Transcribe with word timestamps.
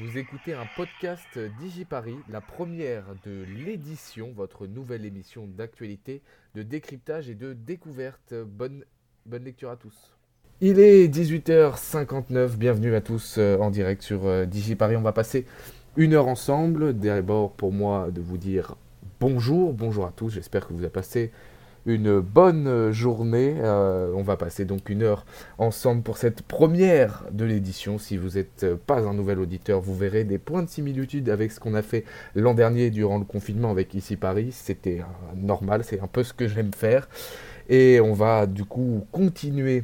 Vous 0.00 0.16
écoutez 0.16 0.52
un 0.52 0.66
podcast 0.76 1.38
DigiParis, 1.60 2.18
la 2.28 2.40
première 2.40 3.04
de 3.26 3.44
l'édition, 3.64 4.32
votre 4.32 4.68
nouvelle 4.68 5.04
émission 5.04 5.48
d'actualité, 5.48 6.22
de 6.54 6.62
décryptage 6.62 7.28
et 7.28 7.34
de 7.34 7.52
découverte. 7.52 8.32
Bonne, 8.32 8.84
bonne 9.26 9.42
lecture 9.42 9.70
à 9.70 9.76
tous. 9.76 10.14
Il 10.60 10.78
est 10.78 11.08
18h59, 11.08 12.56
bienvenue 12.56 12.94
à 12.94 13.00
tous 13.00 13.38
euh, 13.38 13.56
en 13.58 13.70
direct 13.70 14.02
sur 14.02 14.26
euh, 14.26 14.44
DigiParis. 14.44 14.94
On 14.94 15.02
va 15.02 15.12
passer 15.12 15.46
une 15.96 16.14
heure 16.14 16.28
ensemble. 16.28 16.92
D'abord 16.92 17.54
pour 17.54 17.72
moi 17.72 18.12
de 18.12 18.20
vous 18.20 18.38
dire 18.38 18.76
bonjour, 19.18 19.72
bonjour 19.72 20.06
à 20.06 20.12
tous, 20.12 20.30
j'espère 20.30 20.68
que 20.68 20.74
vous 20.74 20.80
avez 20.80 20.90
passé 20.90 21.32
une 21.86 22.20
bonne 22.20 22.90
journée. 22.92 23.56
Euh, 23.58 24.12
on 24.14 24.22
va 24.22 24.36
passer 24.36 24.64
donc 24.64 24.88
une 24.90 25.02
heure 25.02 25.24
ensemble 25.58 26.02
pour 26.02 26.18
cette 26.18 26.42
première 26.42 27.24
de 27.32 27.44
l'édition. 27.44 27.98
Si 27.98 28.16
vous 28.16 28.36
n'êtes 28.36 28.74
pas 28.86 29.00
un 29.00 29.14
nouvel 29.14 29.38
auditeur, 29.40 29.80
vous 29.80 29.96
verrez 29.96 30.24
des 30.24 30.38
points 30.38 30.62
de 30.62 30.68
similitude 30.68 31.28
avec 31.28 31.52
ce 31.52 31.60
qu'on 31.60 31.74
a 31.74 31.82
fait 31.82 32.04
l'an 32.34 32.54
dernier 32.54 32.90
durant 32.90 33.18
le 33.18 33.24
confinement 33.24 33.70
avec 33.70 33.94
Ici 33.94 34.16
Paris. 34.16 34.50
C'était 34.52 35.02
normal, 35.36 35.84
c'est 35.84 36.00
un 36.00 36.06
peu 36.06 36.22
ce 36.22 36.32
que 36.32 36.48
j'aime 36.48 36.72
faire. 36.72 37.08
Et 37.68 38.00
on 38.00 38.12
va 38.12 38.46
du 38.46 38.64
coup 38.64 39.06
continuer 39.12 39.82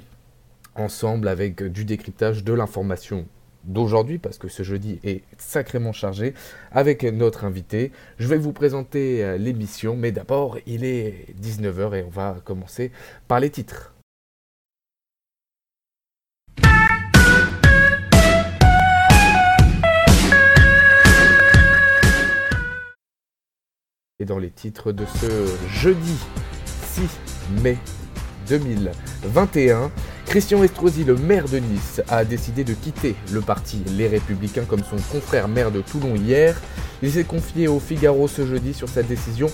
ensemble 0.75 1.29
avec 1.29 1.63
du 1.63 1.85
décryptage 1.85 2.45
de 2.45 2.53
l'information 2.53 3.27
d'aujourd'hui, 3.65 4.19
parce 4.19 4.39
que 4.39 4.49
ce 4.49 4.63
jeudi 4.63 5.01
est 5.05 5.23
sacrément 5.39 5.93
chargé, 5.93 6.35
avec 6.71 7.03
notre 7.03 7.45
invité. 7.45 7.93
Je 8.19 8.29
vais 8.29 8.39
vous 8.39 8.53
présenter 8.53 9.25
euh, 9.25 9.37
l'émission, 9.37 9.97
mais 9.97 10.13
d'abord, 10.13 10.59
il 10.67 10.85
est 10.85 11.27
19h 11.41 11.95
et 11.95 12.03
on 12.03 12.11
va 12.11 12.37
commencer 12.45 12.93
par 13.29 13.41
les 13.41 13.51
titres. 13.51 13.95
Et 24.21 24.25
dans 24.25 24.39
les 24.39 24.51
titres 24.51 24.93
de 24.93 25.05
ce 25.07 25.47
jeudi 25.69 26.17
6 26.67 27.03
mai 27.63 27.77
2021, 28.49 29.91
Christian 30.27 30.63
Estrosi, 30.63 31.05
le 31.05 31.17
maire 31.17 31.49
de 31.49 31.59
Nice, 31.59 32.03
a 32.09 32.25
décidé 32.25 32.65
de 32.65 32.75
quitter 32.75 33.15
le 33.33 33.41
parti 33.41 33.83
Les 33.97 34.09
Républicains 34.09 34.65
comme 34.65 34.83
son 34.83 34.97
confrère 35.13 35.49
maire 35.49 35.71
de 35.71 35.81
Toulon 35.81 36.15
hier. 36.17 36.61
Il 37.03 37.13
s'est 37.13 37.25
confié 37.25 37.69
au 37.69 37.81
Figaro 37.81 38.29
ce 38.29 38.47
jeudi 38.47 38.75
sur 38.75 38.89
sa 38.89 39.03
décision 39.03 39.49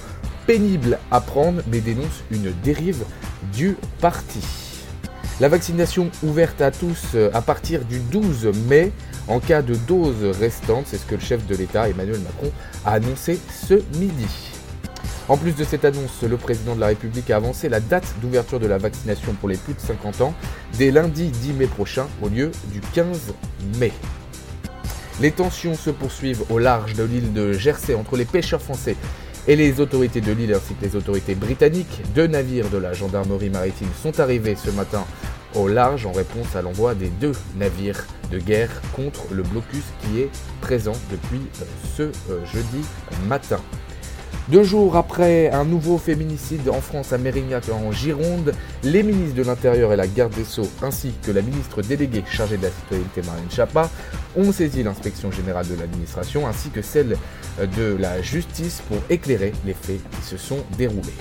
pénible 0.47 0.99
à 1.11 1.21
prendre 1.21 1.63
mais 1.71 1.81
dénonce 1.81 2.25
une 2.31 2.53
dérive 2.63 3.05
du 3.53 3.77
parti. 4.01 4.41
La 5.41 5.49
vaccination 5.49 6.11
ouverte 6.23 6.61
à 6.61 6.71
tous 6.71 7.17
à 7.33 7.41
partir 7.41 7.85
du 7.85 7.99
12 7.99 8.51
mai 8.69 8.93
en 9.29 9.39
cas 9.39 9.63
de 9.63 9.75
dose 9.75 10.25
restante, 10.39 10.87
c'est 10.87 10.99
ce 10.99 11.07
que 11.07 11.15
le 11.15 11.21
chef 11.21 11.47
de 11.47 11.55
l'État 11.55 11.89
Emmanuel 11.89 12.19
Macron 12.21 12.51
a 12.85 12.95
annoncé 12.95 13.39
ce 13.69 13.75
midi. 13.99 14.50
En 15.29 15.37
plus 15.37 15.53
de 15.53 15.65
cette 15.65 15.85
annonce, 15.85 16.23
le 16.23 16.37
président 16.37 16.75
de 16.75 16.81
la 16.81 16.89
République 16.89 17.31
a 17.31 17.37
avancé 17.37 17.69
la 17.69 17.81
date 17.81 18.15
d'ouverture 18.21 18.61
de 18.61 18.67
la 18.67 18.79
vaccination 18.79 19.33
pour 19.35 19.49
les 19.49 19.57
plus 19.57 19.75
de 19.75 19.81
50 19.81 20.21
ans 20.23 20.35
dès 20.77 20.91
lundi 20.91 21.29
10 21.29 21.53
mai 21.53 21.67
prochain 21.67 22.07
au 22.23 22.29
lieu 22.29 22.51
du 22.73 22.81
15 22.81 23.35
mai. 23.79 23.93
Les 25.21 25.31
tensions 25.31 25.75
se 25.75 25.91
poursuivent 25.91 26.45
au 26.51 26.59
large 26.59 26.95
de 26.95 27.05
l'île 27.05 27.33
de 27.33 27.53
Jersey 27.53 27.95
entre 27.95 28.17
les 28.17 28.25
pêcheurs 28.25 28.63
français 28.63 28.97
et 29.47 29.57
les 29.57 29.81
autorités 29.81 30.21
de 30.21 30.33
l'île 30.33 30.55
ainsi 30.55 30.75
que 30.75 30.85
les 30.85 30.97
autorités 30.97 31.35
britanniques. 31.35 32.03
Deux 32.15 32.27
navires 32.27 32.71
de 32.71 32.79
la 32.79 32.93
gendarmerie 32.93 33.51
maritime 33.51 33.89
sont 34.03 34.19
arrivés 34.19 34.57
ce 34.57 34.71
matin 34.71 35.05
au 35.55 35.69
large 35.69 36.07
en 36.07 36.13
réponse 36.13 36.55
à 36.55 36.63
l'envoi 36.63 36.95
des 36.95 37.09
deux 37.09 37.33
navires 37.57 38.07
de 38.31 38.39
guerre 38.39 38.71
contre 38.95 39.23
le 39.33 39.43
blocus 39.43 39.83
qui 40.03 40.21
est 40.21 40.31
présent 40.61 40.97
depuis 41.11 41.41
euh, 41.61 41.65
ce 41.97 42.03
euh, 42.31 42.45
jeudi 42.47 42.85
matin. 43.29 43.61
Deux 44.51 44.65
jours 44.65 44.97
après 44.97 45.49
un 45.53 45.65
nouveau 45.65 45.97
féminicide 45.97 46.69
en 46.71 46.81
France 46.81 47.13
à 47.13 47.19
Mérignac 47.19 47.69
en 47.69 47.93
Gironde, 47.93 48.53
les 48.83 49.05
ministres 49.05 49.37
de 49.37 49.45
l'Intérieur 49.45 49.93
et 49.93 49.97
la 49.97 50.09
garde 50.09 50.35
des 50.35 50.43
Sceaux 50.43 50.69
ainsi 50.83 51.13
que 51.23 51.31
la 51.31 51.41
ministre 51.41 51.83
déléguée 51.83 52.25
chargée 52.29 52.57
de 52.57 52.65
la 52.65 52.71
citoyenneté 52.71 53.23
Marine 53.23 53.49
Chapa 53.49 53.89
ont 54.37 54.51
saisi 54.51 54.83
l'inspection 54.83 55.31
générale 55.31 55.69
de 55.69 55.77
l'administration 55.77 56.49
ainsi 56.49 56.71
que 56.71 56.83
celle 56.83 57.17
de 57.61 57.97
la 57.97 58.23
justice 58.23 58.83
pour 58.89 58.99
éclairer 59.09 59.53
les 59.65 59.75
faits 59.75 60.01
qui 60.11 60.27
se 60.27 60.37
sont 60.37 60.65
déroulés. 60.77 61.15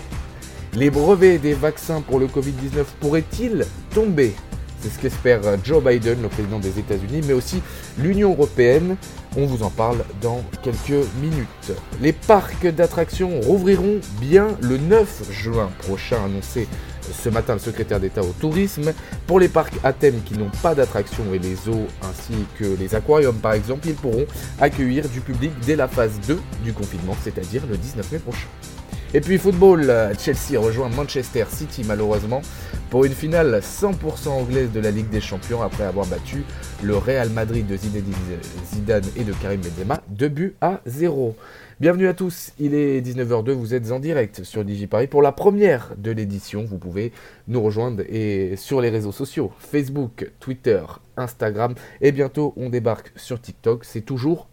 Les 0.73 0.89
brevets 0.89 1.37
des 1.37 1.53
vaccins 1.53 2.01
pour 2.01 2.17
le 2.17 2.25
Covid-19 2.25 2.83
pourraient-ils 2.99 3.63
tomber? 3.93 4.33
C'est 4.81 4.89
ce 4.89 4.97
qu'espère 4.97 5.41
Joe 5.63 5.83
Biden, 5.83 6.19
le 6.23 6.29
président 6.29 6.57
des 6.57 6.79
États-Unis, 6.79 7.21
mais 7.27 7.33
aussi 7.33 7.61
l'Union 7.99 8.31
européenne. 8.31 8.95
On 9.37 9.45
vous 9.45 9.61
en 9.61 9.69
parle 9.69 10.03
dans 10.21 10.43
quelques 10.63 11.05
minutes. 11.21 11.71
Les 12.01 12.13
parcs 12.13 12.65
d'attractions 12.65 13.39
rouvriront 13.41 13.99
bien 14.19 14.47
le 14.61 14.77
9 14.77 15.31
juin 15.31 15.69
prochain, 15.79 16.25
annoncé 16.25 16.67
ce 17.11 17.29
matin 17.29 17.53
le 17.53 17.59
secrétaire 17.59 17.99
d'État 17.99 18.21
au 18.21 18.33
tourisme. 18.39 18.91
Pour 19.27 19.39
les 19.39 19.47
parcs 19.47 19.75
à 19.83 19.93
thème 19.93 20.21
qui 20.25 20.35
n'ont 20.35 20.51
pas 20.63 20.73
d'attractions 20.73 21.31
et 21.33 21.39
les 21.39 21.69
eaux 21.69 21.85
ainsi 22.01 22.33
que 22.57 22.65
les 22.79 22.95
aquariums 22.95 23.37
par 23.37 23.53
exemple, 23.53 23.87
ils 23.87 23.95
pourront 23.95 24.25
accueillir 24.59 25.07
du 25.09 25.21
public 25.21 25.51
dès 25.63 25.75
la 25.75 25.87
phase 25.87 26.19
2 26.27 26.39
du 26.63 26.73
confinement, 26.73 27.15
c'est-à-dire 27.23 27.61
le 27.69 27.77
19 27.77 28.11
mai 28.11 28.19
prochain. 28.19 28.47
Et 29.11 29.21
puis 29.21 29.39
football, 29.39 29.91
Chelsea 30.19 30.59
rejoint 30.59 30.87
Manchester 30.89 31.45
City 31.49 31.81
malheureusement 31.83 32.43
pour 32.91 33.05
une 33.05 33.13
finale 33.13 33.59
100% 33.59 34.27
anglaise 34.29 34.71
de 34.71 34.79
la 34.79 34.91
Ligue 34.91 35.09
des 35.09 35.19
Champions 35.19 35.63
après 35.63 35.83
avoir 35.83 36.05
battu 36.05 36.43
le 36.83 36.95
Real 36.95 37.29
Madrid 37.31 37.65
de 37.65 37.75
Zidane 37.75 39.03
et 39.17 39.23
de 39.23 39.33
Karim 39.33 39.61
Benzema 39.61 40.03
2 40.09 40.27
buts 40.27 40.55
à 40.61 40.81
0. 40.85 41.35
Bienvenue 41.79 42.07
à 42.07 42.13
tous, 42.13 42.51
il 42.59 42.75
est 42.75 43.01
19h02, 43.01 43.49
vous 43.53 43.73
êtes 43.73 43.91
en 43.91 43.99
direct 43.99 44.43
sur 44.43 44.63
DigiParis 44.63 45.07
pour 45.07 45.23
la 45.23 45.31
première 45.31 45.95
de 45.97 46.11
l'édition. 46.11 46.63
Vous 46.65 46.77
pouvez 46.77 47.11
nous 47.47 47.63
rejoindre 47.63 48.03
et 48.07 48.57
sur 48.57 48.79
les 48.79 48.91
réseaux 48.91 49.11
sociaux, 49.11 49.51
Facebook, 49.57 50.29
Twitter, 50.39 50.83
Instagram 51.17 51.73
et 52.01 52.11
bientôt 52.11 52.53
on 52.57 52.69
débarque 52.69 53.11
sur 53.15 53.41
TikTok. 53.41 53.85
C'est 53.85 54.01
toujours 54.01 54.49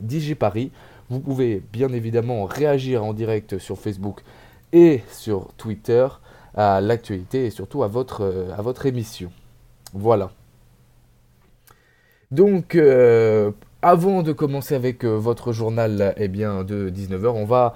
DigiParis. 0.00 0.72
Vous 1.10 1.20
pouvez 1.20 1.62
bien 1.72 1.88
évidemment 1.92 2.44
réagir 2.44 3.04
en 3.04 3.14
direct 3.14 3.58
sur 3.58 3.78
Facebook 3.78 4.20
et 4.72 5.02
sur 5.10 5.48
Twitter 5.56 6.06
à 6.54 6.80
l'actualité 6.80 7.46
et 7.46 7.50
surtout 7.50 7.82
à 7.82 7.88
votre, 7.88 8.22
euh, 8.22 8.50
à 8.56 8.62
votre 8.62 8.84
émission. 8.86 9.30
Voilà. 9.94 10.30
Donc, 12.30 12.74
euh, 12.74 13.52
avant 13.80 14.22
de 14.22 14.32
commencer 14.32 14.74
avec 14.74 15.04
euh, 15.04 15.16
votre 15.16 15.52
journal 15.52 16.14
eh 16.18 16.28
bien, 16.28 16.64
de 16.64 16.90
19h, 16.90 17.28
on 17.28 17.46
va 17.46 17.74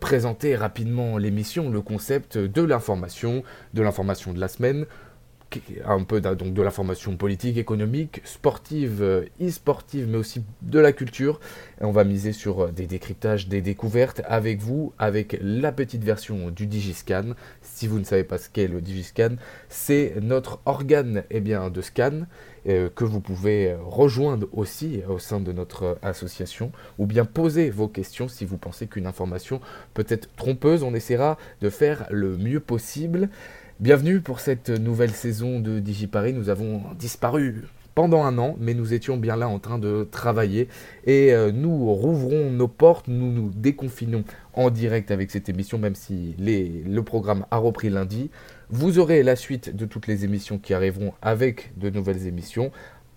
présenter 0.00 0.56
rapidement 0.56 1.18
l'émission, 1.18 1.70
le 1.70 1.80
concept 1.80 2.36
de 2.36 2.62
l'information, 2.62 3.42
de 3.72 3.82
l'information 3.82 4.32
de 4.32 4.40
la 4.40 4.48
semaine, 4.48 4.86
un 5.84 6.02
peu 6.02 6.20
donc 6.20 6.52
de 6.52 6.62
l'information 6.62 7.16
politique, 7.16 7.56
économique, 7.56 8.20
sportive, 8.24 9.26
e-sportive, 9.40 10.06
mais 10.08 10.18
aussi 10.18 10.42
de 10.62 10.78
la 10.78 10.92
culture. 10.92 11.40
On 11.80 11.92
va 11.92 12.04
miser 12.04 12.32
sur 12.32 12.72
des 12.72 12.86
décryptages, 12.86 13.48
des 13.48 13.60
découvertes 13.60 14.22
avec 14.26 14.60
vous, 14.60 14.92
avec 14.98 15.38
la 15.40 15.72
petite 15.72 16.04
version 16.04 16.50
du 16.50 16.66
Digiscan. 16.66 17.34
Si 17.62 17.86
vous 17.86 17.98
ne 17.98 18.04
savez 18.04 18.24
pas 18.24 18.38
ce 18.38 18.48
qu'est 18.48 18.68
le 18.68 18.80
Digiscan, 18.80 19.36
c'est 19.68 20.14
notre 20.20 20.60
organe 20.66 21.24
eh 21.30 21.40
bien, 21.40 21.70
de 21.70 21.80
scan 21.80 22.22
euh, 22.68 22.88
que 22.94 23.04
vous 23.04 23.20
pouvez 23.20 23.76
rejoindre 23.84 24.48
aussi 24.52 25.00
au 25.08 25.18
sein 25.18 25.38
de 25.38 25.52
notre 25.52 25.98
association 26.02 26.72
ou 26.98 27.06
bien 27.06 27.24
poser 27.24 27.70
vos 27.70 27.86
questions 27.86 28.28
si 28.28 28.44
vous 28.44 28.58
pensez 28.58 28.88
qu'une 28.88 29.06
information 29.06 29.60
peut 29.94 30.06
être 30.08 30.28
trompeuse. 30.34 30.82
On 30.82 30.94
essaiera 30.94 31.38
de 31.60 31.70
faire 31.70 32.06
le 32.10 32.36
mieux 32.36 32.60
possible. 32.60 33.28
Bienvenue 33.78 34.22
pour 34.22 34.40
cette 34.40 34.70
nouvelle 34.70 35.10
saison 35.10 35.60
de 35.60 35.80
DigiParis. 35.80 36.32
Nous 36.32 36.48
avons 36.48 36.80
disparu 36.98 37.64
pendant 37.94 38.24
un 38.24 38.38
an, 38.38 38.56
mais 38.58 38.72
nous 38.72 38.94
étions 38.94 39.18
bien 39.18 39.36
là 39.36 39.48
en 39.48 39.58
train 39.58 39.78
de 39.78 40.08
travailler 40.10 40.68
et 41.04 41.34
euh, 41.34 41.52
nous 41.52 41.92
rouvrons 41.92 42.50
nos 42.50 42.68
portes, 42.68 43.06
nous 43.06 43.30
nous 43.30 43.50
déconfinons 43.54 44.24
en 44.54 44.70
direct 44.70 45.10
avec 45.10 45.30
cette 45.30 45.50
émission, 45.50 45.76
même 45.76 45.94
si 45.94 46.34
le 46.38 47.00
programme 47.02 47.44
a 47.50 47.58
repris 47.58 47.90
lundi. 47.90 48.30
Vous 48.70 48.98
aurez 48.98 49.22
la 49.22 49.36
suite 49.36 49.76
de 49.76 49.84
toutes 49.84 50.06
les 50.06 50.24
émissions 50.24 50.58
qui 50.58 50.72
arriveront 50.72 51.12
avec 51.20 51.72
de 51.76 51.90
nouvelles 51.90 52.26
émissions 52.26 52.72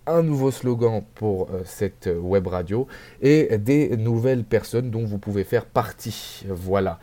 un 0.08 0.24
nouveau 0.24 0.52
slogan 0.52 1.04
pour 1.16 1.52
euh, 1.52 1.62
cette 1.64 2.10
web 2.14 2.48
radio 2.48 2.86
et 3.22 3.58
des 3.60 3.96
nouvelles 3.96 4.44
personnes 4.44 4.92
dont 4.92 5.06
vous 5.06 5.20
pouvez 5.20 5.46
faire 5.46 5.66
partie. 5.66 6.44
Voilà. 6.50 7.00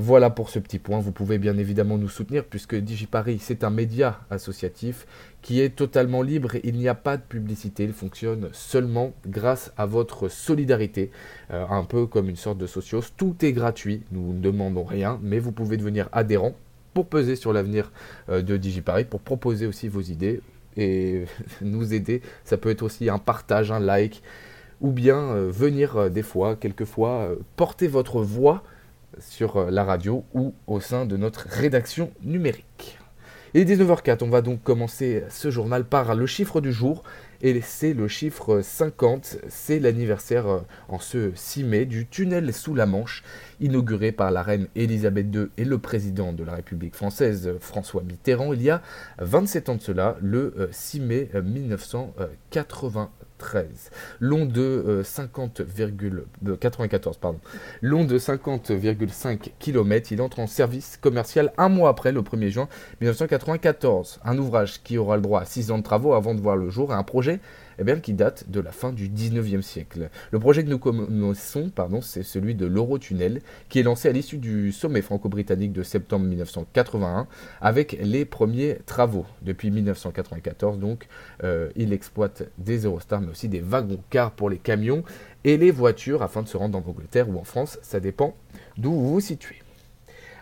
Voilà 0.00 0.30
pour 0.30 0.48
ce 0.48 0.60
petit 0.60 0.78
point. 0.78 1.00
Vous 1.00 1.10
pouvez 1.10 1.38
bien 1.38 1.58
évidemment 1.58 1.98
nous 1.98 2.08
soutenir 2.08 2.44
puisque 2.44 2.76
DigiParis, 2.76 3.40
c'est 3.40 3.64
un 3.64 3.70
média 3.70 4.20
associatif 4.30 5.08
qui 5.42 5.60
est 5.60 5.70
totalement 5.70 6.22
libre. 6.22 6.52
Il 6.62 6.76
n'y 6.76 6.86
a 6.86 6.94
pas 6.94 7.16
de 7.16 7.22
publicité. 7.22 7.82
Il 7.82 7.92
fonctionne 7.92 8.48
seulement 8.52 9.12
grâce 9.26 9.72
à 9.76 9.86
votre 9.86 10.28
solidarité. 10.28 11.10
Euh, 11.50 11.66
un 11.68 11.82
peu 11.82 12.06
comme 12.06 12.28
une 12.28 12.36
sorte 12.36 12.58
de 12.58 12.68
socios. 12.68 13.02
Tout 13.16 13.34
est 13.44 13.52
gratuit. 13.52 14.04
Nous 14.12 14.34
ne 14.34 14.40
demandons 14.40 14.84
rien, 14.84 15.18
mais 15.20 15.40
vous 15.40 15.50
pouvez 15.50 15.76
devenir 15.76 16.08
adhérent 16.12 16.54
pour 16.94 17.08
peser 17.08 17.34
sur 17.34 17.52
l'avenir 17.52 17.90
euh, 18.28 18.40
de 18.40 18.56
DigiParis, 18.56 19.04
pour 19.04 19.18
proposer 19.18 19.66
aussi 19.66 19.88
vos 19.88 20.02
idées 20.02 20.42
et 20.76 21.24
nous 21.60 21.92
aider. 21.92 22.22
Ça 22.44 22.56
peut 22.56 22.70
être 22.70 22.82
aussi 22.82 23.10
un 23.10 23.18
partage, 23.18 23.72
un 23.72 23.80
like 23.80 24.22
ou 24.80 24.92
bien 24.92 25.34
venir 25.34 26.08
des 26.08 26.22
fois, 26.22 26.54
quelquefois, 26.54 27.32
porter 27.56 27.88
votre 27.88 28.22
voix 28.22 28.62
sur 29.20 29.70
la 29.70 29.84
radio 29.84 30.24
ou 30.34 30.54
au 30.66 30.80
sein 30.80 31.06
de 31.06 31.16
notre 31.16 31.46
rédaction 31.48 32.10
numérique. 32.22 32.98
Il 33.54 33.62
est 33.62 33.76
19h04, 33.76 34.18
on 34.24 34.28
va 34.28 34.42
donc 34.42 34.62
commencer 34.62 35.24
ce 35.30 35.50
journal 35.50 35.86
par 35.86 36.14
le 36.14 36.26
chiffre 36.26 36.60
du 36.60 36.70
jour. 36.70 37.02
Et 37.40 37.60
c'est 37.62 37.94
le 37.94 38.06
chiffre 38.08 38.60
50, 38.62 39.38
c'est 39.48 39.78
l'anniversaire 39.78 40.48
euh, 40.48 40.60
en 40.88 40.98
ce 40.98 41.30
6 41.34 41.64
mai 41.64 41.86
du 41.86 42.06
tunnel 42.06 42.52
sous 42.52 42.74
la 42.74 42.84
Manche, 42.84 43.22
inauguré 43.60 44.12
par 44.12 44.32
la 44.32 44.42
reine 44.42 44.66
Elisabeth 44.74 45.34
II 45.34 45.46
et 45.56 45.64
le 45.64 45.78
président 45.78 46.32
de 46.32 46.42
la 46.42 46.56
République 46.56 46.96
française 46.96 47.54
François 47.60 48.02
Mitterrand 48.02 48.52
il 48.52 48.62
y 48.62 48.70
a 48.70 48.82
27 49.18 49.68
ans 49.68 49.76
de 49.76 49.82
cela, 49.82 50.16
le 50.20 50.68
6 50.72 51.00
euh, 51.00 51.02
mai 51.04 51.30
1980. 51.42 53.10
13. 53.38 53.90
Long 54.20 54.46
de 54.46 55.02
50, 55.04 55.60
euh, 55.60 56.56
94, 56.56 57.16
pardon. 57.16 57.40
Long 57.80 58.04
de 58.04 58.18
50,5 58.18 59.52
km, 59.58 60.12
il 60.12 60.20
entre 60.20 60.40
en 60.40 60.46
service 60.46 60.98
commercial 61.00 61.52
un 61.56 61.68
mois 61.68 61.90
après, 61.90 62.12
le 62.12 62.22
1er 62.22 62.48
juin 62.48 62.68
1994. 63.00 64.20
Un 64.24 64.38
ouvrage 64.38 64.82
qui 64.82 64.98
aura 64.98 65.16
le 65.16 65.22
droit 65.22 65.40
à 65.40 65.44
6 65.44 65.70
ans 65.70 65.78
de 65.78 65.82
travaux 65.82 66.14
avant 66.14 66.34
de 66.34 66.40
voir 66.40 66.56
le 66.56 66.68
jour 66.68 66.92
et 66.92 66.94
un 66.94 67.02
projet 67.02 67.40
eh 67.78 67.84
bien, 67.84 68.00
qui 68.00 68.12
date 68.12 68.50
de 68.50 68.60
la 68.60 68.72
fin 68.72 68.92
du 68.92 69.08
19e 69.08 69.62
siècle. 69.62 70.10
Le 70.30 70.38
projet 70.38 70.64
que 70.64 70.68
nous 70.68 70.78
connaissons, 70.78 71.70
pardon, 71.70 72.00
c'est 72.00 72.22
celui 72.22 72.54
de 72.54 72.66
l'Eurotunnel, 72.66 73.40
qui 73.68 73.78
est 73.78 73.82
lancé 73.82 74.08
à 74.08 74.12
l'issue 74.12 74.38
du 74.38 74.72
sommet 74.72 75.02
franco-britannique 75.02 75.72
de 75.72 75.82
septembre 75.82 76.26
1981, 76.26 77.26
avec 77.60 77.98
les 78.00 78.24
premiers 78.24 78.78
travaux. 78.86 79.26
Depuis 79.42 79.70
1994, 79.70 80.78
donc, 80.78 81.06
euh, 81.44 81.70
il 81.76 81.92
exploite 81.92 82.44
des 82.58 82.84
Eurostars, 82.84 83.20
mais 83.20 83.30
aussi 83.30 83.48
des 83.48 83.60
wagons-cars 83.60 84.32
pour 84.32 84.50
les 84.50 84.58
camions 84.58 85.04
et 85.44 85.56
les 85.56 85.70
voitures 85.70 86.22
afin 86.22 86.42
de 86.42 86.48
se 86.48 86.56
rendre 86.56 86.78
en 86.78 86.88
Angleterre 86.88 87.28
ou 87.28 87.38
en 87.38 87.44
France, 87.44 87.78
ça 87.82 88.00
dépend 88.00 88.34
d'où 88.76 88.92
vous 88.92 89.14
vous 89.14 89.20
situez. 89.20 89.56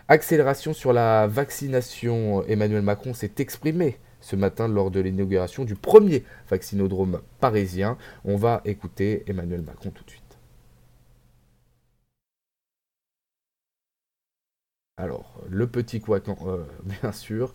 Accélération 0.09 0.73
sur 0.73 0.93
la 0.93 1.27
vaccination, 1.27 2.43
Emmanuel 2.47 2.81
Macron 2.81 3.13
s'est 3.13 3.33
exprimé 3.39 3.97
ce 4.27 4.35
matin 4.35 4.67
lors 4.67 4.91
de 4.91 4.99
l'inauguration 4.99 5.63
du 5.63 5.75
premier 5.75 6.25
vaccinodrome 6.49 7.21
parisien. 7.39 7.97
On 8.25 8.35
va 8.35 8.61
écouter 8.65 9.23
Emmanuel 9.27 9.61
Macron 9.61 9.89
tout 9.89 10.03
de 10.03 10.09
suite. 10.09 10.23
Alors, 14.97 15.35
le 15.47 15.67
petit 15.67 16.01
quacan, 16.01 16.37
euh, 16.45 16.57
bien 17.01 17.13
sûr. 17.13 17.53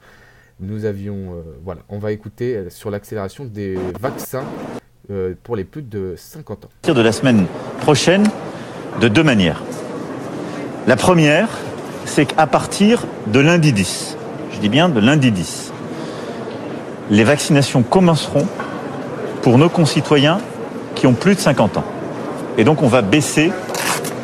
Nous 0.60 0.86
avions, 0.86 1.34
euh, 1.34 1.42
voilà, 1.62 1.82
on 1.90 1.98
va 1.98 2.12
écouter 2.12 2.70
sur 2.70 2.90
l'accélération 2.90 3.44
des 3.44 3.76
vaccins 4.00 4.44
euh, 5.10 5.34
pour 5.42 5.56
les 5.56 5.64
plus 5.64 5.82
de 5.82 6.14
50 6.16 6.64
ans. 6.64 6.68
À 6.68 6.74
partir 6.74 6.94
de 6.94 7.02
la 7.02 7.12
semaine 7.12 7.46
prochaine, 7.80 8.24
de 9.00 9.08
deux 9.08 9.24
manières. 9.24 9.62
La 10.86 10.96
première, 10.96 11.48
c'est 12.06 12.26
qu'à 12.26 12.46
partir 12.46 13.04
de 13.26 13.40
lundi 13.40 13.72
10, 13.72 14.16
je 14.52 14.58
dis 14.60 14.68
bien 14.68 14.88
de 14.88 15.00
lundi 15.00 15.32
10, 15.32 15.71
les 17.12 17.24
vaccinations 17.24 17.82
commenceront 17.82 18.46
pour 19.42 19.58
nos 19.58 19.68
concitoyens 19.68 20.40
qui 20.94 21.06
ont 21.06 21.12
plus 21.12 21.34
de 21.34 21.40
50 21.40 21.76
ans. 21.76 21.84
Et 22.56 22.64
donc 22.64 22.82
on 22.82 22.88
va 22.88 23.02
baisser 23.02 23.52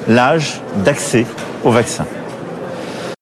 l'âge 0.08 0.62
d'accès 0.86 1.26
au 1.64 1.70
vaccin. 1.70 2.06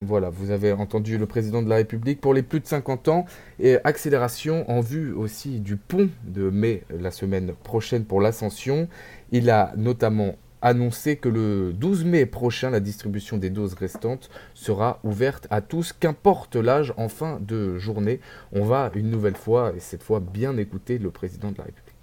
Voilà, 0.04 0.30
vous 0.30 0.52
avez 0.52 0.70
entendu 0.70 1.18
le 1.18 1.26
président 1.26 1.62
de 1.62 1.68
la 1.68 1.76
République 1.76 2.20
pour 2.20 2.32
les 2.32 2.42
plus 2.42 2.60
de 2.60 2.66
50 2.66 3.08
ans 3.08 3.26
et 3.58 3.78
accélération 3.82 4.70
en 4.70 4.80
vue 4.80 5.12
aussi 5.12 5.58
du 5.58 5.76
pont 5.76 6.08
de 6.22 6.48
mai 6.48 6.84
la 6.88 7.10
semaine 7.10 7.52
prochaine 7.64 8.04
pour 8.04 8.20
l'ascension. 8.20 8.86
Il 9.32 9.50
a 9.50 9.72
notamment 9.76 10.36
annoncé 10.62 11.16
que 11.16 11.28
le 11.28 11.72
12 11.72 12.04
mai 12.04 12.26
prochain, 12.26 12.70
la 12.70 12.80
distribution 12.80 13.36
des 13.36 13.50
doses 13.50 13.74
restantes 13.74 14.30
sera 14.54 14.98
ouverte 15.04 15.46
à 15.50 15.60
tous, 15.60 15.92
qu'importe 15.92 16.56
l'âge 16.56 16.92
en 16.96 17.08
fin 17.08 17.38
de 17.40 17.78
journée. 17.78 18.20
On 18.52 18.64
va 18.64 18.90
une 18.94 19.10
nouvelle 19.10 19.36
fois, 19.36 19.72
et 19.76 19.80
cette 19.80 20.02
fois 20.02 20.20
bien 20.20 20.56
écouter 20.56 20.98
le 20.98 21.10
président 21.10 21.50
de 21.50 21.58
la 21.58 21.64
République. 21.64 21.94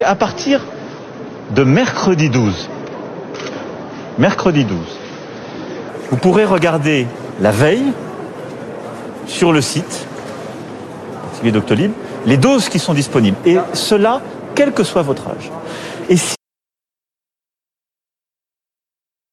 À 0.00 0.16
partir 0.16 0.64
de 1.54 1.64
mercredi 1.64 2.30
12, 2.30 2.68
mercredi 4.18 4.64
12, 4.64 4.78
vous 6.10 6.16
pourrez 6.16 6.44
regarder 6.44 7.06
la 7.40 7.52
veille 7.52 7.92
sur 9.26 9.52
le 9.52 9.60
site 9.60 10.06
Doctolib 11.50 11.90
les 12.26 12.36
doses 12.36 12.68
qui 12.68 12.78
sont 12.78 12.94
disponibles. 12.94 13.36
Et 13.44 13.56
cela, 13.72 14.20
quel 14.54 14.72
que 14.72 14.84
soit 14.84 15.02
votre 15.02 15.28
âge. 15.28 15.50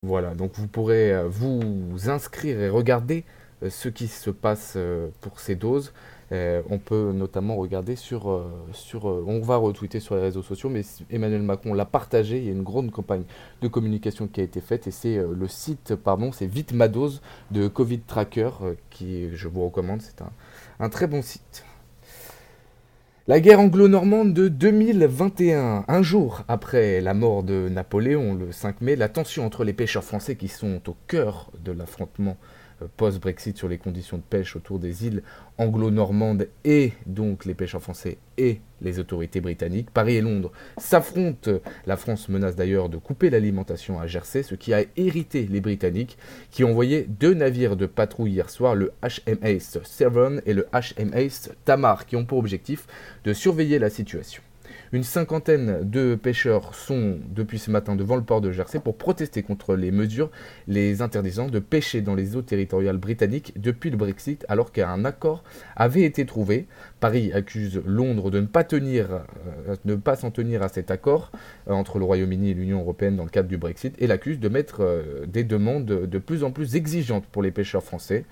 Voilà, 0.01 0.33
donc 0.33 0.53
vous 0.53 0.67
pourrez 0.67 1.13
euh, 1.13 1.27
vous 1.27 2.09
inscrire 2.09 2.57
et 2.61 2.69
regarder 2.69 3.25
euh, 3.63 3.69
ce 3.69 3.89
qui 3.89 4.07
se 4.07 4.29
passe 4.29 4.75
euh, 4.77 5.09
pour 5.19 5.41
ces 5.41 5.55
doses. 5.55 5.91
on 6.31 6.79
peut 6.79 7.11
notamment 7.13 7.57
regarder 7.57 7.95
sur, 7.97 8.45
sur 8.71 9.05
on 9.05 9.41
va 9.41 9.57
retweeter 9.57 9.99
sur 9.99 10.15
les 10.15 10.21
réseaux 10.21 10.43
sociaux, 10.43 10.69
mais 10.69 10.83
Emmanuel 11.09 11.41
Macron 11.41 11.73
l'a 11.73 11.85
partagé. 11.85 12.37
Il 12.37 12.45
y 12.45 12.49
a 12.49 12.51
une 12.51 12.63
grande 12.63 12.91
campagne 12.91 13.23
de 13.61 13.67
communication 13.67 14.27
qui 14.27 14.39
a 14.39 14.43
été 14.43 14.61
faite 14.61 14.87
et 14.87 14.91
c'est 14.91 15.17
le 15.17 15.47
site, 15.47 15.95
pardon, 15.95 16.31
c'est 16.31 16.45
Vite 16.45 16.71
ma 16.73 16.87
dose 16.87 17.21
de 17.51 17.67
Covid 17.67 18.01
Tracker 18.01 18.51
qui, 18.91 19.35
je 19.35 19.47
vous 19.47 19.65
recommande, 19.65 20.01
c'est 20.01 20.21
un 20.79 20.89
très 20.89 21.07
bon 21.07 21.23
site. 21.23 21.65
La 23.29 23.39
guerre 23.39 23.59
anglo-normande 23.59 24.33
de 24.33 24.47
2021, 24.47 25.85
un 25.87 26.01
jour 26.01 26.41
après 26.47 26.99
la 26.99 27.13
mort 27.13 27.43
de 27.43 27.69
Napoléon 27.69 28.33
le 28.33 28.51
5 28.51 28.81
mai, 28.81 28.95
la 28.95 29.07
tension 29.07 29.45
entre 29.45 29.63
les 29.63 29.73
pêcheurs 29.73 30.03
français 30.03 30.35
qui 30.35 30.47
sont 30.47 30.81
au 30.89 30.95
cœur 31.05 31.51
de 31.63 31.71
l'affrontement 31.71 32.37
post-Brexit 32.97 33.57
sur 33.57 33.67
les 33.67 33.77
conditions 33.77 34.17
de 34.17 34.23
pêche 34.23 34.55
autour 34.55 34.79
des 34.79 35.05
îles 35.05 35.23
anglo-normandes 35.57 36.47
et 36.63 36.93
donc 37.05 37.45
les 37.45 37.53
pêcheurs 37.53 37.81
français 37.81 38.17
et 38.37 38.61
les 38.81 38.99
autorités 38.99 39.41
britanniques. 39.41 39.91
Paris 39.91 40.15
et 40.15 40.21
Londres 40.21 40.51
s'affrontent. 40.77 41.51
La 41.85 41.97
France 41.97 42.29
menace 42.29 42.55
d'ailleurs 42.55 42.89
de 42.89 42.97
couper 42.97 43.29
l'alimentation 43.29 43.99
à 43.99 44.07
Jersey, 44.07 44.43
ce 44.43 44.55
qui 44.55 44.73
a 44.73 44.83
irrité 44.97 45.47
les 45.49 45.61
Britanniques 45.61 46.17
qui 46.51 46.63
ont 46.63 46.69
envoyé 46.69 47.03
deux 47.03 47.33
navires 47.33 47.75
de 47.75 47.85
patrouille 47.85 48.31
hier 48.31 48.49
soir, 48.49 48.75
le 48.75 48.93
HMAS 49.03 49.79
Severn 49.83 50.41
et 50.45 50.53
le 50.53 50.67
HMAS 50.71 51.49
Tamar, 51.65 52.05
qui 52.05 52.15
ont 52.15 52.25
pour 52.25 52.37
objectif 52.37 52.87
de 53.23 53.33
surveiller 53.33 53.79
la 53.79 53.89
situation. 53.89 54.41
Une 54.91 55.03
cinquantaine 55.03 55.87
de 55.87 56.15
pêcheurs 56.15 56.73
sont 56.73 57.19
depuis 57.29 57.59
ce 57.59 57.69
matin 57.69 57.95
devant 57.95 58.15
le 58.15 58.23
port 58.23 58.41
de 58.41 58.51
Jersey 58.51 58.79
pour 58.79 58.97
protester 58.97 59.43
contre 59.43 59.75
les 59.75 59.91
mesures 59.91 60.31
les 60.67 61.03
interdisant 61.03 61.47
de 61.47 61.59
pêcher 61.59 62.01
dans 62.01 62.15
les 62.15 62.35
eaux 62.35 62.41
territoriales 62.41 62.97
britanniques 62.97 63.53
depuis 63.55 63.91
le 63.91 63.97
Brexit 63.97 64.45
alors 64.49 64.71
qu'un 64.71 65.05
accord 65.05 65.43
avait 65.75 66.01
été 66.01 66.25
trouvé. 66.25 66.65
Paris 66.99 67.31
accuse 67.33 67.83
Londres 67.85 68.31
de 68.31 68.39
ne 68.39 68.47
pas 68.47 68.63
tenir, 68.63 69.11
euh, 69.67 69.75
ne 69.85 69.93
pas 69.93 70.15
s'en 70.15 70.31
tenir 70.31 70.63
à 70.63 70.69
cet 70.69 70.89
accord 70.89 71.31
euh, 71.67 71.73
entre 71.73 71.99
le 71.99 72.05
Royaume-Uni 72.05 72.49
et 72.49 72.53
l'Union 72.55 72.79
européenne 72.79 73.15
dans 73.15 73.25
le 73.25 73.29
cadre 73.29 73.47
du 73.47 73.57
Brexit 73.57 73.93
et 73.99 74.07
l'accuse 74.07 74.39
de 74.39 74.49
mettre 74.49 74.77
euh, 74.81 75.27
des 75.27 75.43
demandes 75.43 75.85
de 75.85 76.17
plus 76.17 76.43
en 76.43 76.49
plus 76.49 76.75
exigeantes 76.75 77.27
pour 77.27 77.43
les 77.43 77.51
pêcheurs 77.51 77.83
français. 77.83 78.25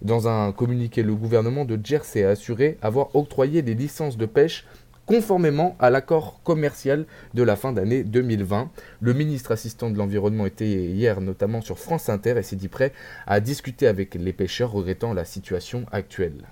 Dans 0.00 0.28
un 0.28 0.52
communiqué, 0.52 1.02
le 1.02 1.14
gouvernement 1.14 1.64
de 1.64 1.78
Jersey 1.82 2.24
a 2.24 2.30
assuré 2.30 2.78
avoir 2.82 3.16
octroyé 3.16 3.62
des 3.62 3.74
licences 3.74 4.16
de 4.16 4.26
pêche 4.26 4.64
conformément 5.06 5.76
à 5.78 5.90
l'accord 5.90 6.40
commercial 6.42 7.06
de 7.34 7.42
la 7.42 7.56
fin 7.56 7.72
d'année 7.72 8.04
2020. 8.04 8.70
Le 9.00 9.12
ministre 9.12 9.52
assistant 9.52 9.90
de 9.90 9.98
l'Environnement 9.98 10.46
était 10.46 10.66
hier 10.66 11.20
notamment 11.20 11.60
sur 11.60 11.78
France 11.78 12.08
Inter 12.08 12.34
et 12.38 12.42
s'est 12.42 12.56
dit 12.56 12.68
prêt 12.68 12.92
à 13.26 13.40
discuter 13.40 13.86
avec 13.86 14.14
les 14.14 14.32
pêcheurs 14.32 14.72
regrettant 14.72 15.12
la 15.12 15.24
situation 15.24 15.86
actuelle. 15.92 16.44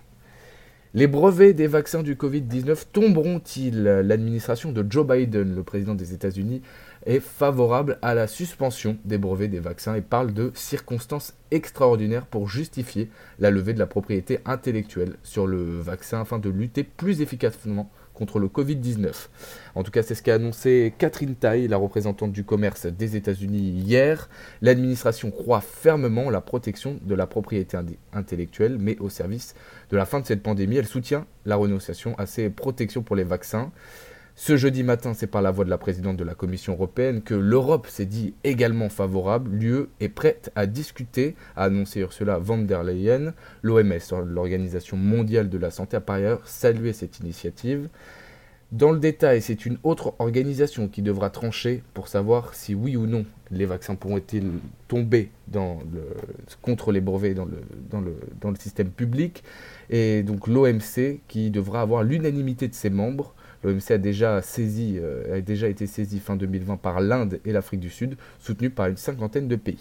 Les 0.95 1.07
brevets 1.07 1.55
des 1.55 1.69
vaccins 1.69 2.03
du 2.03 2.17
Covid-19 2.17 2.85
tomberont-ils? 2.93 3.83
L'administration 3.83 4.73
de 4.73 4.85
Joe 4.87 5.07
Biden, 5.07 5.55
le 5.55 5.63
président 5.63 5.95
des 5.95 6.13
États-Unis, 6.13 6.61
est 7.07 7.21
favorable 7.21 7.99
à 8.03 8.15
la 8.15 8.27
suspension 8.27 8.99
des 9.07 9.17
brevets 9.17 9.49
des 9.49 9.59
vaccins 9.59 9.95
et 9.95 10.03
parle 10.03 10.35
de 10.35 10.53
circonstances 10.55 11.33
extraordinaires 11.51 12.27
pour 12.27 12.47
justifier 12.47 13.09
la 13.39 13.51
levée 13.51 13.73
de 13.73 13.79
la 13.79 13.87
propriété 13.87 14.41
intellectuelle 14.45 15.15
sur 15.23 15.47
le 15.47 15.81
vaccin 15.81 16.21
afin 16.21 16.39
de 16.39 16.51
lutter 16.51 16.85
plus 16.85 17.23
efficacement 17.23 17.91
contre 18.15 18.39
le 18.39 18.49
Covid-19. 18.49 19.29
En 19.75 19.83
tout 19.83 19.91
cas, 19.91 20.03
c'est 20.03 20.15
ce 20.15 20.23
qu'a 20.23 20.35
annoncé 20.35 20.95
Catherine 20.99 21.35
Tai, 21.35 21.67
la 21.69 21.77
représentante 21.77 22.33
du 22.33 22.45
commerce 22.45 22.87
des 22.87 23.17
États-Unis 23.17 23.59
hier. 23.59 24.29
L'administration 24.61 25.31
croit 25.31 25.61
fermement 25.61 26.31
la 26.31 26.41
protection 26.41 26.99
de 27.03 27.15
la 27.15 27.27
propriété 27.27 27.79
intellectuelle, 28.13 28.77
mais 28.79 28.99
au 28.99 29.09
service 29.09 29.55
de 29.91 29.97
la 29.97 30.07
fin 30.07 30.21
de 30.21 30.27
cette 30.27 30.43
pandémie, 30.43 30.77
elle 30.77 30.87
soutient 30.87 31.27
la 31.47 31.57
renonciation 31.57 32.15
à 32.19 32.27
ces 32.27 32.51
protections 32.51 33.03
pour 33.03 33.17
les 33.17 33.25
vaccins. 33.25 33.71
Ce 34.35 34.57
jeudi 34.57 34.83
matin, 34.83 35.13
c'est 35.13 35.27
par 35.27 35.43
la 35.43 35.51
voix 35.51 35.67
de 35.67 35.71
la 35.71 35.77
présidente 35.77 36.17
de 36.17 36.25
la 36.25 36.35
Commission 36.35 36.73
européenne 36.73 37.21
que 37.21 37.35
l'Europe 37.35 37.87
s'est 37.87 38.07
dit 38.07 38.33
également 38.45 38.89
favorable. 38.89 39.51
L'UE 39.51 39.89
est 40.01 40.09
prête 40.09 40.51
à 40.55 40.67
discuter, 40.67 41.37
a 41.55 41.65
annoncé 41.65 42.01
Ursula 42.01 42.39
von 42.39 42.59
der 42.59 42.83
Leyen. 42.83 43.35
L'OMS, 43.61 44.25
l'Organisation 44.25 44.97
mondiale 44.97 45.51
de 45.51 45.59
la 45.59 45.71
santé, 45.71 45.99
a 45.99 46.01
par 46.01 46.17
ailleurs 46.17 46.47
salué 46.49 46.95
cette 46.95 47.21
initiative. 47.21 47.91
Dans 48.73 48.91
le 48.91 48.99
détail, 48.99 49.43
c'est 49.43 49.67
une 49.67 49.77
autre 49.83 50.15
organisation 50.19 50.89
qui 50.89 51.03
devra 51.03 51.29
trancher 51.29 51.83
pour 51.93 52.09
savoir 52.09 52.55
si 52.55 52.75
oui 52.75 52.97
ou 52.97 53.07
non 53.07 53.27
les 53.51 53.67
vaccins 53.67 53.97
pourront-ils 53.97 54.51
tomber 54.89 55.31
contre 56.63 56.91
les 56.91 57.03
brevets 57.03 57.35
dans 57.35 58.01
le 58.01 58.57
système 58.59 58.89
public. 58.89 59.45
Et 59.91 60.23
donc 60.23 60.47
l'OMC 60.47 61.21
qui 61.29 61.51
devra 61.51 61.83
avoir 61.83 62.03
l'unanimité 62.03 62.67
de 62.67 62.75
ses 62.75 62.89
membres. 62.89 63.35
L'OMC 63.63 63.91
a 63.91 63.99
déjà 63.99 64.43
saisi, 64.43 64.97
euh, 64.99 65.39
a 65.39 65.41
déjà 65.41 65.69
été 65.69 65.87
saisi 65.87 66.19
fin 66.19 66.37
2020 66.37 66.77
par 66.77 67.01
l'Inde 67.01 67.41
et 67.45 67.53
l'Afrique 67.53 67.81
du 67.81 67.91
Sud, 67.91 68.17
soutenu 68.39 68.71
par 68.71 68.87
une 68.87 68.97
cinquantaine 68.97 69.49
de 69.49 69.57
pays. 69.57 69.79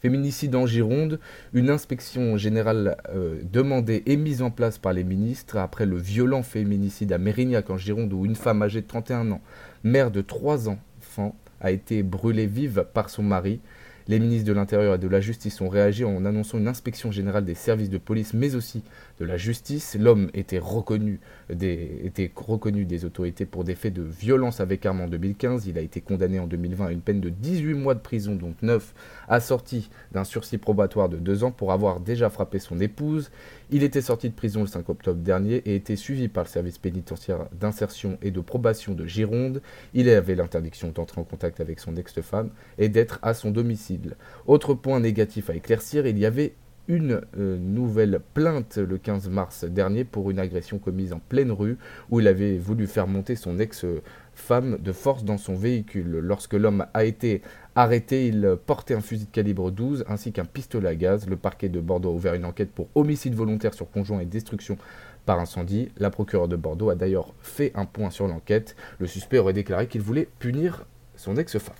Féminicide 0.00 0.54
en 0.54 0.64
Gironde, 0.64 1.18
une 1.52 1.70
inspection 1.70 2.36
générale 2.36 2.96
euh, 3.08 3.40
demandée 3.52 4.04
et 4.06 4.16
mise 4.16 4.42
en 4.42 4.50
place 4.50 4.78
par 4.78 4.92
les 4.92 5.02
ministres 5.02 5.56
après 5.56 5.86
le 5.86 5.96
violent 5.96 6.44
féminicide 6.44 7.12
à 7.12 7.18
Mérignac 7.18 7.68
en 7.70 7.76
Gironde 7.76 8.12
où 8.12 8.24
une 8.24 8.36
femme 8.36 8.62
âgée 8.62 8.80
de 8.80 8.86
31 8.86 9.32
ans, 9.32 9.40
mère 9.82 10.12
de 10.12 10.20
3 10.20 10.68
enfants, 10.68 11.34
a 11.60 11.72
été 11.72 12.04
brûlée 12.04 12.46
vive 12.46 12.86
par 12.94 13.10
son 13.10 13.24
mari. 13.24 13.60
Les 14.08 14.18
ministres 14.18 14.48
de 14.48 14.54
l'Intérieur 14.54 14.94
et 14.94 14.98
de 14.98 15.06
la 15.06 15.20
Justice 15.20 15.60
ont 15.60 15.68
réagi 15.68 16.02
en 16.02 16.24
annonçant 16.24 16.56
une 16.56 16.66
inspection 16.66 17.12
générale 17.12 17.44
des 17.44 17.54
services 17.54 17.90
de 17.90 17.98
police, 17.98 18.32
mais 18.32 18.54
aussi 18.54 18.82
de 19.20 19.26
la 19.26 19.36
justice. 19.36 19.98
L'homme 20.00 20.30
était 20.32 20.58
reconnu 20.58 21.20
des, 21.52 22.00
était 22.04 22.32
reconnu 22.34 22.86
des 22.86 23.04
autorités 23.04 23.44
pour 23.44 23.64
des 23.64 23.74
faits 23.74 23.92
de 23.92 24.00
violence 24.00 24.60
avec 24.60 24.86
arme 24.86 25.02
en 25.02 25.08
2015. 25.08 25.66
Il 25.66 25.76
a 25.76 25.82
été 25.82 26.00
condamné 26.00 26.38
en 26.38 26.46
2020 26.46 26.86
à 26.86 26.90
une 26.90 27.02
peine 27.02 27.20
de 27.20 27.28
18 27.28 27.74
mois 27.74 27.94
de 27.94 28.00
prison, 28.00 28.34
dont 28.34 28.54
9 28.62 28.94
assortis 29.28 29.90
d'un 30.12 30.24
sursis 30.24 30.56
probatoire 30.56 31.10
de 31.10 31.18
2 31.18 31.44
ans 31.44 31.50
pour 31.50 31.72
avoir 31.72 32.00
déjà 32.00 32.30
frappé 32.30 32.60
son 32.60 32.80
épouse. 32.80 33.30
Il 33.70 33.82
était 33.82 34.00
sorti 34.00 34.30
de 34.30 34.34
prison 34.34 34.62
le 34.62 34.68
5 34.68 34.88
octobre 34.88 35.20
dernier 35.20 35.56
et 35.66 35.74
était 35.74 35.96
suivi 35.96 36.28
par 36.28 36.44
le 36.44 36.48
service 36.48 36.78
pénitentiaire 36.78 37.44
d'insertion 37.52 38.16
et 38.22 38.30
de 38.30 38.40
probation 38.40 38.94
de 38.94 39.04
Gironde. 39.04 39.60
Il 39.92 40.08
avait 40.08 40.34
l'interdiction 40.34 40.92
d'entrer 40.92 41.20
en 41.20 41.24
contact 41.24 41.60
avec 41.60 41.78
son 41.78 41.94
ex-femme 41.96 42.48
et 42.78 42.88
d'être 42.88 43.18
à 43.20 43.34
son 43.34 43.50
domicile. 43.50 43.97
Autre 44.46 44.74
point 44.74 45.00
négatif 45.00 45.50
à 45.50 45.54
éclaircir, 45.54 46.06
il 46.06 46.18
y 46.18 46.26
avait 46.26 46.54
une 46.88 47.20
euh, 47.38 47.58
nouvelle 47.58 48.20
plainte 48.34 48.78
le 48.78 48.96
15 48.96 49.28
mars 49.28 49.64
dernier 49.64 50.04
pour 50.04 50.30
une 50.30 50.38
agression 50.38 50.78
commise 50.78 51.12
en 51.12 51.18
pleine 51.18 51.52
rue 51.52 51.76
où 52.10 52.18
il 52.18 52.26
avait 52.26 52.56
voulu 52.56 52.86
faire 52.86 53.06
monter 53.06 53.36
son 53.36 53.58
ex-femme 53.58 54.78
de 54.78 54.92
force 54.92 55.22
dans 55.22 55.36
son 55.36 55.54
véhicule. 55.54 56.18
Lorsque 56.22 56.54
l'homme 56.54 56.86
a 56.94 57.04
été 57.04 57.42
arrêté, 57.74 58.28
il 58.28 58.56
portait 58.64 58.94
un 58.94 59.02
fusil 59.02 59.26
de 59.26 59.30
calibre 59.30 59.70
12 59.70 60.06
ainsi 60.08 60.32
qu'un 60.32 60.46
pistolet 60.46 60.88
à 60.88 60.94
gaz. 60.94 61.28
Le 61.28 61.36
parquet 61.36 61.68
de 61.68 61.78
Bordeaux 61.78 62.08
a 62.08 62.14
ouvert 62.14 62.34
une 62.34 62.46
enquête 62.46 62.72
pour 62.72 62.88
homicide 62.94 63.34
volontaire 63.34 63.74
sur 63.74 63.90
conjoint 63.90 64.20
et 64.20 64.26
destruction 64.26 64.78
par 65.26 65.38
incendie. 65.40 65.90
La 65.98 66.08
procureure 66.08 66.48
de 66.48 66.56
Bordeaux 66.56 66.88
a 66.88 66.94
d'ailleurs 66.94 67.34
fait 67.42 67.70
un 67.74 67.84
point 67.84 68.08
sur 68.08 68.26
l'enquête. 68.26 68.76
Le 68.98 69.06
suspect 69.06 69.38
aurait 69.38 69.52
déclaré 69.52 69.86
qu'il 69.88 70.00
voulait 70.00 70.28
punir 70.38 70.86
son 71.16 71.36
ex-femme. 71.36 71.74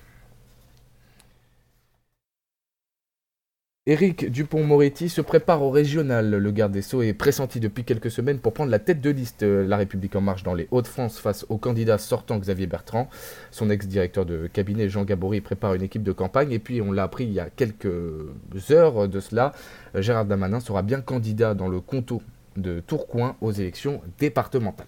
Éric 3.88 4.30
Dupont-Moretti 4.30 5.09
se 5.09 5.23
prépare 5.23 5.62
au 5.62 5.71
régional. 5.71 6.28
Le 6.28 6.50
garde 6.50 6.73
des 6.73 6.83
Sceaux 6.83 7.00
est 7.00 7.14
pressenti 7.14 7.59
depuis 7.59 7.85
quelques 7.85 8.11
semaines 8.11 8.38
pour 8.38 8.52
prendre 8.52 8.71
la 8.71 8.78
tête 8.78 9.00
de 9.00 9.09
liste 9.09 9.42
La 9.42 9.78
République 9.78 10.14
en 10.14 10.21
marche 10.21 10.42
dans 10.42 10.52
les 10.52 10.68
Hauts-de-France 10.71 11.18
face 11.18 11.47
au 11.49 11.57
candidat 11.57 11.97
sortant 11.97 12.37
Xavier 12.37 12.66
Bertrand. 12.66 13.09
Son 13.50 13.71
ex-directeur 13.71 14.26
de 14.26 14.47
cabinet 14.47 14.90
Jean 14.90 15.04
Gabory 15.04 15.40
prépare 15.40 15.73
une 15.73 15.80
équipe 15.80 16.02
de 16.02 16.12
campagne 16.12 16.52
et 16.52 16.59
puis 16.59 16.83
on 16.83 16.92
l'a 16.92 17.04
appris 17.04 17.25
il 17.25 17.33
y 17.33 17.40
a 17.40 17.49
quelques 17.49 17.88
heures 18.71 19.09
de 19.09 19.21
cela, 19.21 19.54
Gérard 19.95 20.26
Damanin 20.26 20.61
sera 20.61 20.83
bien 20.83 21.00
candidat 21.00 21.54
dans 21.54 21.68
le 21.68 21.80
comto 21.80 22.21
de 22.59 22.80
Tourcoing 22.80 23.37
aux 23.40 23.52
élections 23.52 24.02
départementales. 24.18 24.87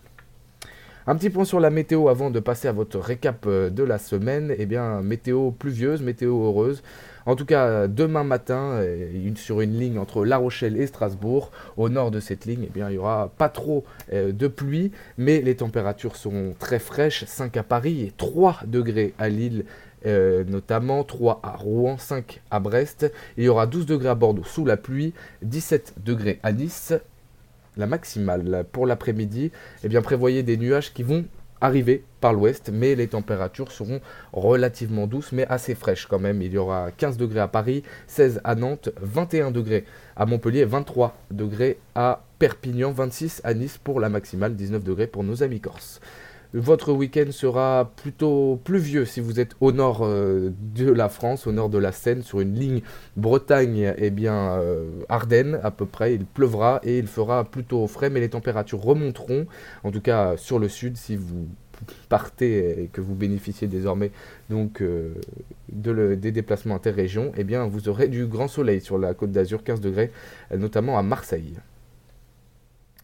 Un 1.07 1.17
petit 1.17 1.31
point 1.31 1.47
sur 1.47 1.59
la 1.59 1.71
météo 1.71 2.09
avant 2.11 2.31
de 2.31 2.39
passer 2.39 2.69
à 2.69 2.73
votre 2.73 2.99
récap 2.99 3.49
de 3.49 3.83
la 3.83 3.97
semaine. 3.97 4.55
Eh 4.59 4.67
bien, 4.67 5.01
météo 5.01 5.51
pluvieuse, 5.53 6.03
météo 6.03 6.45
heureuse. 6.45 6.83
En 7.27 7.37
tout 7.37 7.45
cas, 7.45 7.87
demain 7.87 8.25
matin, 8.25 8.79
euh, 8.81 9.35
sur 9.37 9.61
une 9.61 9.79
ligne 9.79 9.99
entre 9.99 10.25
La 10.25 10.39
Rochelle 10.39 10.77
et 10.77 10.87
Strasbourg, 10.87 11.51
au 11.77 11.89
nord 11.89 12.11
de 12.11 12.21
cette 12.21 12.47
ligne, 12.47 12.69
eh 12.75 12.79
il 12.79 12.87
n'y 12.87 12.99
aura 12.99 13.31
pas 13.37 13.49
trop 13.49 13.85
euh, 14.13 14.33
de 14.33 14.49
pluie, 14.49 14.93
mais 15.19 15.41
les 15.41 15.57
températures 15.57 16.17
seront 16.17 16.55
très 16.59 16.79
fraîches, 16.79 17.25
5 17.25 17.57
à 17.57 17.63
Paris 17.63 18.03
et 18.03 18.13
3 18.17 18.61
degrés 18.67 19.15
à 19.19 19.29
Lille. 19.29 19.65
Euh, 20.07 20.45
notamment 20.45 21.05
3 21.05 21.41
à 21.43 21.57
Rouen, 21.57 21.99
5 21.99 22.41
à 22.51 22.59
Brest. 22.59 23.13
Il 23.37 23.45
y 23.45 23.49
aura 23.49 23.67
12 23.67 23.85
degrés 23.85 24.09
à 24.09 24.15
Bordeaux 24.15 24.45
sous 24.45 24.65
la 24.65 24.79
pluie, 24.79 25.13
17 25.43 25.97
degrés 26.03 26.41
à 26.43 26.53
Nice. 26.53 26.95
La 27.77 27.87
maximale 27.87 28.65
pour 28.73 28.87
l'après-midi, 28.87 29.53
eh 29.85 29.89
bien 29.89 30.01
prévoyez 30.01 30.43
des 30.43 30.57
nuages 30.57 30.95
qui 30.95 31.03
vont 31.03 31.27
arriver 31.61 32.05
par 32.21 32.33
l'ouest, 32.33 32.71
mais 32.73 32.95
les 32.95 33.09
températures 33.09 33.73
seront 33.73 34.01
relativement 34.33 35.07
douces, 35.07 35.33
mais 35.33 35.47
assez 35.49 35.75
fraîches 35.75 36.07
quand 36.07 36.19
même. 36.19 36.43
Il 36.43 36.53
y 36.53 36.59
aura 36.59 36.91
15 36.91 37.17
degrés 37.17 37.41
à 37.41 37.49
Paris, 37.49 37.83
16 38.07 38.41
à 38.45 38.55
Nantes, 38.55 38.91
21 39.01 39.51
degrés 39.51 39.85
à 40.17 40.27
Montpellier, 40.27 40.65
23 40.65 41.17
degrés 41.31 41.79
à 41.95 42.25
Perpignan, 42.39 42.93
26 42.93 43.41
à 43.45 43.55
Nice 43.55 43.79
pour 43.79 44.01
la 44.01 44.09
maximale, 44.09 44.55
19 44.55 44.83
degrés 44.83 45.07
pour 45.07 45.25
nos 45.25 45.43
amis 45.43 45.61
corses. 45.61 46.01
Votre 46.53 46.93
week-end 46.93 47.31
sera 47.31 47.93
plutôt 47.95 48.61
pluvieux 48.65 49.05
si 49.05 49.21
vous 49.21 49.39
êtes 49.39 49.55
au 49.61 49.71
nord 49.71 50.01
euh, 50.03 50.51
de 50.75 50.91
la 50.91 51.09
France, 51.09 51.47
au 51.47 51.53
nord 51.53 51.69
de 51.69 51.79
la 51.79 51.93
Seine, 51.93 52.23
sur 52.23 52.41
une 52.41 52.55
ligne 52.55 52.81
Bretagne 53.17 53.79
et 53.79 53.95
eh 53.99 54.11
bien 54.11 54.59
euh, 54.59 54.89
Ardennes 55.09 55.61
à 55.63 55.71
peu 55.71 55.87
près. 55.87 56.15
Il 56.15 56.27
pleuvra 56.27 56.81
et 56.83 56.99
il 56.99 57.07
fera 57.07 57.45
plutôt 57.45 57.87
frais, 57.87 58.11
mais 58.11 58.19
les 58.19 58.31
températures 58.31 58.81
remonteront. 58.81 59.47
En 59.85 59.93
tout 59.93 60.01
cas 60.01 60.37
sur 60.37 60.59
le 60.59 60.69
sud, 60.69 60.97
si 60.97 61.15
vous 61.15 61.47
partez 62.09 62.83
et 62.83 62.87
que 62.89 63.01
vous 63.01 63.15
bénéficiez 63.15 63.69
désormais 63.69 64.11
donc 64.51 64.83
euh, 64.83 65.15
de 65.71 66.17
des 66.17 66.33
déplacements 66.33 66.75
interrégions, 66.75 67.31
eh 67.37 67.45
bien 67.45 67.65
vous 67.69 67.89
aurez 67.89 68.09
du 68.09 68.27
grand 68.27 68.49
soleil 68.49 68.81
sur 68.81 68.99
la 68.99 69.15
côte 69.15 69.31
d'Azur, 69.31 69.63
15 69.63 69.81
degrés, 69.81 70.11
notamment 70.53 70.99
à 70.99 71.03
Marseille. 71.03 71.55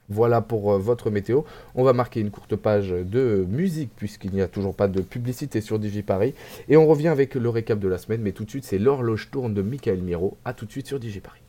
Voilà 0.09 0.41
pour 0.41 0.73
euh, 0.73 0.79
votre 0.79 1.11
météo. 1.11 1.43
On 1.75 1.85
va 1.85 1.93
marquer 1.93 2.21
une 2.21 2.31
courte 2.31 2.57
page 2.57 2.91
de 2.91 3.47
musique 3.49 3.91
puisqu'il 3.97 4.33
n'y 4.33 4.41
a 4.41 4.49
toujours 4.49 4.75
pas 4.75 4.89
de 4.89 5.01
publicité 5.01 5.61
sur 5.61 5.79
DigiParis. 5.79 6.35
Et 6.69 6.77
on 6.77 6.87
revient 6.87 7.09
avec 7.09 7.35
le 7.35 7.49
récap 7.49 7.79
de 7.79 7.89
la 7.89 7.99
semaine. 7.99 8.23
Mais 8.23 8.33
tout 8.33 8.45
de 8.45 8.51
suite, 8.51 8.65
c'est 8.65 8.79
l'horloge 8.79 9.31
tourne 9.31 9.55
de 9.55 9.63
Michael 9.63 10.03
Miro. 10.03 10.37
A 10.45 10.53
tout 10.53 10.67
de 10.67 10.71
suite 10.71 10.87
sur 10.87 11.01
DigiParis. 11.01 11.41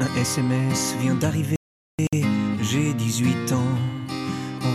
Un 0.00 0.20
SMS 0.20 0.96
vient 1.00 1.14
d'arriver. 1.14 1.56
J'ai 2.62 2.94
18 2.94 3.52
ans 3.52 3.99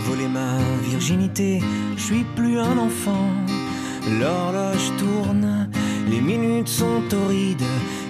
volé 0.06 0.28
ma 0.28 0.58
virginité, 0.82 1.60
je 1.96 2.02
suis 2.02 2.24
plus 2.34 2.58
un 2.58 2.78
enfant. 2.78 3.30
L'horloge 4.20 4.92
tourne, 4.98 5.68
les 6.08 6.20
minutes 6.20 6.68
sont 6.68 7.02
torrides, 7.08 7.62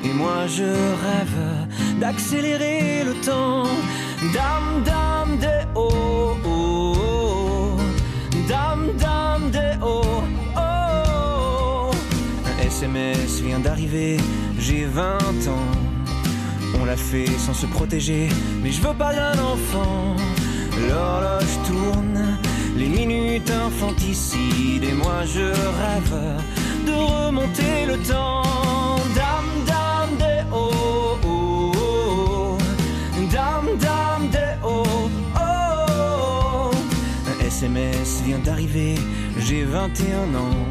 et 0.05 0.13
moi 0.13 0.47
je 0.47 0.65
rêve 0.65 1.69
d'accélérer 2.01 3.05
le 3.05 3.15
temps. 3.25 3.65
Dame, 4.33 4.83
dame, 4.85 5.39
des 5.39 5.65
oh, 5.75 6.35
oh. 6.47 7.77
Dame, 8.49 8.91
dame, 8.99 9.51
des 9.51 9.77
oh, 9.83 10.03
oh. 10.57 11.91
Un 12.47 12.67
SMS 12.67 13.41
vient 13.41 13.61
d'arriver, 13.61 14.19
j'ai 14.59 14.85
20 14.85 15.03
ans. 15.49 15.73
On 16.79 16.85
l'a 16.85 16.97
fait 16.97 17.27
sans 17.39 17.55
se 17.55 17.67
protéger, 17.67 18.29
mais 18.63 18.71
je 18.71 18.81
veux 18.83 18.95
pas 18.95 19.15
d'un 19.15 19.39
enfant. 19.43 20.17
L'horloge 20.89 21.57
tourne, 21.67 22.39
les 22.77 22.89
minutes 22.89 23.51
infanticides 23.51 24.85
et 24.85 24.93
moi 24.93 25.25
je 25.25 25.47
rêve 25.81 26.17
de 26.87 26.93
remonter 26.93 27.87
le 27.87 27.97
temps. 27.99 28.43
Dame, 29.15 29.53
dame, 29.67 30.17
des 30.19 30.43
oh, 30.53 31.19
oh, 31.25 31.73
oh. 31.77 32.59
Dame, 33.33 33.79
dame, 33.79 34.29
des 34.31 34.55
oh, 34.65 34.85
oh. 35.37 36.71
Un 37.31 37.47
SMS 37.47 38.23
vient 38.25 38.39
d'arriver, 38.39 38.97
j'ai 39.39 39.65
21 39.65 40.35
ans. 40.35 40.67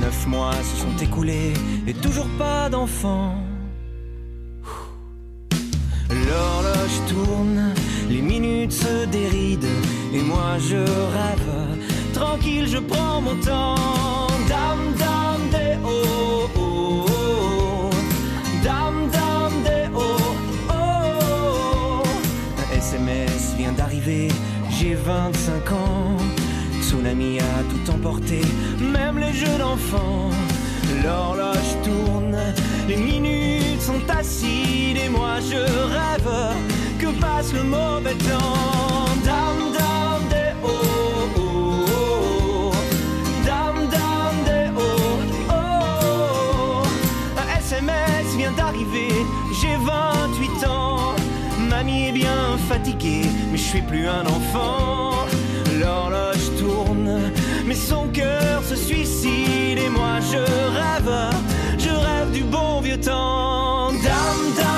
Neuf 0.00 0.26
mois 0.26 0.54
se 0.62 0.82
sont 0.82 0.96
écoulés 1.00 1.52
et 1.86 1.94
toujours 1.94 2.28
pas 2.38 2.68
d'enfant. 2.68 3.36
L'horloge 6.10 6.98
tourne 7.08 7.72
les 8.12 8.20
minutes 8.20 8.72
se 8.72 9.06
dérident 9.06 9.74
et 10.12 10.20
moi 10.20 10.58
je 10.58 10.76
rêve. 11.16 11.52
Tranquille, 12.12 12.66
je 12.68 12.78
prends 12.78 13.20
mon 13.22 13.36
temps. 13.36 14.26
Dame, 14.48 14.86
dame, 14.98 15.44
des 15.50 15.74
oh, 15.84 16.48
oh. 16.56 17.90
Dame, 18.62 19.08
dame, 19.16 19.56
des 19.64 19.86
oh, 19.94 20.16
oh. 20.70 22.02
SMS 22.74 23.54
vient 23.56 23.72
d'arriver, 23.72 24.28
j'ai 24.70 24.94
25 24.94 25.72
ans. 25.72 26.16
Tsunami 26.82 27.38
a 27.40 27.62
tout 27.70 27.90
emporté, 27.92 28.42
même 28.78 29.18
les 29.18 29.32
jeux 29.32 29.58
d'enfants. 29.58 30.30
L'horloge 31.02 31.72
tourne, 31.82 32.36
les 32.86 32.96
minutes 32.96 33.80
sont 33.80 34.04
acides 34.10 34.98
et 34.98 35.08
moi 35.08 35.36
je 35.40 35.56
rêve 35.96 36.81
que 37.02 37.10
passe 37.20 37.52
le 37.52 37.64
mauvais 37.64 38.14
temps. 38.30 39.08
Dame, 39.24 39.64
dame, 39.76 40.24
des 40.30 40.52
oh, 40.62 40.68
oh, 41.36 41.84
oh. 41.88 42.72
Dame, 43.44 43.88
dame, 43.96 44.38
des 44.48 44.68
oh, 44.76 45.50
oh. 45.50 46.82
Un 47.42 47.58
SMS 47.58 48.36
vient 48.36 48.52
d'arriver, 48.52 49.12
j'ai 49.60 49.76
28 49.76 50.66
ans. 50.68 51.16
Mamie 51.68 52.08
est 52.08 52.12
bien 52.12 52.56
fatiguée, 52.68 53.26
mais 53.50 53.58
je 53.58 53.68
suis 53.72 53.82
plus 53.82 54.06
un 54.06 54.24
enfant. 54.26 55.26
L'horloge 55.80 56.46
tourne, 56.60 57.32
mais 57.66 57.74
son 57.74 58.06
cœur 58.12 58.62
se 58.62 58.76
suicide 58.76 59.78
et 59.86 59.88
moi 59.88 60.20
je 60.30 60.38
rêve, 60.78 61.14
je 61.78 61.90
rêve 61.90 62.30
du 62.32 62.44
bon 62.44 62.80
vieux 62.80 63.00
temps. 63.00 63.90
Dame, 63.90 64.44
dame, 64.56 64.71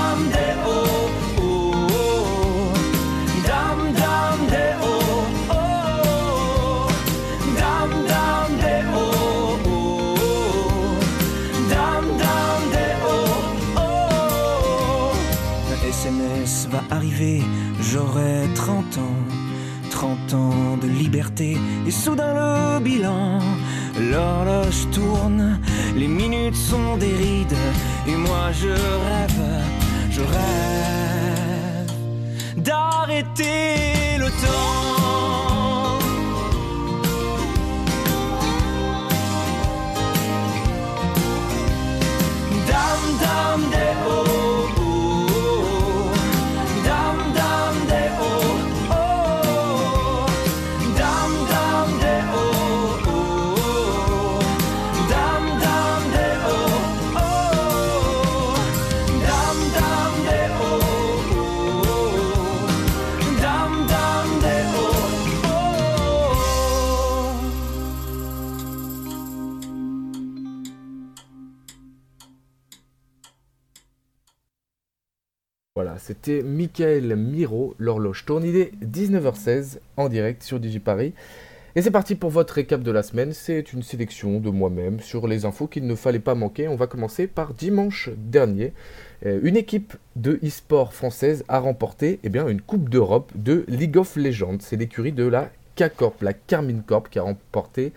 30 20.34 20.40
ans 20.40 20.76
de 20.76 20.88
liberté 20.88 21.56
et 21.86 21.90
soudain 21.90 22.34
le 22.34 22.80
bilan. 22.80 23.38
L'horloge 23.98 24.88
tourne, 24.92 25.60
les 25.96 26.08
minutes 26.08 26.56
sont 26.56 26.96
des 26.96 27.14
rides 27.14 27.56
et 28.06 28.16
moi 28.16 28.50
je 28.52 28.70
rêve, 29.08 29.44
je 30.10 30.20
rêve 30.20 31.92
d'arrêter 32.56 34.18
le 34.18 34.26
temps. 34.26 35.03
C'était 76.04 76.42
Michael 76.42 77.16
Miro, 77.16 77.74
l'horloge 77.78 78.26
est 78.28 78.72
19h16 78.84 79.78
en 79.96 80.10
direct 80.10 80.42
sur 80.42 80.60
DigiParis. 80.60 81.14
Et 81.76 81.80
c'est 81.80 81.90
parti 81.90 82.14
pour 82.14 82.28
votre 82.28 82.52
récap 82.52 82.82
de 82.82 82.90
la 82.90 83.02
semaine. 83.02 83.32
C'est 83.32 83.72
une 83.72 83.82
sélection 83.82 84.38
de 84.38 84.50
moi-même 84.50 85.00
sur 85.00 85.26
les 85.26 85.46
infos 85.46 85.66
qu'il 85.66 85.86
ne 85.86 85.94
fallait 85.94 86.18
pas 86.18 86.34
manquer. 86.34 86.68
On 86.68 86.76
va 86.76 86.88
commencer 86.88 87.26
par 87.26 87.54
dimanche 87.54 88.10
dernier. 88.18 88.74
Euh, 89.24 89.40
Une 89.44 89.56
équipe 89.56 89.94
de 90.14 90.38
e-sport 90.44 90.92
française 90.92 91.42
a 91.48 91.58
remporté 91.58 92.20
eh 92.22 92.28
bien, 92.28 92.46
une 92.48 92.60
Coupe 92.60 92.90
d'Europe 92.90 93.32
de 93.34 93.64
League 93.66 93.96
of 93.96 94.14
Legends. 94.16 94.58
C'est 94.60 94.76
l'écurie 94.76 95.12
de 95.12 95.24
la 95.24 95.50
K-Corp, 95.76 96.20
la 96.20 96.34
Carmine 96.34 96.82
Corp, 96.82 97.08
qui 97.08 97.18
a 97.18 97.22
remporté 97.22 97.94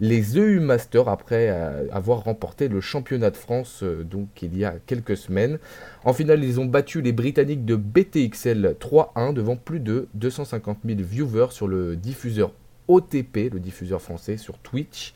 les 0.00 0.38
EU 0.38 0.60
Masters 0.60 1.08
après 1.08 1.48
euh, 1.50 1.86
avoir 1.90 2.24
remporté 2.24 2.68
le 2.68 2.80
championnat 2.80 3.30
de 3.30 3.36
France 3.36 3.80
euh, 3.82 4.04
donc 4.04 4.28
il 4.42 4.56
y 4.56 4.64
a 4.64 4.74
quelques 4.86 5.16
semaines. 5.16 5.58
En 6.04 6.12
finale, 6.12 6.44
ils 6.44 6.60
ont 6.60 6.66
battu 6.66 7.02
les 7.02 7.12
Britanniques 7.12 7.64
de 7.64 7.76
BTXL 7.76 8.76
3-1 8.80 9.32
devant 9.32 9.56
plus 9.56 9.80
de 9.80 10.08
250 10.14 10.78
000 10.84 11.00
viewers 11.02 11.50
sur 11.50 11.66
le 11.66 11.96
diffuseur 11.96 12.52
OTP, 12.88 13.52
le 13.52 13.60
diffuseur 13.60 14.00
français 14.00 14.38
sur 14.38 14.58
Twitch, 14.58 15.12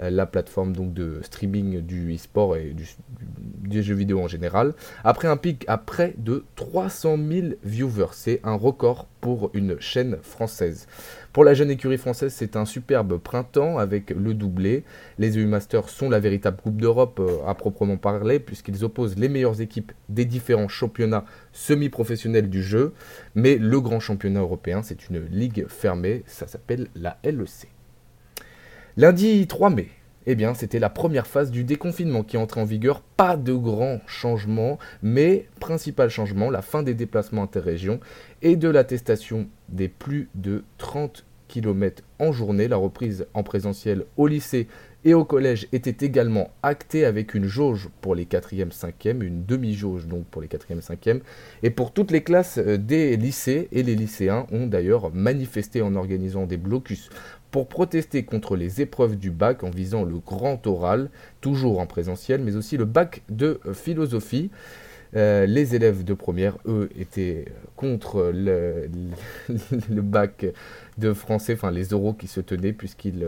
euh, 0.00 0.10
la 0.10 0.26
plateforme 0.26 0.72
de 0.72 1.20
streaming 1.22 1.80
du 1.80 2.14
e-sport 2.14 2.56
et 2.56 2.70
du, 2.70 2.88
des 3.68 3.82
jeux 3.82 3.94
vidéo 3.94 4.20
en 4.20 4.28
général. 4.28 4.74
Après 5.04 5.28
un 5.28 5.36
pic 5.36 5.64
à 5.68 5.76
près 5.76 6.14
de 6.16 6.44
300 6.56 7.18
000 7.30 7.46
viewers, 7.62 8.12
c'est 8.12 8.40
un 8.42 8.54
record 8.54 9.06
pour 9.20 9.50
une 9.54 9.78
chaîne 9.80 10.16
française. 10.22 10.86
Pour 11.32 11.44
la 11.44 11.54
jeune 11.54 11.70
écurie 11.70 11.96
française, 11.96 12.34
c'est 12.36 12.56
un 12.56 12.64
superbe 12.64 13.16
printemps 13.18 13.78
avec 13.78 14.10
le 14.10 14.34
doublé. 14.34 14.82
Les 15.18 15.38
EU 15.38 15.46
Masters 15.46 15.88
sont 15.88 16.10
la 16.10 16.18
véritable 16.18 16.60
Coupe 16.60 16.80
d'Europe 16.80 17.20
euh, 17.20 17.46
à 17.46 17.54
proprement 17.54 17.96
parler, 17.96 18.40
puisqu'ils 18.40 18.84
opposent 18.84 19.16
les 19.16 19.28
meilleures 19.28 19.60
équipes 19.60 19.92
des 20.08 20.24
différents 20.24 20.66
championnats 20.66 21.24
semi-professionnels 21.52 22.50
du 22.50 22.64
jeu. 22.64 22.94
Mais 23.36 23.58
le 23.58 23.80
grand 23.80 24.00
championnat 24.00 24.40
européen, 24.40 24.82
c'est 24.82 25.08
une 25.08 25.24
ligue 25.26 25.66
fermée, 25.68 26.24
ça 26.26 26.48
s'appelle 26.48 26.88
la 26.96 27.16
LEC. 27.22 27.68
Lundi 28.96 29.46
3 29.46 29.70
mai, 29.70 29.88
eh 30.26 30.34
bien, 30.34 30.54
c'était 30.54 30.78
la 30.78 30.90
première 30.90 31.26
phase 31.26 31.50
du 31.50 31.64
déconfinement 31.64 32.22
qui 32.22 32.36
entrait 32.36 32.60
en 32.60 32.64
vigueur. 32.64 33.00
Pas 33.00 33.36
de 33.36 33.54
grands 33.54 34.00
changements, 34.06 34.78
mais 35.02 35.46
principal 35.60 36.10
changement, 36.10 36.50
la 36.50 36.62
fin 36.62 36.82
des 36.82 36.94
déplacements 36.94 37.42
interrégions 37.42 38.00
et 38.42 38.56
de 38.56 38.68
l'attestation 38.68 39.48
des 39.68 39.88
plus 39.88 40.28
de 40.34 40.64
30 40.78 41.24
km 41.48 42.02
en 42.18 42.32
journée. 42.32 42.68
La 42.68 42.76
reprise 42.76 43.26
en 43.34 43.42
présentiel 43.42 44.04
au 44.16 44.26
lycée 44.26 44.68
et 45.04 45.14
au 45.14 45.24
collège 45.24 45.66
était 45.72 46.04
également 46.04 46.50
actée 46.62 47.04
avec 47.04 47.34
une 47.34 47.46
jauge 47.46 47.88
pour 48.00 48.14
les 48.14 48.26
4e, 48.26 48.70
5e, 48.70 49.22
une 49.22 49.44
demi-jauge 49.44 50.06
donc 50.06 50.26
pour 50.26 50.42
les 50.42 50.48
4e, 50.48 50.80
5e. 50.80 51.20
Et 51.62 51.70
pour 51.70 51.92
toutes 51.92 52.10
les 52.10 52.22
classes 52.22 52.58
euh, 52.58 52.76
des 52.76 53.16
lycées 53.16 53.68
et 53.72 53.82
les 53.82 53.94
lycéens 53.94 54.46
ont 54.52 54.66
d'ailleurs 54.66 55.12
manifesté 55.14 55.80
en 55.82 55.94
organisant 55.96 56.46
des 56.46 56.58
blocus 56.58 57.08
pour 57.50 57.68
protester 57.68 58.24
contre 58.24 58.56
les 58.56 58.80
épreuves 58.80 59.16
du 59.16 59.30
bac 59.30 59.64
en 59.64 59.70
visant 59.70 60.04
le 60.04 60.18
grand 60.18 60.66
oral, 60.66 61.10
toujours 61.40 61.80
en 61.80 61.86
présentiel, 61.86 62.40
mais 62.42 62.56
aussi 62.56 62.76
le 62.76 62.84
bac 62.84 63.22
de 63.28 63.60
philosophie. 63.72 64.50
Euh, 65.16 65.44
les 65.44 65.74
élèves 65.74 66.04
de 66.04 66.14
première, 66.14 66.56
eux, 66.66 66.88
étaient 66.96 67.46
contre 67.74 68.30
le, 68.32 68.88
le 69.90 70.02
bac 70.02 70.46
de 70.98 71.12
français, 71.12 71.54
enfin 71.54 71.72
les 71.72 71.92
oraux 71.92 72.12
qui 72.12 72.28
se 72.28 72.40
tenaient, 72.40 72.72
puisqu'ils 72.72 73.24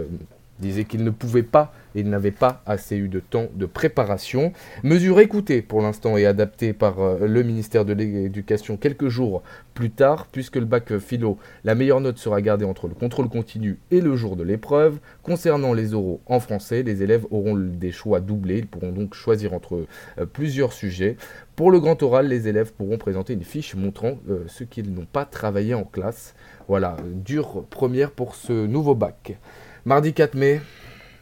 disaient 0.62 0.84
qu'ils 0.84 1.04
ne 1.04 1.10
pouvaient 1.10 1.42
pas 1.42 1.74
et 1.94 2.00
ils 2.00 2.08
n'avaient 2.08 2.30
pas 2.30 2.62
assez 2.64 2.96
eu 2.96 3.08
de 3.08 3.20
temps 3.20 3.48
de 3.54 3.66
préparation. 3.66 4.52
Mesure 4.82 5.20
écoutée 5.20 5.60
pour 5.60 5.82
l'instant 5.82 6.16
et 6.16 6.24
adaptée 6.24 6.72
par 6.72 7.00
euh, 7.00 7.26
le 7.26 7.42
ministère 7.42 7.84
de 7.84 7.92
l'Éducation 7.92 8.78
quelques 8.78 9.08
jours 9.08 9.42
plus 9.74 9.90
tard, 9.90 10.26
puisque 10.30 10.56
le 10.56 10.64
bac 10.64 10.98
philo, 10.98 11.38
la 11.64 11.74
meilleure 11.74 12.00
note 12.00 12.18
sera 12.18 12.40
gardée 12.40 12.64
entre 12.64 12.88
le 12.88 12.94
contrôle 12.94 13.28
continu 13.28 13.78
et 13.90 14.00
le 14.00 14.16
jour 14.16 14.36
de 14.36 14.42
l'épreuve. 14.42 14.98
Concernant 15.22 15.72
les 15.72 15.94
oraux 15.94 16.20
en 16.26 16.40
français, 16.40 16.82
les 16.82 17.02
élèves 17.02 17.26
auront 17.30 17.56
des 17.56 17.92
choix 17.92 18.20
doublés, 18.20 18.58
ils 18.58 18.66
pourront 18.66 18.92
donc 18.92 19.14
choisir 19.14 19.52
entre 19.52 19.84
euh, 20.18 20.26
plusieurs 20.26 20.72
sujets. 20.72 21.16
Pour 21.56 21.70
le 21.70 21.80
grand 21.80 22.02
oral, 22.02 22.28
les 22.28 22.48
élèves 22.48 22.72
pourront 22.72 22.98
présenter 22.98 23.34
une 23.34 23.44
fiche 23.44 23.74
montrant 23.74 24.18
euh, 24.30 24.44
ce 24.46 24.64
qu'ils 24.64 24.92
n'ont 24.92 25.06
pas 25.10 25.24
travaillé 25.24 25.74
en 25.74 25.84
classe. 25.84 26.34
Voilà, 26.68 26.96
dure 27.14 27.64
première 27.68 28.10
pour 28.10 28.34
ce 28.34 28.66
nouveau 28.66 28.94
bac. 28.94 29.36
Mardi 29.84 30.12
4 30.12 30.36
mai, 30.36 30.60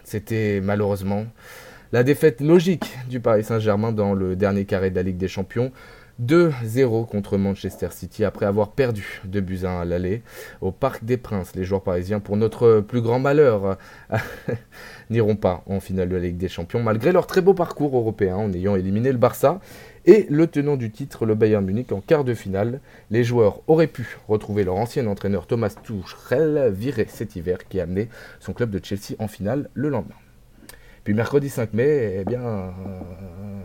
c'était 0.05 0.61
malheureusement 0.63 1.25
la 1.93 2.03
défaite 2.03 2.43
logique 2.43 2.85
du 3.09 3.19
Paris 3.19 3.43
Saint-Germain 3.43 3.91
dans 3.91 4.13
le 4.13 4.37
dernier 4.37 4.67
carré 4.67 4.91
de 4.91 4.97
la 4.97 5.03
Ligue 5.03 5.17
des 5.17 5.29
Champions. 5.29 5.73
2-0 6.21 7.07
contre 7.07 7.39
Manchester 7.39 7.89
City 7.91 8.25
après 8.25 8.47
avoir 8.47 8.73
perdu 8.73 9.21
2 9.25 9.41
buts 9.41 9.61
à 9.65 9.71
1 9.71 9.81
à 9.81 9.85
l'aller 9.85 10.23
au 10.61 10.71
Parc 10.71 11.05
des 11.05 11.17
Princes. 11.17 11.55
Les 11.55 11.65
joueurs 11.65 11.83
parisiens, 11.83 12.21
pour 12.21 12.37
notre 12.37 12.81
plus 12.81 13.01
grand 13.01 13.19
malheur, 13.19 13.79
n'iront 15.11 15.37
pas 15.37 15.63
en 15.67 15.81
finale 15.81 16.09
de 16.09 16.17
la 16.17 16.23
Ligue 16.23 16.37
des 16.37 16.49
Champions 16.49 16.83
malgré 16.83 17.13
leur 17.13 17.27
très 17.27 17.41
beau 17.41 17.55
parcours 17.55 17.97
européen 17.97 18.37
en 18.37 18.53
ayant 18.53 18.77
éliminé 18.77 19.13
le 19.13 19.19
Barça 19.19 19.61
et 20.07 20.27
le 20.31 20.47
tenant 20.47 20.77
du 20.77 20.91
titre, 20.91 21.27
le 21.27 21.35
Bayern 21.35 21.65
Munich, 21.65 21.93
en 21.93 22.01
quart 22.01 22.25
de 22.25 22.35
finale. 22.35 22.81
Les 23.11 23.25
joueurs 23.25 23.61
auraient 23.67 23.87
pu 23.87 24.19
retrouver 24.29 24.65
leur 24.65 24.77
ancien 24.77 25.07
entraîneur 25.07 25.47
Thomas 25.47 25.75
Tuchel, 25.83 26.71
viré 26.73 27.07
cet 27.09 27.37
hiver, 27.37 27.59
qui 27.69 27.81
a 27.81 27.85
amené 27.85 28.09
son 28.41 28.53
club 28.53 28.71
de 28.71 28.81
Chelsea 28.83 29.15
en 29.19 29.29
finale 29.29 29.69
le 29.75 29.89
lendemain. 29.89 30.17
Puis 31.05 31.15
mercredi 31.15 31.49
5 31.49 31.73
mai, 31.73 32.19
eh 32.21 32.25
bien, 32.25 32.43
euh, 32.43 32.71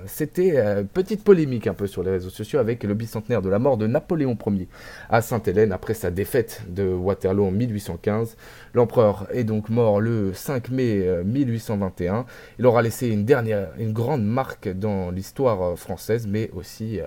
c'était 0.05 0.53
euh, 0.55 0.83
petite 0.83 1.21
polémique 1.21 1.67
un 1.67 1.73
peu 1.73 1.85
sur 1.85 2.01
les 2.01 2.11
réseaux 2.11 2.29
sociaux 2.29 2.59
avec 2.59 2.83
le 2.83 2.93
bicentenaire 2.93 3.41
de 3.41 3.49
la 3.49 3.59
mort 3.59 3.75
de 3.75 3.87
Napoléon 3.87 4.37
Ier 4.47 4.69
à 5.09 5.21
Sainte-Hélène 5.21 5.73
après 5.73 5.95
sa 5.95 6.11
défaite 6.11 6.61
de 6.69 6.87
Waterloo 6.87 7.45
en 7.45 7.51
1815. 7.51 8.37
L'empereur 8.73 9.27
est 9.33 9.43
donc 9.43 9.67
mort 9.67 9.99
le 9.99 10.33
5 10.33 10.69
mai 10.69 11.05
1821. 11.25 12.15
Euh, 12.15 12.23
Il 12.57 12.65
aura 12.65 12.81
laissé 12.81 13.09
une 13.09 13.25
dernière, 13.25 13.67
grande 13.79 14.23
marque 14.25 14.69
dans 14.69 15.11
l'histoire 15.11 15.77
française, 15.77 16.27
mais 16.27 16.49
aussi 16.55 16.99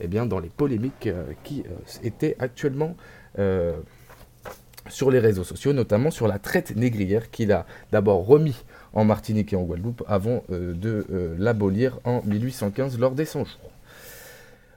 eh 0.00 0.06
bien, 0.06 0.26
dans 0.26 0.38
les 0.38 0.48
polémiques 0.48 1.08
qui 1.42 1.64
étaient 2.04 2.36
actuellement 2.38 2.94
sur 4.88 5.10
les 5.10 5.18
réseaux 5.18 5.44
sociaux, 5.44 5.72
notamment 5.72 6.10
sur 6.10 6.28
la 6.28 6.38
traite 6.38 6.76
négrière 6.76 7.30
qu'il 7.30 7.52
a 7.52 7.66
d'abord 7.90 8.26
remis 8.26 8.64
en 8.92 9.04
Martinique 9.04 9.52
et 9.52 9.56
en 9.56 9.62
Guadeloupe 9.62 10.02
avant 10.06 10.44
euh, 10.50 10.74
de 10.74 11.06
euh, 11.12 11.34
l'abolir 11.38 11.98
en 12.04 12.22
1815 12.24 12.98
lors 12.98 13.12
des 13.12 13.24
100 13.24 13.44
jours. 13.44 13.70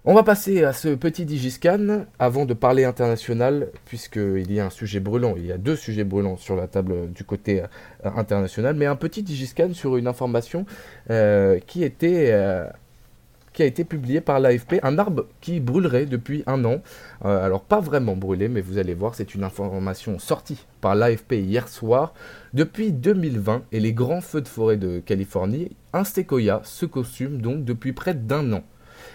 On 0.08 0.14
va 0.14 0.22
passer 0.22 0.64
à 0.64 0.72
ce 0.72 0.90
petit 0.90 1.26
Digiscan 1.26 2.06
avant 2.20 2.46
de 2.46 2.54
parler 2.54 2.86
international, 2.86 3.70
puisqu'il 3.86 4.52
y 4.52 4.60
a 4.60 4.66
un 4.68 4.70
sujet 4.70 5.00
brûlant, 5.00 5.34
il 5.36 5.48
y 5.48 5.52
a 5.52 5.58
deux 5.58 5.76
sujets 5.76 6.04
brûlants 6.04 6.38
sur 6.38 6.56
la 6.56 6.68
table 6.68 7.12
du 7.12 7.24
côté 7.24 7.62
euh, 7.62 8.10
international, 8.16 8.76
mais 8.76 8.86
un 8.86 8.96
petit 8.96 9.24
Digiscan 9.24 9.74
sur 9.74 9.98
une 9.98 10.08
information 10.08 10.66
qui 11.68 11.84
était 11.84 12.32
qui 13.56 13.64
a 13.64 13.66
été 13.66 13.86
publié 13.86 14.20
par 14.20 14.40
l'AFP, 14.40 14.76
un 14.84 15.00
arbre 15.00 15.28
qui 15.40 15.62
brûlerait 15.62 16.06
depuis 16.06 16.44
un 16.46 16.64
an. 16.66 16.82
Euh, 17.24 17.44
alors 17.44 17.64
pas 17.64 17.80
vraiment 17.80 18.16
brûlé, 18.16 18.50
mais 18.50 18.60
vous 18.60 18.78
allez 18.78 18.94
voir, 18.94 19.16
c'est 19.16 19.34
une 19.34 19.46
information 19.46 20.20
sortie 20.20 20.66
par 20.82 20.94
l'AFP 20.94 21.34
hier 21.34 21.70
soir. 21.70 22.14
Depuis 22.54 22.92
2020 22.92 23.64
et 23.72 23.80
les 23.80 23.94
grands 23.94 24.22
feux 24.22 24.42
de 24.42 24.48
forêt 24.50 24.76
de 24.76 25.00
Californie, 25.00 25.72
un 25.94 26.04
séquoia 26.04 26.62
se 26.66 26.86
consume 26.86 27.42
donc 27.42 27.64
depuis 27.64 27.94
près 27.94 28.14
d'un 28.14 28.52
an. 28.52 28.64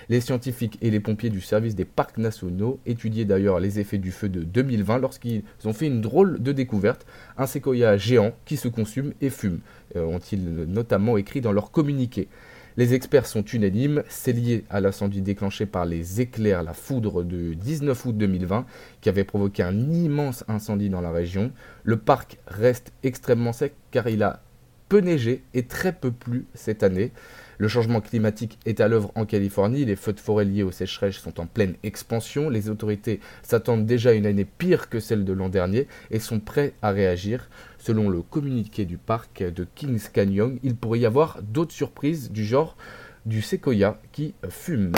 Les 0.08 0.22
scientifiques 0.22 0.78
et 0.80 0.90
les 0.90 1.00
pompiers 1.00 1.30
du 1.30 1.42
service 1.42 1.74
des 1.74 1.84
parcs 1.84 2.16
nationaux 2.16 2.80
étudiaient 2.86 3.26
d'ailleurs 3.26 3.60
les 3.60 3.78
effets 3.78 3.98
du 3.98 4.10
feu 4.10 4.30
de 4.30 4.42
2020 4.42 4.98
lorsqu'ils 4.98 5.42
ont 5.64 5.72
fait 5.74 5.86
une 5.86 6.00
drôle 6.00 6.42
de 6.42 6.52
découverte, 6.52 7.06
un 7.36 7.46
séquoia 7.46 7.98
géant 7.98 8.32
qui 8.46 8.56
se 8.56 8.68
consume 8.68 9.12
et 9.20 9.28
fume, 9.28 9.60
euh, 9.96 10.04
ont-ils 10.04 10.64
notamment 10.66 11.18
écrit 11.18 11.42
dans 11.42 11.52
leur 11.52 11.70
communiqué. 11.70 12.28
Les 12.76 12.94
experts 12.94 13.26
sont 13.26 13.42
unanimes, 13.42 14.04
c'est 14.08 14.32
lié 14.32 14.64
à 14.70 14.80
l'incendie 14.80 15.22
déclenché 15.22 15.66
par 15.66 15.86
les 15.86 16.20
éclairs, 16.20 16.62
la 16.62 16.72
foudre 16.72 17.24
de 17.24 17.54
19 17.54 18.06
août 18.06 18.16
2020, 18.16 18.64
qui 19.00 19.08
avait 19.08 19.24
provoqué 19.24 19.62
un 19.62 19.90
immense 19.90 20.44
incendie 20.46 20.88
dans 20.88 21.00
la 21.00 21.10
région. 21.10 21.50
Le 21.82 21.96
parc 21.96 22.38
reste 22.46 22.92
extrêmement 23.02 23.52
sec 23.52 23.74
car 23.90 24.08
il 24.08 24.22
a 24.22 24.42
peu 24.90 24.98
neigé 24.98 25.42
et 25.54 25.62
très 25.62 25.92
peu 25.92 26.10
plu 26.10 26.46
cette 26.54 26.82
année. 26.82 27.12
Le 27.58 27.68
changement 27.68 28.00
climatique 28.00 28.58
est 28.66 28.80
à 28.80 28.88
l'œuvre 28.88 29.12
en 29.14 29.26
Californie, 29.26 29.84
les 29.84 29.94
feux 29.94 30.12
de 30.12 30.20
forêt 30.20 30.44
liés 30.44 30.62
aux 30.62 30.72
sécheresses 30.72 31.16
sont 31.16 31.40
en 31.40 31.46
pleine 31.46 31.74
expansion, 31.82 32.48
les 32.50 32.70
autorités 32.70 33.20
s'attendent 33.42 33.86
déjà 33.86 34.10
à 34.10 34.14
une 34.14 34.26
année 34.26 34.46
pire 34.46 34.88
que 34.88 34.98
celle 34.98 35.24
de 35.24 35.32
l'an 35.32 35.48
dernier 35.48 35.86
et 36.10 36.18
sont 36.18 36.40
prêts 36.40 36.72
à 36.82 36.90
réagir. 36.90 37.48
Selon 37.80 38.10
le 38.10 38.20
communiqué 38.20 38.84
du 38.84 38.98
parc 38.98 39.42
de 39.42 39.66
Kings 39.74 40.10
Canyon, 40.12 40.58
il 40.62 40.76
pourrait 40.76 40.98
y 40.98 41.06
avoir 41.06 41.38
d'autres 41.42 41.72
surprises 41.72 42.30
du 42.30 42.44
genre 42.44 42.76
du 43.24 43.40
séquoia 43.40 43.98
qui 44.12 44.34
fume. 44.50 44.92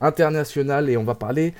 International 0.00 0.88
et 0.88 0.96
on 0.96 1.02
va 1.02 1.16
parler 1.16 1.52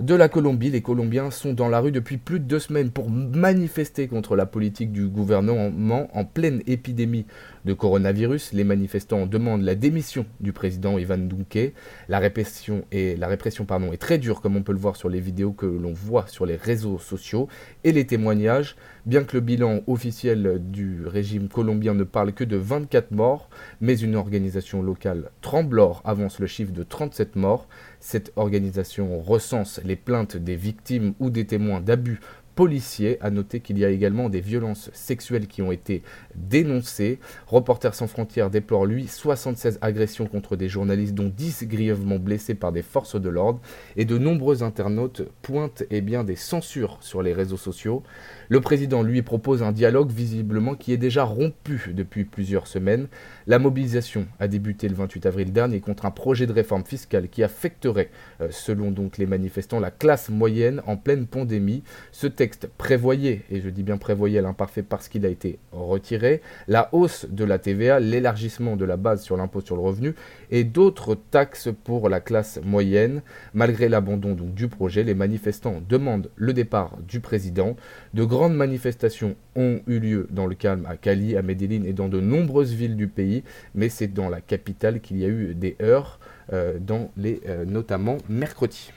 de 0.00 0.14
la 0.14 0.28
Colombie. 0.28 0.70
Les 0.70 0.82
Colombiens 0.82 1.30
sont 1.30 1.54
dans 1.54 1.70
la 1.70 1.80
rue 1.80 1.90
depuis 1.90 2.18
plus 2.18 2.38
de 2.38 2.44
deux 2.44 2.58
semaines 2.58 2.90
pour 2.90 3.08
manifester 3.08 4.08
contre 4.08 4.36
la 4.36 4.44
politique 4.44 4.92
du 4.92 5.08
gouvernement 5.08 6.08
en 6.14 6.24
pleine 6.26 6.62
épidémie 6.66 7.24
de 7.68 7.74
coronavirus. 7.74 8.52
Les 8.54 8.64
manifestants 8.64 9.26
demandent 9.26 9.62
la 9.62 9.74
démission 9.74 10.26
du 10.40 10.52
président 10.52 10.98
Ivan 10.98 11.18
Duque. 11.18 11.74
La 12.08 12.18
répression, 12.18 12.84
est, 12.90 13.20
est 13.20 13.96
très 13.98 14.18
dure, 14.18 14.40
comme 14.40 14.56
on 14.56 14.62
peut 14.62 14.72
le 14.72 14.78
voir 14.78 14.96
sur 14.96 15.08
les 15.08 15.20
vidéos 15.20 15.52
que 15.52 15.66
l'on 15.66 15.92
voit 15.92 16.26
sur 16.26 16.46
les 16.46 16.56
réseaux 16.56 16.98
sociaux 16.98 17.46
et 17.84 17.92
les 17.92 18.06
témoignages. 18.06 18.74
Bien 19.06 19.22
que 19.22 19.36
le 19.36 19.40
bilan 19.40 19.80
officiel 19.86 20.60
du 20.60 21.06
régime 21.06 21.48
colombien 21.48 21.94
ne 21.94 22.04
parle 22.04 22.32
que 22.32 22.44
de 22.44 22.56
24 22.56 23.10
morts, 23.10 23.48
mais 23.80 23.98
une 23.98 24.16
organisation 24.16 24.82
locale 24.82 25.30
Tremblor 25.40 26.02
avance 26.04 26.40
le 26.40 26.46
chiffre 26.46 26.72
de 26.72 26.82
37 26.82 27.36
morts. 27.36 27.68
Cette 28.00 28.32
organisation 28.36 29.20
recense 29.20 29.80
les 29.84 29.96
plaintes 29.96 30.36
des 30.36 30.56
victimes 30.56 31.14
ou 31.20 31.30
des 31.30 31.46
témoins 31.46 31.80
d'abus 31.80 32.20
policiers. 32.58 33.18
À 33.20 33.30
noter 33.30 33.60
qu'il 33.60 33.78
y 33.78 33.84
a 33.84 33.88
également 33.88 34.28
des 34.28 34.40
violences 34.40 34.90
sexuelles 34.92 35.46
qui 35.46 35.62
ont 35.62 35.70
été 35.70 36.02
dénoncées. 36.34 37.20
Reporters 37.46 37.94
sans 37.94 38.08
frontières 38.08 38.50
déplore 38.50 38.84
lui 38.84 39.06
76 39.06 39.78
agressions 39.80 40.26
contre 40.26 40.56
des 40.56 40.68
journalistes 40.68 41.14
dont 41.14 41.32
10 41.32 41.68
grièvement 41.68 42.18
blessés 42.18 42.56
par 42.56 42.72
des 42.72 42.82
forces 42.82 43.14
de 43.14 43.28
l'ordre 43.28 43.60
et 43.96 44.04
de 44.04 44.18
nombreux 44.18 44.64
internautes 44.64 45.22
pointent 45.40 45.84
eh 45.90 46.00
bien, 46.00 46.24
des 46.24 46.34
censures 46.34 46.98
sur 47.00 47.22
les 47.22 47.32
réseaux 47.32 47.56
sociaux. 47.56 48.02
Le 48.50 48.62
président 48.62 49.02
lui 49.02 49.20
propose 49.20 49.62
un 49.62 49.72
dialogue 49.72 50.10
visiblement 50.10 50.74
qui 50.74 50.94
est 50.94 50.96
déjà 50.96 51.24
rompu 51.24 51.92
depuis 51.94 52.24
plusieurs 52.24 52.66
semaines. 52.66 53.08
La 53.46 53.58
mobilisation 53.58 54.26
a 54.40 54.48
débuté 54.48 54.88
le 54.88 54.94
28 54.94 55.26
avril 55.26 55.52
dernier 55.52 55.80
contre 55.80 56.06
un 56.06 56.10
projet 56.10 56.46
de 56.46 56.52
réforme 56.52 56.84
fiscale 56.84 57.28
qui 57.28 57.42
affecterait, 57.42 58.10
euh, 58.40 58.48
selon 58.50 58.90
donc 58.90 59.18
les 59.18 59.26
manifestants, 59.26 59.80
la 59.80 59.90
classe 59.90 60.30
moyenne 60.30 60.80
en 60.86 60.96
pleine 60.96 61.26
pandémie. 61.26 61.82
Ce 62.10 62.26
texte 62.26 62.70
prévoyait, 62.78 63.42
et 63.50 63.60
je 63.60 63.68
dis 63.68 63.82
bien 63.82 63.98
prévoyait 63.98 64.38
à 64.38 64.42
l'imparfait 64.42 64.82
parce 64.82 65.08
qu'il 65.08 65.26
a 65.26 65.28
été 65.28 65.58
retiré, 65.72 66.40
la 66.68 66.88
hausse 66.92 67.26
de 67.28 67.44
la 67.44 67.58
TVA, 67.58 68.00
l'élargissement 68.00 68.76
de 68.76 68.86
la 68.86 68.96
base 68.96 69.22
sur 69.22 69.36
l'impôt 69.36 69.60
sur 69.60 69.76
le 69.76 69.82
revenu 69.82 70.14
et 70.50 70.64
d'autres 70.64 71.14
taxes 71.14 71.68
pour 71.84 72.08
la 72.08 72.20
classe 72.20 72.60
moyenne. 72.64 73.20
Malgré 73.52 73.90
l'abandon 73.90 74.34
du 74.34 74.68
projet, 74.68 75.02
les 75.02 75.14
manifestants 75.14 75.82
demandent 75.86 76.30
le 76.36 76.54
départ 76.54 76.96
du 77.06 77.20
président. 77.20 77.76
De 78.14 78.24
grandes 78.38 78.54
manifestations 78.54 79.34
ont 79.56 79.80
eu 79.88 79.98
lieu 79.98 80.28
dans 80.30 80.46
le 80.46 80.54
calme 80.54 80.86
à 80.86 80.96
Cali, 80.96 81.36
à 81.36 81.42
Medellin 81.42 81.82
et 81.82 81.92
dans 81.92 82.08
de 82.08 82.20
nombreuses 82.20 82.72
villes 82.72 82.94
du 82.94 83.08
pays, 83.08 83.42
mais 83.74 83.88
c'est 83.88 84.06
dans 84.06 84.28
la 84.28 84.40
capitale 84.40 85.00
qu'il 85.00 85.18
y 85.18 85.24
a 85.24 85.28
eu 85.28 85.54
des 85.56 85.74
heurts, 85.82 86.20
euh, 86.52 86.78
dans 86.78 87.10
les, 87.16 87.40
euh, 87.48 87.64
notamment 87.64 88.18
mercredi. 88.28 88.92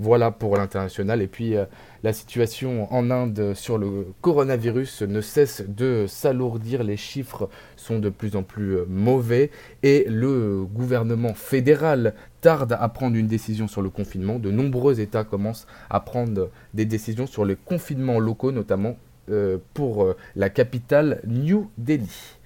Voilà 0.00 0.32
pour 0.32 0.56
l'international. 0.56 1.22
Et 1.22 1.28
puis 1.28 1.56
euh, 1.56 1.64
la 2.02 2.12
situation 2.12 2.92
en 2.92 3.08
Inde 3.12 3.52
sur 3.54 3.78
le 3.78 4.06
coronavirus 4.20 5.02
ne 5.02 5.20
cesse 5.20 5.62
de 5.68 6.06
s'alourdir. 6.08 6.82
Les 6.82 6.96
chiffres 6.96 7.48
sont 7.76 8.00
de 8.00 8.08
plus 8.08 8.34
en 8.34 8.42
plus 8.42 8.78
mauvais. 8.88 9.52
Et 9.84 10.06
le 10.08 10.64
gouvernement 10.64 11.34
fédéral 11.34 12.14
tarde 12.40 12.76
à 12.78 12.88
prendre 12.88 13.16
une 13.16 13.26
décision 13.26 13.68
sur 13.68 13.82
le 13.82 13.90
confinement. 13.90 14.38
De 14.38 14.50
nombreux 14.50 15.00
États 15.00 15.24
commencent 15.24 15.66
à 15.90 16.00
prendre 16.00 16.50
des 16.74 16.84
décisions 16.84 17.26
sur 17.26 17.44
les 17.44 17.56
confinements 17.56 18.20
locaux, 18.20 18.52
notamment 18.52 18.96
euh, 19.30 19.58
pour 19.74 20.14
la 20.36 20.48
capitale 20.50 21.20
New 21.26 21.70
Delhi. 21.78 22.36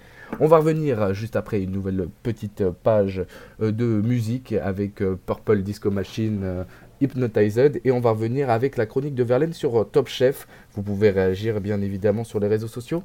On 0.41 0.47
va 0.47 0.59
revenir 0.59 1.13
juste 1.13 1.37
après 1.37 1.63
une 1.63 1.73
nouvelle 1.73 2.09
petite 2.23 2.65
page 2.83 3.23
de 3.61 3.85
musique 3.85 4.53
avec 4.53 5.03
Purple 5.27 5.63
Disco 5.63 5.91
Machine 5.91 6.65
Hypnotized 7.03 7.81
et 7.85 7.91
on 7.91 8.01
va 8.01 8.11
revenir 8.11 8.49
avec 8.49 8.77
la 8.77 8.87
chronique 8.87 9.15
de 9.15 9.25
Verlaine 9.25 9.53
sur 9.53 9.81
euh, 9.81 9.85
Top 9.85 10.09
Chef. 10.09 10.47
Vous 10.75 10.83
pouvez 10.83 11.11
réagir 11.11 11.61
bien 11.61 11.81
évidemment 11.81 12.25
sur 12.25 12.39
les 12.39 12.47
réseaux 12.47 12.69
sociaux 12.69 13.03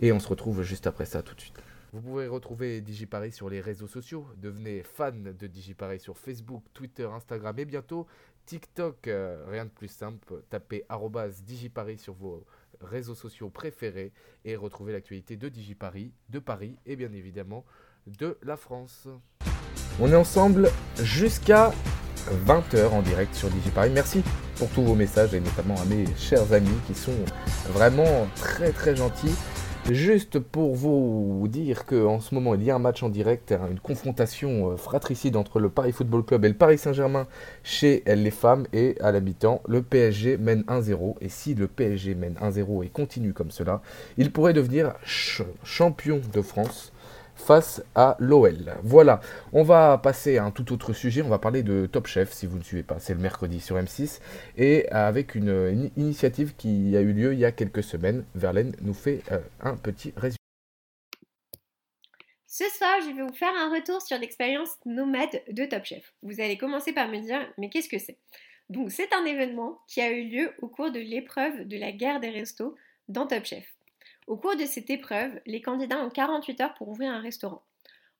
et 0.00 0.12
on 0.12 0.20
se 0.20 0.28
retrouve 0.28 0.62
juste 0.62 0.86
après 0.86 1.04
ça 1.04 1.22
tout 1.22 1.34
de 1.34 1.40
suite. 1.40 1.56
Vous 1.92 2.00
pouvez 2.00 2.28
retrouver 2.28 2.80
DigiParis 2.80 3.32
sur 3.32 3.50
les 3.50 3.60
réseaux 3.60 3.88
sociaux. 3.88 4.24
Devenez 4.36 4.84
fan 4.84 5.34
de 5.36 5.46
DigiParis 5.48 5.98
sur 5.98 6.16
Facebook, 6.16 6.62
Twitter, 6.72 7.08
Instagram 7.12 7.58
et 7.58 7.64
bientôt 7.64 8.06
TikTok. 8.46 9.08
Euh, 9.08 9.44
rien 9.48 9.64
de 9.64 9.70
plus 9.70 9.88
simple. 9.88 10.42
Tapez 10.50 10.84
DigiParis 11.44 11.98
sur 11.98 12.14
vos 12.14 12.46
réseaux 12.80 13.16
sociaux 13.16 13.50
préférés 13.50 14.12
et 14.44 14.54
retrouvez 14.54 14.92
l'actualité 14.92 15.36
de 15.36 15.48
DigiParis, 15.48 16.12
de 16.28 16.38
Paris 16.38 16.76
et 16.86 16.94
bien 16.94 17.12
évidemment 17.12 17.64
de 18.06 18.38
la 18.42 18.56
France. 18.56 19.08
On 20.00 20.10
est 20.12 20.16
ensemble 20.16 20.70
jusqu'à 21.02 21.72
20h 22.46 22.86
en 22.88 23.02
direct 23.02 23.34
sur 23.34 23.50
DigiParis. 23.50 23.90
Merci 23.90 24.22
pour 24.56 24.68
tous 24.70 24.82
vos 24.82 24.94
messages 24.94 25.34
et 25.34 25.40
notamment 25.40 25.74
à 25.80 25.84
mes 25.86 26.06
chers 26.16 26.52
amis 26.52 26.78
qui 26.86 26.94
sont 26.94 27.24
vraiment 27.68 28.28
très 28.36 28.70
très 28.70 28.94
gentils. 28.94 29.34
Juste 29.88 30.38
pour 30.38 30.76
vous 30.76 31.46
dire 31.48 31.84
qu'en 31.84 32.20
ce 32.20 32.34
moment 32.34 32.54
il 32.54 32.62
y 32.62 32.70
a 32.70 32.76
un 32.76 32.78
match 32.78 33.02
en 33.02 33.08
direct, 33.08 33.52
une 33.70 33.80
confrontation 33.80 34.70
euh, 34.70 34.76
fratricide 34.76 35.36
entre 35.36 35.58
le 35.58 35.68
Paris 35.68 35.90
Football 35.92 36.24
Club 36.24 36.44
et 36.44 36.48
le 36.48 36.54
Paris 36.54 36.78
Saint-Germain 36.78 37.26
chez 37.64 38.04
les 38.06 38.30
femmes. 38.30 38.66
Et 38.72 38.96
à 39.00 39.10
l'habitant, 39.10 39.62
le 39.66 39.82
PSG 39.82 40.36
mène 40.36 40.62
1-0 40.68 41.16
et 41.20 41.28
si 41.28 41.54
le 41.54 41.66
PSG 41.66 42.14
mène 42.14 42.34
1-0 42.34 42.84
et 42.84 42.88
continue 42.88 43.32
comme 43.32 43.50
cela, 43.50 43.82
il 44.16 44.30
pourrait 44.30 44.52
devenir 44.52 44.94
champion 45.64 46.20
de 46.32 46.42
France 46.42 46.92
face 47.40 47.82
à 47.94 48.16
l'OL. 48.18 48.74
Voilà, 48.82 49.20
on 49.52 49.62
va 49.62 49.98
passer 49.98 50.38
à 50.38 50.44
un 50.44 50.50
tout 50.50 50.72
autre 50.72 50.92
sujet, 50.92 51.22
on 51.22 51.28
va 51.28 51.38
parler 51.38 51.62
de 51.62 51.86
Top 51.86 52.06
Chef 52.06 52.32
si 52.32 52.46
vous 52.46 52.58
ne 52.58 52.62
suivez 52.62 52.82
pas, 52.82 52.98
c'est 52.98 53.14
le 53.14 53.20
mercredi 53.20 53.60
sur 53.60 53.76
M6, 53.76 54.20
et 54.56 54.88
avec 54.90 55.34
une, 55.34 55.90
initiative 55.96 56.54
qui 56.56 56.96
a 56.96 57.00
eu 57.00 57.12
lieu 57.12 57.32
il 57.32 57.38
y 57.38 57.44
a 57.44 57.52
quelques 57.52 57.82
semaines, 57.82 58.24
Verlaine 58.34 58.76
nous 58.82 58.94
fait 58.94 59.22
euh, 59.32 59.38
un 59.60 59.76
petit 59.76 60.12
résumé. 60.16 60.36
Ce 62.46 62.64
soir, 62.76 62.98
je 63.00 63.14
vais 63.14 63.22
vous 63.22 63.32
faire 63.32 63.54
un 63.56 63.72
retour 63.72 64.02
sur 64.02 64.18
l'expérience 64.18 64.70
nomade 64.84 65.40
de 65.50 65.64
Top 65.64 65.84
Chef. 65.84 66.12
Vous 66.22 66.40
allez 66.40 66.58
commencer 66.58 66.92
par 66.92 67.08
me 67.08 67.18
dire, 67.18 67.40
mais 67.58 67.70
qu'est-ce 67.70 67.88
que 67.88 67.98
c'est? 67.98 68.18
Donc, 68.68 68.90
c'est 68.90 69.12
un 69.12 69.24
événement 69.24 69.80
qui 69.88 70.00
a 70.00 70.10
eu 70.10 70.28
lieu 70.28 70.52
au 70.60 70.68
cours 70.68 70.90
de 70.92 71.00
l'épreuve 71.00 71.66
de 71.66 71.76
la 71.76 71.92
guerre 71.92 72.20
des 72.20 72.30
restos 72.30 72.76
dans 73.08 73.26
Top 73.26 73.44
Chef. 73.44 73.64
Au 74.30 74.36
cours 74.36 74.54
de 74.54 74.64
cette 74.64 74.90
épreuve, 74.90 75.40
les 75.44 75.60
candidats 75.60 75.98
ont 75.98 76.08
48 76.08 76.60
heures 76.60 76.74
pour 76.74 76.86
ouvrir 76.86 77.10
un 77.10 77.20
restaurant. 77.20 77.64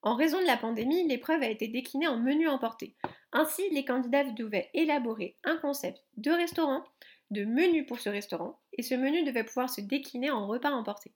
En 0.03 0.17
raison 0.17 0.41
de 0.41 0.45
la 0.45 0.57
pandémie, 0.57 1.07
l'épreuve 1.07 1.41
a 1.41 1.49
été 1.49 1.69
déclinée 1.69 2.09
en 2.09 2.17
menu 2.17 2.49
emporté. 2.49 2.97
Ainsi, 3.31 3.63
les 3.71 3.85
candidats 3.85 4.25
devaient 4.25 4.71
élaborer 4.75 5.37
un 5.45 5.57
concept 5.59 6.03
de 6.17 6.33
restaurant, 6.33 6.83
de 7.31 7.45
menu 7.45 7.87
pour 7.87 8.01
ce 8.01 8.09
restaurant, 8.09 8.59
et 8.73 8.83
ce 8.83 8.97
menu 8.97 9.23
devait 9.23 9.45
pouvoir 9.45 9.71
se 9.71 9.81
décliner 9.81 10.33
en 10.33 10.49
repas 10.49 10.73
emporté. 10.73 11.13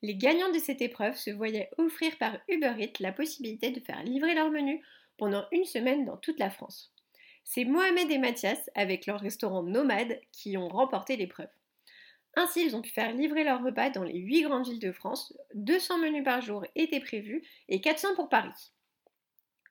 Les 0.00 0.14
gagnants 0.14 0.50
de 0.50 0.58
cette 0.58 0.80
épreuve 0.80 1.18
se 1.18 1.28
voyaient 1.28 1.68
offrir 1.76 2.16
par 2.16 2.38
Uber 2.48 2.72
Eats 2.78 3.00
la 3.00 3.12
possibilité 3.12 3.70
de 3.70 3.80
faire 3.80 4.02
livrer 4.02 4.34
leur 4.34 4.50
menu 4.50 4.82
pendant 5.18 5.44
une 5.52 5.66
semaine 5.66 6.06
dans 6.06 6.16
toute 6.16 6.38
la 6.38 6.48
France. 6.48 6.94
C'est 7.44 7.66
Mohamed 7.66 8.10
et 8.10 8.16
Mathias, 8.16 8.70
avec 8.76 9.04
leur 9.04 9.20
restaurant 9.20 9.62
Nomade, 9.62 10.18
qui 10.32 10.56
ont 10.56 10.68
remporté 10.68 11.18
l'épreuve. 11.18 11.50
Ainsi, 12.34 12.64
ils 12.64 12.74
ont 12.76 12.82
pu 12.82 12.90
faire 12.90 13.12
livrer 13.12 13.44
leurs 13.44 13.62
repas 13.62 13.90
dans 13.90 14.04
les 14.04 14.18
8 14.18 14.42
grandes 14.42 14.66
villes 14.66 14.78
de 14.78 14.92
France. 14.92 15.34
200 15.54 15.98
menus 15.98 16.24
par 16.24 16.40
jour 16.40 16.64
étaient 16.74 17.00
prévus 17.00 17.42
et 17.68 17.80
400 17.80 18.14
pour 18.14 18.28
Paris. 18.28 18.72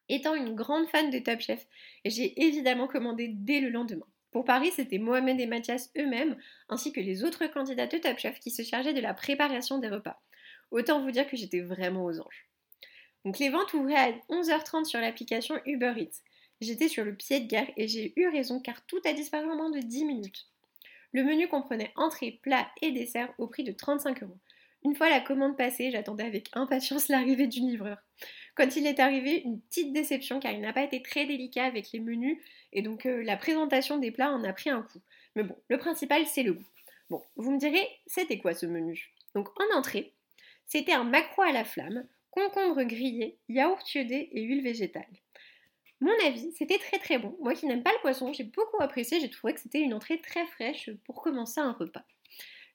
Étant 0.10 0.36
une 0.36 0.56
grande 0.56 0.88
fan 0.88 1.10
de 1.10 1.19
Top 1.19 1.39
Chef, 1.39 1.65
j'ai 2.06 2.39
évidemment 2.43 2.88
commandé 2.88 3.30
dès 3.30 3.62
le 3.62 3.69
lendemain. 3.69 4.06
Pour 4.32 4.45
Paris, 4.45 4.71
c'était 4.76 4.97
Mohamed 4.97 5.39
et 5.39 5.45
Mathias 5.45 5.89
eux-mêmes, 5.97 6.38
ainsi 6.69 6.93
que 6.93 7.00
les 7.00 7.24
autres 7.24 7.47
candidats 7.47 7.88
de 7.88 7.97
Top 7.97 8.17
Chef 8.17 8.39
qui 8.39 8.52
se 8.52 8.63
chargeaient 8.63 8.93
de 8.93 9.02
la 9.02 9.13
préparation 9.13 9.78
des 9.78 9.89
repas. 9.89 10.21
Autant 10.69 11.02
vous 11.02 11.12
dire 11.12 11.28
que 11.28 11.38
j'étais 11.38 11.62
vraiment 11.62 12.06
aux 12.06 12.19
anges. 12.19 12.47
Donc 13.26 13.39
les 13.39 13.50
ventes 13.50 13.74
ouvraient 13.74 13.95
à 13.95 14.12
11h30 14.30 14.86
sur 14.86 15.00
l'application 15.00 15.60
Uber 15.65 15.93
Eats. 15.97 16.21
J'étais 16.62 16.88
sur 16.88 17.04
le 17.04 17.15
pied 17.15 17.39
de 17.39 17.47
guerre 17.47 17.69
et 17.76 17.88
j'ai 17.88 18.13
eu 18.15 18.28
raison 18.30 18.60
car 18.60 18.86
tout 18.86 19.02
a 19.06 19.13
disparu 19.13 19.50
en 19.50 19.56
moins 19.56 19.71
de 19.71 19.80
10 19.80 20.06
minutes. 20.06 20.47
Le 21.13 21.24
menu 21.24 21.47
comprenait 21.47 21.91
entrée, 21.95 22.39
plat 22.41 22.69
et 22.82 22.91
dessert 22.91 23.34
au 23.38 23.47
prix 23.47 23.63
de 23.63 23.71
35 23.71 24.24
euros. 24.24 24.38
Une 24.84 24.95
fois 24.95 25.10
la 25.10 25.19
commande 25.19 25.58
passée, 25.58 25.91
j'attendais 25.91 26.24
avec 26.24 26.50
impatience 26.54 27.08
l'arrivée 27.08 27.47
du 27.47 27.60
livreur. 27.60 27.97
Quand 28.56 28.76
il 28.76 28.88
est 28.88 29.00
arrivé, 29.00 29.41
une 29.43 29.62
petite 29.62 29.93
déception 29.93 30.39
car 30.39 30.52
il 30.52 30.62
n'a 30.62 30.74
pas 30.74 30.84
été 30.84 31.02
très 31.02 31.26
délicat 31.26 31.65
avec 31.65 31.91
les 31.91 32.00
menus 32.00 32.38
et 32.74 32.82
donc 32.82 33.06
euh, 33.06 33.24
la 33.24 33.38
présentation 33.38 33.97
des 33.97 34.12
plats 34.12 34.32
en 34.32 34.43
a 34.43 34.54
pris 34.54 34.69
un 34.69 34.82
coup. 34.82 35.02
Mais 35.36 35.43
bon, 35.43 35.56
le 35.69 35.78
principal 35.78 36.26
c'est 36.26 36.43
le 36.43 36.54
goût. 36.54 36.67
Bon, 37.10 37.24
vous 37.36 37.52
me 37.52 37.60
direz, 37.60 37.88
c'était 38.08 38.39
quoi 38.39 38.54
ce 38.54 38.65
menu? 38.65 39.12
Donc 39.36 39.50
en 39.60 39.78
entrée, 39.78 40.13
c'était 40.65 40.93
un 40.93 41.04
maquereau 41.04 41.43
à 41.43 41.52
la 41.52 41.65
flamme, 41.65 42.06
concombre 42.32 42.84
grillé, 42.84 43.38
yaourt 43.50 43.93
iodé 43.93 44.30
et 44.32 44.41
huile 44.41 44.63
végétale. 44.63 45.06
Mon 46.02 46.14
avis, 46.26 46.52
c'était 46.54 46.80
très 46.80 46.98
très 46.98 47.20
bon. 47.20 47.38
Moi 47.40 47.54
qui 47.54 47.68
n'aime 47.68 47.84
pas 47.84 47.92
le 47.92 48.02
poisson, 48.02 48.34
j'ai 48.34 48.44
beaucoup 48.44 48.82
apprécié, 48.82 49.20
j'ai 49.20 49.30
trouvé 49.30 49.54
que 49.54 49.60
c'était 49.60 49.82
une 49.82 49.94
entrée 49.94 50.20
très 50.20 50.46
fraîche 50.48 50.90
pour 51.06 51.22
commencer 51.22 51.62
un 51.62 51.74
repas. 51.74 52.04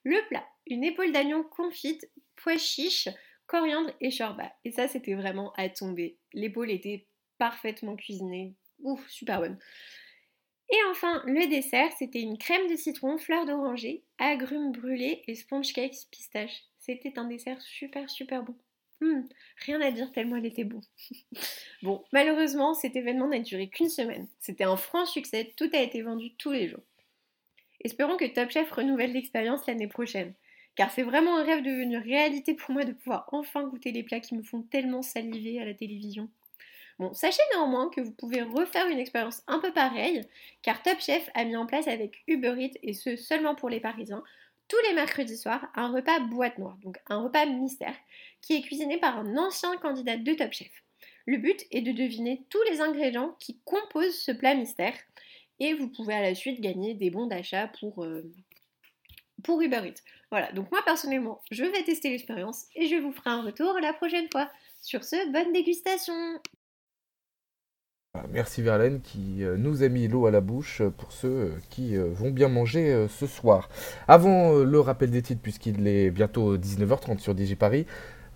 Le 0.03 0.25
plat, 0.29 0.45
une 0.65 0.85
épaule 0.85 1.11
d'agneau 1.11 1.43
confite, 1.43 2.09
pois 2.37 2.57
chiches, 2.57 3.09
coriandre 3.45 3.91
et 3.99 4.11
shorba. 4.11 4.53
Et 4.63 4.71
ça, 4.71 4.87
c'était 4.87 5.15
vraiment 5.15 5.51
à 5.57 5.67
tomber. 5.67 6.17
L'épaule 6.33 6.71
était 6.71 7.05
parfaitement 7.37 7.97
cuisinée. 7.97 8.55
Ouf, 8.79 9.05
super 9.09 9.41
bonne. 9.41 9.57
Et 10.69 10.77
enfin, 10.89 11.21
le 11.25 11.47
dessert, 11.47 11.91
c'était 11.97 12.21
une 12.21 12.37
crème 12.37 12.69
de 12.69 12.75
citron, 12.75 13.17
fleur 13.17 13.45
d'oranger, 13.45 14.03
agrumes 14.17 14.71
brûlés 14.71 15.23
et 15.27 15.35
sponge 15.35 15.73
cakes 15.73 16.07
pistache. 16.11 16.63
C'était 16.79 17.19
un 17.19 17.25
dessert 17.25 17.61
super 17.61 18.09
super 18.09 18.43
bon. 18.43 18.55
Hmm, 18.99 19.21
rien 19.65 19.79
à 19.81 19.91
dire 19.91 20.11
tellement 20.11 20.37
elle 20.37 20.45
était 20.45 20.63
bon. 20.63 20.81
bon, 21.83 22.03
malheureusement, 22.11 22.73
cet 22.73 22.95
événement 22.95 23.27
n'a 23.27 23.39
duré 23.39 23.69
qu'une 23.69 23.89
semaine. 23.89 24.27
C'était 24.39 24.63
un 24.63 24.77
franc 24.77 25.05
succès, 25.05 25.53
tout 25.55 25.69
a 25.73 25.81
été 25.81 26.01
vendu 26.01 26.33
tous 26.35 26.51
les 26.51 26.67
jours. 26.67 26.83
Espérons 27.81 28.17
que 28.17 28.25
Top 28.25 28.49
Chef 28.49 28.71
renouvelle 28.71 29.13
l'expérience 29.13 29.67
l'année 29.67 29.87
prochaine 29.87 30.33
car 30.77 30.91
c'est 30.91 31.03
vraiment 31.03 31.37
un 31.37 31.43
rêve 31.43 31.63
devenu 31.63 31.97
réalité 31.97 32.53
pour 32.53 32.71
moi 32.71 32.85
de 32.85 32.93
pouvoir 32.93 33.27
enfin 33.31 33.63
goûter 33.63 33.91
les 33.91 34.03
plats 34.03 34.19
qui 34.19 34.35
me 34.35 34.43
font 34.43 34.61
tellement 34.61 35.01
saliver 35.01 35.59
à 35.59 35.65
la 35.65 35.73
télévision. 35.73 36.29
Bon, 36.99 37.13
sachez 37.13 37.41
néanmoins 37.53 37.89
que 37.89 37.99
vous 37.99 38.11
pouvez 38.11 38.43
refaire 38.43 38.87
une 38.87 38.99
expérience 38.99 39.41
un 39.47 39.59
peu 39.59 39.73
pareille, 39.73 40.21
car 40.61 40.81
Top 40.83 40.99
Chef 40.99 41.29
a 41.33 41.45
mis 41.45 41.55
en 41.55 41.65
place 41.65 41.87
avec 41.87 42.23
Uber 42.27 42.55
Eats, 42.59 42.77
et 42.83 42.93
ce 42.93 43.15
seulement 43.15 43.55
pour 43.55 43.69
les 43.69 43.79
Parisiens, 43.79 44.23
tous 44.67 44.77
les 44.87 44.93
mercredis 44.93 45.37
soirs, 45.37 45.67
un 45.75 45.91
repas 45.91 46.19
boîte 46.19 46.57
noire, 46.57 46.77
donc 46.83 46.97
un 47.07 47.21
repas 47.23 47.45
mystère, 47.45 47.95
qui 48.41 48.55
est 48.55 48.61
cuisiné 48.61 48.97
par 48.97 49.17
un 49.17 49.37
ancien 49.37 49.75
candidat 49.77 50.17
de 50.17 50.33
Top 50.33 50.51
Chef. 50.51 50.71
Le 51.25 51.37
but 51.37 51.65
est 51.71 51.81
de 51.81 51.91
deviner 51.91 52.45
tous 52.49 52.61
les 52.69 52.81
ingrédients 52.81 53.35
qui 53.39 53.59
composent 53.65 54.19
ce 54.19 54.31
plat 54.31 54.55
mystère, 54.55 54.95
et 55.59 55.73
vous 55.73 55.89
pouvez 55.89 56.13
à 56.13 56.21
la 56.21 56.35
suite 56.35 56.61
gagner 56.61 56.93
des 56.93 57.09
bons 57.09 57.27
d'achat 57.27 57.67
pour, 57.79 58.03
euh, 58.03 58.31
pour 59.43 59.61
Uber 59.61 59.81
Eats. 59.85 60.01
Voilà, 60.29 60.51
donc 60.51 60.69
moi 60.71 60.81
personnellement, 60.83 61.41
je 61.51 61.63
vais 61.63 61.83
tester 61.83 62.09
l'expérience 62.09 62.65
et 62.75 62.87
je 62.87 62.95
vous 62.95 63.11
ferai 63.11 63.29
un 63.29 63.41
retour 63.41 63.79
la 63.79 63.93
prochaine 63.93 64.27
fois. 64.31 64.49
Sur 64.81 65.03
ce, 65.03 65.31
bonne 65.31 65.53
dégustation 65.53 66.13
Merci 68.31 68.61
Verlaine 68.61 69.01
qui 69.01 69.43
euh, 69.43 69.57
nous 69.57 69.83
a 69.83 69.89
mis 69.89 70.07
l'eau 70.07 70.25
à 70.25 70.31
la 70.31 70.41
bouche 70.41 70.81
pour 70.97 71.11
ceux 71.11 71.27
euh, 71.27 71.49
qui 71.69 71.95
euh, 71.95 72.07
vont 72.11 72.31
bien 72.31 72.49
manger 72.49 73.07
ce 73.09 73.27
soir. 73.27 73.69
Avant 74.07 74.53
le 74.53 74.79
rappel 74.79 75.11
des 75.11 75.21
titres, 75.21 75.41
puisqu'il 75.41 75.87
est 75.87 76.11
bientôt 76.11 76.57
19h30 76.57 77.19
sur 77.19 77.35
DigiParis, 77.35 77.85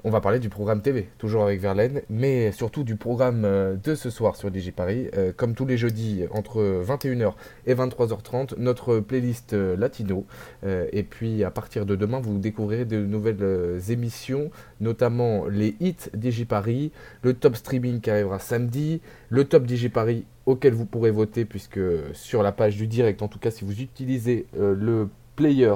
on 0.03 0.09
va 0.09 0.21
parler 0.21 0.39
du 0.39 0.49
programme 0.49 0.81
TV, 0.81 1.09
toujours 1.17 1.43
avec 1.43 1.59
Verlaine, 1.59 2.01
mais 2.09 2.51
surtout 2.51 2.83
du 2.83 2.95
programme 2.95 3.45
euh, 3.45 3.75
de 3.75 3.93
ce 3.95 4.09
soir 4.09 4.35
sur 4.35 4.49
DigiParis. 4.49 4.71
Paris. 4.71 5.09
Euh, 5.17 5.31
comme 5.35 5.53
tous 5.53 5.65
les 5.65 5.77
jeudis, 5.77 6.23
entre 6.31 6.83
21h 6.83 7.33
et 7.67 7.75
23h30, 7.75 8.57
notre 8.57 8.99
playlist 8.99 9.53
euh, 9.53 9.75
latino. 9.75 10.25
et 10.63 11.03
puis 11.03 11.43
à 11.43 11.51
partir 11.51 11.85
de 11.85 11.95
demain, 11.95 12.19
vous 12.19 12.37
découvrirez 12.37 12.85
de 12.85 12.97
nouvelles 12.97 13.79
émissions, 13.89 14.49
notamment 14.79 15.45
les 15.47 15.75
hits 15.79 16.09
DigiParis, 16.13 16.91
le 17.21 17.33
top 17.33 17.55
streaming 17.55 17.99
qui 17.99 18.09
arrivera 18.09 18.39
samedi, 18.39 19.01
le 19.29 19.45
top 19.45 19.65
DigiParis 19.65 20.25
auquel 20.45 20.73
vous 20.73 20.85
pourrez 20.85 21.11
voter, 21.11 21.45
puisque 21.45 21.79
sur 22.13 22.43
la 22.43 22.51
page 22.51 22.77
du 22.77 22.87
direct, 22.87 23.21
en 23.21 23.27
tout 23.27 23.39
cas 23.39 23.51
si 23.51 23.65
vous 23.65 23.81
utilisez 23.81 24.47
le 24.53 25.09
player 25.35 25.75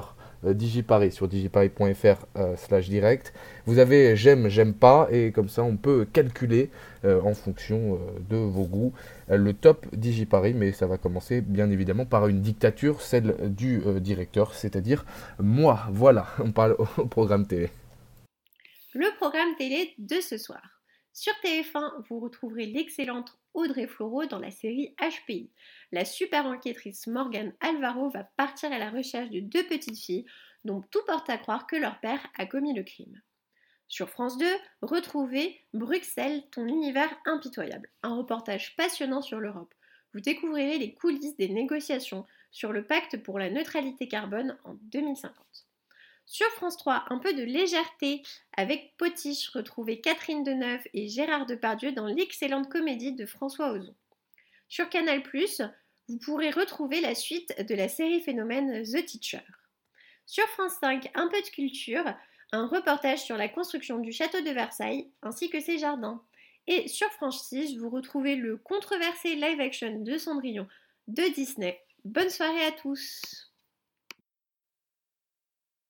Digiparis 0.54 1.12
sur 1.12 1.28
digiparis.fr 1.28 2.26
euh, 2.38 2.56
slash 2.56 2.90
direct. 2.90 3.34
Vous 3.66 3.80
avez 3.80 4.16
j'aime, 4.16 4.48
j'aime 4.48 4.74
pas 4.74 5.08
et 5.12 5.32
comme 5.32 5.50
ça 5.50 5.64
on 5.64 5.78
peut 5.78 6.06
calculer 6.12 6.70
euh, 7.04 7.22
en 7.22 7.34
fonction 7.34 8.00
de 8.30 8.38
vos 8.38 8.66
goûts 8.66 8.94
le 9.30 9.54
top 9.54 9.86
Digiparis 9.96 10.54
mais 10.54 10.72
ça 10.72 10.88
va 10.88 10.98
commencer 10.98 11.42
bien 11.42 11.70
évidemment 11.70 12.06
par 12.06 12.28
une 12.28 12.42
dictature, 12.42 13.02
celle 13.02 13.36
du 13.56 13.82
directeur, 14.00 14.54
c'est-à-dire 14.54 15.06
moi. 15.40 15.88
Voilà, 15.92 16.28
on 16.40 16.52
parle 16.52 16.76
au 16.98 17.06
programme 17.06 17.48
télé. 17.48 17.70
Le 18.94 19.08
programme 19.18 19.56
télé 19.58 19.94
de 19.98 20.22
ce 20.22 20.38
soir. 20.38 20.62
Sur 21.12 21.34
TF1, 21.44 22.08
vous 22.10 22.20
retrouverez 22.20 22.66
l'excellente 22.66 23.38
Audrey 23.56 23.88
Floreau 23.88 24.26
dans 24.26 24.40
la 24.40 24.52
série 24.52 24.96
HPI. 25.00 25.50
La 25.92 26.06
super 26.06 26.46
enquêtrice 26.46 27.08
Morgane 27.08 27.54
Alvaro 27.62 28.10
va 28.10 28.24
partir 28.38 28.72
à 28.72 28.78
la 28.78 28.92
recherche 28.92 29.32
de 29.32 29.40
deux 29.40 29.66
petites 29.66 29.98
filles 29.98 30.26
dont 30.66 30.82
tout 30.92 31.04
porte 31.08 31.30
à 31.30 31.38
croire 31.38 31.66
que 31.66 31.76
leur 31.76 32.00
père 32.00 32.26
a 32.38 32.46
commis 32.46 32.74
le 32.74 32.84
crime. 32.84 33.22
Sur 33.88 34.10
France 34.10 34.38
2, 34.38 34.46
retrouvez 34.82 35.60
Bruxelles, 35.74 36.44
ton 36.52 36.68
univers 36.68 37.16
impitoyable, 37.26 37.90
un 38.04 38.16
reportage 38.16 38.76
passionnant 38.76 39.22
sur 39.22 39.40
l'Europe. 39.40 39.74
Vous 40.14 40.22
découvrirez 40.22 40.78
les 40.78 40.94
coulisses 40.94 41.36
des 41.36 41.50
négociations 41.50 42.26
sur 42.52 42.72
le 42.72 42.86
pacte 42.86 43.22
pour 43.22 43.38
la 43.38 43.50
neutralité 43.50 44.08
carbone 44.08 44.58
en 44.64 44.76
2050. 44.92 45.65
Sur 46.26 46.48
France 46.52 46.78
3, 46.78 47.06
un 47.10 47.20
peu 47.20 47.34
de 47.34 47.44
légèreté 47.44 48.24
avec 48.58 48.96
Potiche, 48.98 49.50
retrouvez 49.50 50.02
Catherine 50.02 50.44
Deneuve 50.44 50.82
et 50.94 51.08
Gérard 51.08 51.46
Depardieu 51.46 51.92
dans 51.92 52.08
l'excellente 52.08 52.70
comédie 52.70 53.14
de 53.14 53.26
François 53.26 53.72
Ozon. 53.72 53.96
Sur 54.68 54.90
Canal+, 54.90 55.22
vous 56.08 56.18
pourrez 56.18 56.50
retrouver 56.50 57.00
la 57.00 57.14
suite 57.14 57.54
de 57.64 57.76
la 57.76 57.88
série 57.88 58.22
phénomène 58.22 58.84
The 58.84 59.06
Teacher. 59.06 59.46
Sur 60.26 60.48
France 60.50 60.74
5, 60.82 61.12
un 61.14 61.28
peu 61.28 61.40
de 61.42 61.50
culture, 61.50 62.04
un 62.52 62.68
reportage 62.68 63.24
sur 63.24 63.38
la 63.38 63.48
construction 63.48 64.00
du 64.00 64.12
château 64.12 64.42
de 64.42 64.50
Versailles 64.50 65.12
ainsi 65.22 65.50
que 65.50 65.60
ses 65.60 65.78
jardins. 65.78 66.24
Et 66.66 66.88
sur 66.88 67.10
France 67.12 67.48
6, 67.50 67.78
vous 67.78 67.90
retrouvez 67.90 68.36
le 68.36 68.58
controversé 68.58 69.36
live 69.36 69.62
action 69.62 70.00
de 70.00 70.18
Cendrillon 70.18 70.68
de 71.08 71.24
Disney. 71.34 71.80
Bonne 72.04 72.32
soirée 72.32 72.66
à 72.66 72.72
tous 72.72 73.45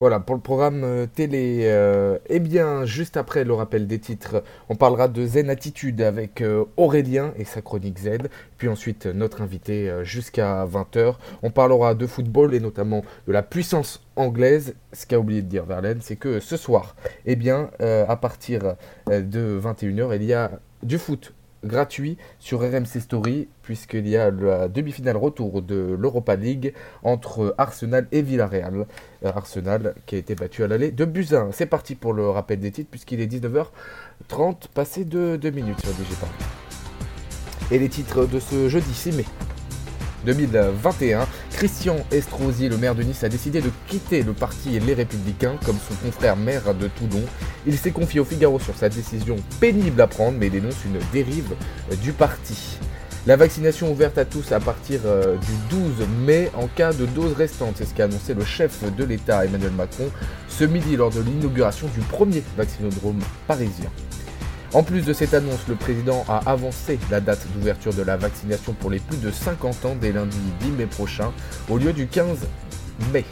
Voilà, 0.05 0.19
pour 0.19 0.35
le 0.35 0.41
programme 0.41 0.83
euh, 0.83 1.07
télé, 1.07 1.61
euh, 1.63 2.19
eh 2.29 2.39
bien, 2.39 2.85
juste 2.85 3.17
après 3.17 3.43
le 3.43 3.55
rappel 3.55 3.87
des 3.87 3.97
titres, 3.97 4.43
on 4.69 4.75
parlera 4.75 5.07
de 5.07 5.25
Zen 5.25 5.49
Attitude 5.49 5.99
avec 5.99 6.41
euh, 6.41 6.65
Aurélien 6.77 7.33
et 7.39 7.43
sa 7.43 7.63
chronique 7.63 7.97
Z. 7.97 8.19
Puis 8.59 8.67
ensuite, 8.67 9.07
notre 9.07 9.41
invité 9.41 9.91
jusqu'à 10.03 10.63
20h. 10.67 11.15
On 11.41 11.49
parlera 11.49 11.95
de 11.95 12.05
football 12.05 12.53
et 12.53 12.59
notamment 12.59 13.03
de 13.27 13.33
la 13.33 13.41
puissance 13.41 14.05
anglaise. 14.15 14.75
Ce 14.93 15.07
qu'a 15.07 15.17
oublié 15.17 15.41
de 15.41 15.47
dire 15.47 15.65
Verlaine, 15.65 16.01
c'est 16.01 16.17
que 16.17 16.39
ce 16.39 16.55
soir, 16.55 16.95
eh 17.25 17.35
bien, 17.35 17.71
à 17.79 18.15
partir 18.15 18.75
de 19.07 19.59
21h, 19.59 20.15
il 20.17 20.23
y 20.23 20.33
a 20.33 20.51
du 20.83 20.99
foot 20.99 21.33
gratuit 21.65 22.17
sur 22.39 22.59
RMC 22.61 22.99
Story, 22.99 23.47
puisqu'il 23.61 24.07
y 24.07 24.15
a 24.15 24.31
la 24.31 24.67
demi-finale 24.67 25.17
retour 25.17 25.61
de 25.61 25.95
l'Europa 25.99 26.35
League 26.35 26.73
entre 27.03 27.55
Arsenal 27.57 28.07
et 28.11 28.21
Villarreal. 28.21 28.85
Euh, 29.23 29.31
Arsenal 29.35 29.95
qui 30.05 30.15
a 30.15 30.17
été 30.17 30.35
battu 30.35 30.63
à 30.63 30.67
l'aller 30.67 30.91
de 30.91 31.05
Buzyn. 31.05 31.49
C'est 31.51 31.65
parti 31.65 31.95
pour 31.95 32.13
le 32.13 32.29
rappel 32.29 32.59
des 32.59 32.71
titres, 32.71 32.89
puisqu'il 32.89 33.19
est 33.21 33.27
19h30, 33.27 34.67
passé 34.73 35.05
de 35.05 35.35
2 35.35 35.49
minutes 35.49 35.81
sur 35.81 35.93
Digital. 35.93 36.29
Et 37.71 37.79
les 37.79 37.89
titres 37.89 38.25
de 38.25 38.39
ce 38.39 38.69
jeudi 38.69 38.93
6 38.93 39.17
mai. 39.17 39.25
2021, 40.25 41.27
Christian 41.51 41.97
Estrosi, 42.11 42.67
le 42.67 42.77
maire 42.77 42.95
de 42.95 43.03
Nice, 43.03 43.23
a 43.23 43.29
décidé 43.29 43.61
de 43.61 43.71
quitter 43.87 44.23
le 44.23 44.33
parti 44.33 44.79
Les 44.79 44.93
Républicains 44.93 45.55
comme 45.65 45.77
son 45.77 45.95
confrère 46.03 46.35
maire 46.35 46.73
de 46.73 46.87
Toulon. 46.87 47.23
Il 47.65 47.77
s'est 47.77 47.91
confié 47.91 48.19
au 48.19 48.25
Figaro 48.25 48.59
sur 48.59 48.75
sa 48.75 48.89
décision 48.89 49.37
pénible 49.59 50.01
à 50.01 50.07
prendre, 50.07 50.37
mais 50.37 50.49
dénonce 50.49 50.83
une 50.85 50.99
dérive 51.13 51.53
du 52.01 52.11
parti. 52.11 52.77
La 53.27 53.37
vaccination 53.37 53.91
ouverte 53.91 54.19
à 54.19 54.25
tous 54.25 54.51
à 54.51 54.59
partir 54.59 54.99
euh, 55.05 55.35
du 55.37 55.75
12 55.75 56.07
mai 56.25 56.51
en 56.53 56.67
cas 56.67 56.93
de 56.93 57.07
dose 57.07 57.33
restante, 57.33 57.75
c'est 57.77 57.85
ce 57.85 57.93
qu'a 57.95 58.03
annoncé 58.03 58.35
le 58.35 58.45
chef 58.45 58.83
de 58.95 59.03
l'État 59.03 59.45
Emmanuel 59.45 59.71
Macron 59.71 60.11
ce 60.47 60.63
midi 60.63 60.95
lors 60.95 61.09
de 61.09 61.21
l'inauguration 61.21 61.87
du 61.87 62.01
premier 62.01 62.43
vaccinodrome 62.55 63.19
parisien. 63.47 63.89
En 64.75 64.83
plus 64.83 65.05
de 65.05 65.13
cette 65.13 65.33
annonce, 65.33 65.69
le 65.69 65.75
président 65.75 66.25
a 66.27 66.41
avancé 66.51 66.99
la 67.09 67.21
date 67.21 67.47
d'ouverture 67.55 67.93
de 67.93 68.01
la 68.01 68.17
vaccination 68.17 68.73
pour 68.73 68.89
les 68.89 68.99
plus 68.99 69.15
de 69.15 69.31
50 69.31 69.85
ans 69.85 69.95
dès 69.95 70.11
lundi 70.11 70.35
10 70.59 70.71
mai 70.71 70.85
prochain, 70.85 71.31
au 71.69 71.77
lieu 71.77 71.93
du 71.93 72.07
15 72.07 72.39
mai. 73.13 73.23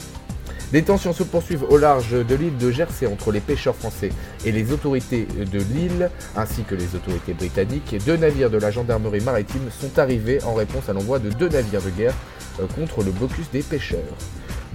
Les 0.71 0.83
tensions 0.83 1.11
se 1.11 1.23
poursuivent 1.23 1.65
au 1.69 1.77
large 1.77 2.11
de 2.11 2.35
l'île 2.35 2.55
de 2.57 2.71
Jersey 2.71 3.07
entre 3.07 3.33
les 3.33 3.41
pêcheurs 3.41 3.75
français 3.75 4.11
et 4.45 4.53
les 4.53 4.71
autorités 4.71 5.25
de 5.25 5.59
l'île, 5.59 6.09
ainsi 6.37 6.63
que 6.63 6.75
les 6.75 6.95
autorités 6.95 7.33
britanniques. 7.33 7.97
Deux 8.05 8.15
navires 8.15 8.49
de 8.49 8.57
la 8.57 8.71
gendarmerie 8.71 9.19
maritime 9.19 9.69
sont 9.81 9.99
arrivés 9.99 10.41
en 10.45 10.53
réponse 10.53 10.87
à 10.87 10.93
l'envoi 10.93 11.19
de 11.19 11.29
deux 11.29 11.49
navires 11.49 11.81
de 11.81 11.89
guerre 11.89 12.15
euh, 12.61 12.67
contre 12.67 13.03
le 13.03 13.11
blocus 13.11 13.51
des 13.51 13.63
pêcheurs. 13.63 13.99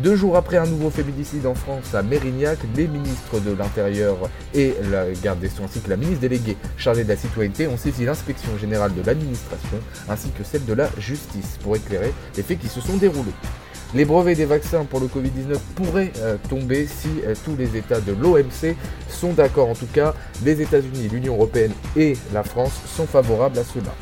Deux 0.02 0.14
jours 0.14 0.36
après 0.36 0.58
un 0.58 0.66
nouveau 0.66 0.90
féminicide 0.90 1.44
en 1.44 1.56
France 1.56 1.92
à 1.92 2.02
Mérignac, 2.02 2.58
les 2.76 2.86
ministres 2.86 3.40
de 3.40 3.52
l'Intérieur 3.52 4.16
et 4.54 4.74
la 4.92 5.10
garde 5.24 5.40
des 5.40 5.48
Sceaux 5.48 5.64
ainsi 5.64 5.80
que 5.80 5.90
la 5.90 5.96
ministre 5.96 6.20
déléguée 6.20 6.56
chargée 6.76 7.02
de 7.02 7.08
la 7.08 7.16
citoyenneté 7.16 7.66
ont 7.66 7.76
saisi 7.76 8.04
l'inspection 8.04 8.56
générale 8.58 8.94
de 8.94 9.02
l'administration 9.02 9.78
ainsi 10.08 10.30
que 10.30 10.44
celle 10.44 10.64
de 10.64 10.72
la 10.72 10.88
justice 10.98 11.58
pour 11.64 11.74
éclairer 11.74 12.12
les 12.36 12.44
faits 12.44 12.60
qui 12.60 12.68
se 12.68 12.80
sont 12.80 12.96
déroulés. 12.96 13.32
Les 13.92 14.04
brevets 14.04 14.36
des 14.36 14.44
vaccins 14.44 14.84
pour 14.84 15.00
le 15.00 15.06
Covid-19 15.06 15.58
pourraient 15.74 16.12
euh, 16.18 16.36
tomber 16.48 16.86
si 16.86 17.08
euh, 17.26 17.34
tous 17.44 17.56
les 17.56 17.76
États 17.76 18.00
de 18.00 18.12
l'OMC 18.12 18.76
sont 19.08 19.32
d'accord. 19.32 19.70
En 19.70 19.74
tout 19.74 19.88
cas, 19.92 20.14
les 20.44 20.60
États-Unis, 20.62 21.08
l'Union 21.10 21.34
européenne 21.34 21.72
et 21.96 22.12
la 22.32 22.44
France 22.44 22.74
sont 22.86 23.06
favorables 23.06 23.58
à 23.58 23.64
cela. 23.64 23.92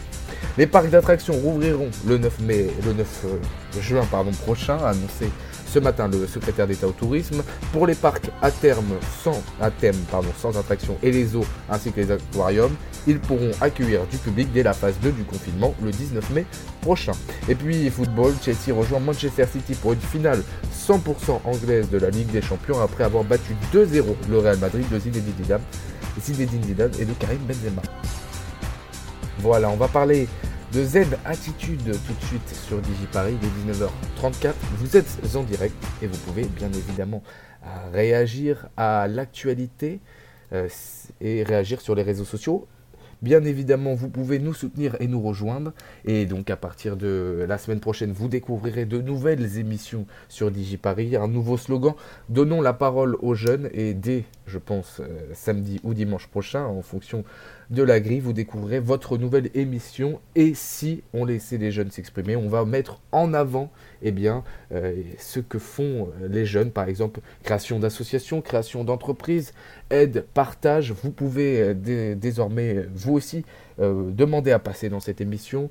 Les 0.59 0.67
parcs 0.67 0.91
d'attractions 0.91 1.35
rouvriront 1.35 1.91
le 2.07 2.19
9, 2.19 2.41
mai, 2.41 2.67
le 2.85 2.95
9 2.95 3.25
euh, 3.27 3.81
juin 3.81 4.07
pardon, 4.11 4.33
prochain, 4.33 4.79
annoncé 4.79 5.31
ce 5.67 5.79
matin 5.79 6.09
le 6.09 6.27
secrétaire 6.27 6.67
d'État 6.67 6.87
au 6.87 6.93
tourisme. 6.93 7.43
Pour 7.73 7.87
les 7.87 7.95
parcs 7.95 8.31
à 8.43 8.51
terme 8.51 8.95
sans, 9.23 9.43
thème, 9.81 9.97
sans 10.41 10.57
attraction 10.57 10.97
et 11.03 11.11
les 11.11 11.37
eaux 11.37 11.45
ainsi 11.71 11.93
que 11.93 12.01
les 12.01 12.11
aquariums, 12.11 12.75
ils 13.07 13.19
pourront 13.19 13.51
accueillir 13.61 14.07
du 14.07 14.17
public 14.19 14.49
dès 14.53 14.63
la 14.63 14.73
phase 14.73 14.95
2 15.03 15.13
du 15.13 15.25
confinement 15.25 15.75
le 15.83 15.91
19 15.91 16.31
mai 16.31 16.47
prochain. 16.81 17.13
Et 17.49 17.55
puis 17.55 17.89
football, 17.91 18.33
Chelsea 18.43 18.77
rejoint 18.77 19.01
Manchester 19.01 19.47
City 19.51 19.75
pour 19.75 19.93
une 19.93 20.01
finale 20.01 20.43
100% 20.75 21.41
anglaise 21.45 21.91
de 21.91 21.99
la 21.99 22.11
Ligue 22.11 22.31
des 22.31 22.43
Champions 22.43 22.81
après 22.81 23.05
avoir 23.05 23.25
battu 23.25 23.55
2-0 23.73 24.05
le 24.31 24.39
Real 24.39 24.59
Madrid 24.59 24.87
de 24.91 24.99
Zinedine 24.99 25.35
Zidane, 25.43 25.63
Zinedine 26.21 26.63
Zidane 26.65 26.93
et 26.99 27.05
de 27.05 27.13
Karim 27.15 27.39
Benzema. 27.47 27.83
Voilà, 29.41 29.69
on 29.69 29.77
va 29.77 29.89
parler 29.89 30.29
de 30.73 30.85
Z 30.85 30.99
Attitude 31.25 31.83
tout 31.85 32.13
de 32.13 32.25
suite 32.25 32.49
sur 32.49 32.81
DigiParis 32.81 33.37
dès 33.41 33.73
19h34. 33.73 34.53
Vous 34.79 34.97
êtes 34.97 35.37
en 35.37 35.43
direct 35.43 35.75
et 36.03 36.07
vous 36.07 36.19
pouvez 36.19 36.45
bien 36.45 36.71
évidemment 36.73 37.23
euh, 37.65 37.69
réagir 37.93 38.69
à 38.77 39.07
l'actualité 39.09 40.01
euh, 40.53 40.69
et 41.21 41.43
réagir 41.43 41.81
sur 41.81 41.95
les 41.95 42.03
réseaux 42.03 42.25
sociaux. 42.25 42.67
Bien 43.23 43.45
évidemment, 43.45 43.95
vous 43.95 44.11
pouvez 44.11 44.39
nous 44.39 44.53
soutenir 44.53 44.95
et 45.01 45.07
nous 45.07 45.23
rejoindre. 45.23 45.73
Et 46.05 46.27
donc, 46.27 46.51
à 46.51 46.57
partir 46.57 46.97
de 46.97 47.47
la 47.49 47.57
semaine 47.57 47.81
prochaine, 47.81 48.13
vous 48.13 48.29
découvrirez 48.29 48.85
de 48.85 49.01
nouvelles 49.01 49.59
émissions 49.59 50.07
sur 50.29 50.51
DigiParis. 50.51 51.17
Un 51.17 51.29
nouveau 51.29 51.57
slogan 51.57 51.95
Donnons 52.29 52.61
la 52.61 52.75
parole 52.75 53.17
aux 53.21 53.35
jeunes. 53.35 53.71
Et 53.73 53.95
dès, 53.95 54.25
je 54.47 54.59
pense, 54.59 55.01
euh, 55.01 55.31
samedi 55.33 55.81
ou 55.83 55.95
dimanche 55.95 56.27
prochain, 56.27 56.65
en 56.67 56.83
fonction 56.83 57.25
de 57.71 57.83
la 57.83 58.01
grille, 58.01 58.21
vous 58.21 58.33
découvrirez 58.33 58.81
votre 58.81 59.19
nouvelle 59.19 59.51
émission. 59.55 60.21
Et 60.35 60.55
si 60.55 61.03
on 61.13 61.25
laissait 61.25 61.59
les 61.59 61.71
jeunes 61.73 61.91
s'exprimer, 61.91 62.37
on 62.37 62.49
va 62.49 62.65
mettre 62.65 63.01
en 63.13 63.35
avant 63.35 63.71
eh 64.03 64.13
bien, 64.13 64.45
euh, 64.73 64.95
ce 65.19 65.41
que 65.41 65.59
font 65.59 66.09
euh, 66.23 66.29
les 66.29 66.45
jeunes, 66.45 66.71
par 66.71 66.89
exemple, 66.89 67.21
création 67.43 67.79
d'associations, 67.79 68.41
création 68.41 68.85
d'entreprises, 68.85 69.53
aide, 69.91 70.27
partage. 70.35 70.93
Vous 70.93 71.11
pouvez 71.11 71.61
euh, 71.61 72.15
désormais, 72.15 72.87
vous 72.95 73.15
aussi, 73.15 73.45
demander 73.79 74.53
à 74.53 74.59
passer 74.59 74.89
dans 74.89 75.01
cette 75.01 75.21
émission 75.21 75.71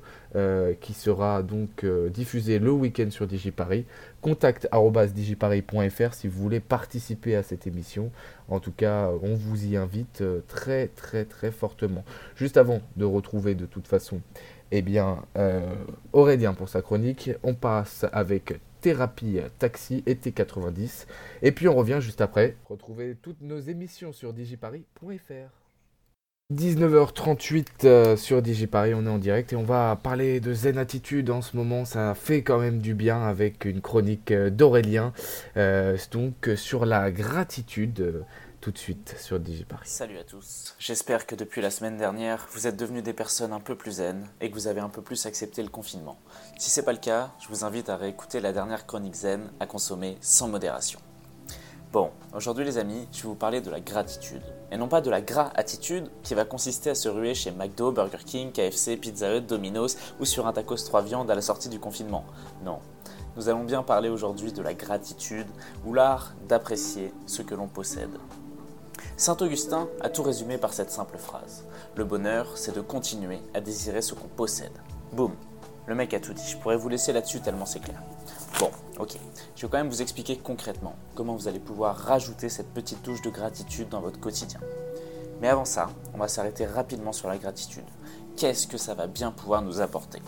qui 0.80 0.92
sera 0.94 1.42
donc 1.42 1.84
diffusée 2.12 2.58
le 2.58 2.70
week-end 2.70 3.10
sur 3.10 3.26
DigiParis. 3.26 3.84
Contact 4.20 4.68
digiparis.fr 5.14 6.14
si 6.14 6.28
vous 6.28 6.40
voulez 6.40 6.60
participer 6.60 7.36
à 7.36 7.42
cette 7.42 7.66
émission. 7.66 8.10
En 8.48 8.60
tout 8.60 8.72
cas, 8.72 9.10
on 9.22 9.34
vous 9.34 9.66
y 9.66 9.76
invite 9.76 10.22
très 10.46 10.88
très 10.88 11.24
très 11.24 11.50
fortement. 11.50 12.04
Juste 12.36 12.56
avant 12.56 12.80
de 12.96 13.04
retrouver 13.04 13.54
de 13.54 13.66
toute 13.66 13.88
façon 13.88 14.20
eh 14.72 14.82
bien, 14.82 15.22
euh, 15.36 15.74
Aurélien 16.12 16.54
pour 16.54 16.68
sa 16.68 16.82
chronique. 16.82 17.30
On 17.42 17.54
passe 17.54 18.04
avec 18.12 18.58
Thérapie 18.80 19.38
Taxi 19.58 20.02
et 20.06 20.14
T90. 20.14 21.06
Et 21.42 21.52
puis 21.52 21.68
on 21.68 21.74
revient 21.74 21.98
juste 22.00 22.20
après. 22.20 22.56
Retrouvez 22.68 23.16
toutes 23.20 23.40
nos 23.42 23.58
émissions 23.58 24.12
sur 24.12 24.32
digiparis.fr. 24.32 25.65
19h38 26.54 27.66
euh, 27.82 28.16
sur 28.16 28.40
DigiParis, 28.40 28.94
on 28.94 29.04
est 29.04 29.10
en 29.10 29.18
direct 29.18 29.52
et 29.52 29.56
on 29.56 29.64
va 29.64 29.98
parler 30.00 30.38
de 30.38 30.54
Zen 30.54 30.78
Attitude 30.78 31.28
en 31.30 31.42
ce 31.42 31.56
moment. 31.56 31.84
Ça 31.84 32.14
fait 32.14 32.42
quand 32.42 32.60
même 32.60 32.78
du 32.78 32.94
bien 32.94 33.20
avec 33.20 33.64
une 33.64 33.80
chronique 33.80 34.30
euh, 34.30 34.48
d'Aurélien. 34.48 35.12
donc 36.12 36.48
sur 36.54 36.86
la 36.86 37.10
gratitude 37.10 38.24
tout 38.60 38.70
de 38.70 38.78
suite 38.78 39.16
sur 39.18 39.40
DigiParis. 39.40 39.88
Salut 39.88 40.18
à 40.18 40.22
tous. 40.22 40.76
J'espère 40.78 41.26
que 41.26 41.34
depuis 41.34 41.60
la 41.60 41.72
semaine 41.72 41.96
dernière, 41.96 42.46
vous 42.52 42.68
êtes 42.68 42.76
devenus 42.76 43.02
des 43.02 43.12
personnes 43.12 43.52
un 43.52 43.58
peu 43.58 43.74
plus 43.74 43.96
zen 43.96 44.28
et 44.40 44.48
que 44.48 44.54
vous 44.54 44.68
avez 44.68 44.80
un 44.80 44.88
peu 44.88 45.02
plus 45.02 45.26
accepté 45.26 45.64
le 45.64 45.68
confinement. 45.68 46.16
Si 46.58 46.70
c'est 46.70 46.84
pas 46.84 46.92
le 46.92 46.98
cas, 46.98 47.32
je 47.40 47.48
vous 47.48 47.64
invite 47.64 47.88
à 47.88 47.96
réécouter 47.96 48.38
la 48.38 48.52
dernière 48.52 48.86
chronique 48.86 49.14
zen 49.14 49.50
à 49.58 49.66
consommer 49.66 50.16
sans 50.20 50.46
modération. 50.46 51.00
Bon, 51.96 52.10
aujourd'hui 52.34 52.66
les 52.66 52.76
amis, 52.76 53.08
je 53.10 53.22
vais 53.22 53.28
vous 53.28 53.34
parler 53.34 53.62
de 53.62 53.70
la 53.70 53.80
gratitude. 53.80 54.42
Et 54.70 54.76
non 54.76 54.86
pas 54.86 55.00
de 55.00 55.08
la 55.08 55.22
gras-attitude 55.22 56.10
qui 56.22 56.34
va 56.34 56.44
consister 56.44 56.90
à 56.90 56.94
se 56.94 57.08
ruer 57.08 57.32
chez 57.32 57.52
McDo, 57.52 57.90
Burger 57.90 58.22
King, 58.22 58.52
KFC, 58.52 58.98
Pizza 58.98 59.34
Hut, 59.34 59.40
Domino's 59.40 59.96
ou 60.20 60.26
sur 60.26 60.46
un 60.46 60.52
tacos 60.52 60.84
3 60.84 61.00
viandes 61.00 61.30
à 61.30 61.34
la 61.34 61.40
sortie 61.40 61.70
du 61.70 61.80
confinement. 61.80 62.26
Non. 62.62 62.80
Nous 63.34 63.48
allons 63.48 63.64
bien 63.64 63.82
parler 63.82 64.10
aujourd'hui 64.10 64.52
de 64.52 64.60
la 64.60 64.74
gratitude 64.74 65.46
ou 65.86 65.94
l'art 65.94 66.34
d'apprécier 66.46 67.14
ce 67.24 67.40
que 67.40 67.54
l'on 67.54 67.66
possède. 67.66 68.18
Saint 69.16 69.38
Augustin 69.40 69.88
a 70.02 70.10
tout 70.10 70.22
résumé 70.22 70.58
par 70.58 70.74
cette 70.74 70.90
simple 70.90 71.16
phrase. 71.16 71.64
Le 71.94 72.04
bonheur, 72.04 72.58
c'est 72.58 72.76
de 72.76 72.82
continuer 72.82 73.38
à 73.54 73.62
désirer 73.62 74.02
ce 74.02 74.12
qu'on 74.12 74.28
possède. 74.28 74.76
Boum, 75.14 75.32
le 75.86 75.94
mec 75.94 76.12
a 76.12 76.20
tout 76.20 76.34
dit. 76.34 76.46
Je 76.46 76.58
pourrais 76.58 76.76
vous 76.76 76.90
laisser 76.90 77.14
là-dessus 77.14 77.40
tellement 77.40 77.64
c'est 77.64 77.80
clair. 77.80 78.02
Bon, 78.58 78.70
ok. 78.98 79.18
Je 79.54 79.62
vais 79.66 79.70
quand 79.70 79.76
même 79.76 79.90
vous 79.90 80.00
expliquer 80.00 80.38
concrètement 80.38 80.94
comment 81.14 81.34
vous 81.34 81.46
allez 81.46 81.58
pouvoir 81.58 81.94
rajouter 81.94 82.48
cette 82.48 82.72
petite 82.72 83.02
touche 83.02 83.20
de 83.20 83.28
gratitude 83.28 83.90
dans 83.90 84.00
votre 84.00 84.18
quotidien. 84.18 84.60
Mais 85.42 85.48
avant 85.48 85.66
ça, 85.66 85.90
on 86.14 86.18
va 86.18 86.28
s'arrêter 86.28 86.64
rapidement 86.64 87.12
sur 87.12 87.28
la 87.28 87.36
gratitude. 87.36 87.84
Qu'est-ce 88.36 88.66
que 88.66 88.78
ça 88.78 88.94
va 88.94 89.08
bien 89.08 89.30
pouvoir 89.30 89.60
nous 89.60 89.82
apporter? 89.82 90.22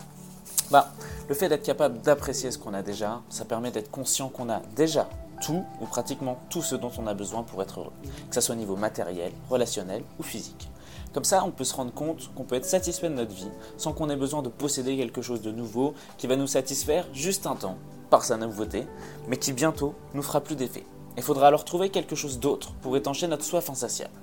Bah, 0.69 0.91
le 1.27 1.33
fait 1.33 1.49
d'être 1.49 1.63
capable 1.63 2.01
d'apprécier 2.01 2.51
ce 2.51 2.59
qu'on 2.59 2.75
a 2.75 2.83
déjà, 2.83 3.21
ça 3.29 3.45
permet 3.45 3.71
d'être 3.71 3.89
conscient 3.89 4.29
qu'on 4.29 4.49
a 4.49 4.61
déjà 4.75 5.09
tout 5.41 5.65
ou 5.81 5.85
pratiquement 5.85 6.37
tout 6.51 6.61
ce 6.61 6.75
dont 6.75 6.91
on 6.99 7.07
a 7.07 7.15
besoin 7.15 7.41
pour 7.41 7.63
être 7.63 7.79
heureux, 7.79 7.93
que 8.29 8.35
ce 8.35 8.41
soit 8.41 8.53
au 8.53 8.57
niveau 8.57 8.75
matériel, 8.75 9.31
relationnel 9.49 10.03
ou 10.19 10.23
physique. 10.23 10.69
Comme 11.13 11.23
ça, 11.23 11.43
on 11.43 11.49
peut 11.49 11.63
se 11.63 11.73
rendre 11.73 11.93
compte 11.93 12.31
qu'on 12.35 12.43
peut 12.43 12.55
être 12.55 12.65
satisfait 12.65 13.09
de 13.09 13.15
notre 13.15 13.33
vie 13.33 13.49
sans 13.77 13.93
qu'on 13.93 14.11
ait 14.11 14.15
besoin 14.15 14.43
de 14.43 14.49
posséder 14.49 14.95
quelque 14.97 15.23
chose 15.23 15.41
de 15.41 15.51
nouveau 15.51 15.95
qui 16.19 16.27
va 16.27 16.35
nous 16.35 16.45
satisfaire 16.45 17.07
juste 17.11 17.47
un 17.47 17.55
temps 17.55 17.77
par 18.09 18.23
sa 18.23 18.37
nouveauté, 18.37 18.87
mais 19.27 19.37
qui 19.37 19.53
bientôt 19.53 19.95
nous 20.13 20.23
fera 20.23 20.41
plus 20.41 20.55
d'effet. 20.55 20.85
Il 21.17 21.23
faudra 21.23 21.47
alors 21.47 21.65
trouver 21.65 21.89
quelque 21.89 22.15
chose 22.15 22.39
d'autre 22.39 22.73
pour 22.81 22.95
étancher 22.95 23.27
notre 23.27 23.43
soif 23.43 23.69
insatiable. 23.69 24.13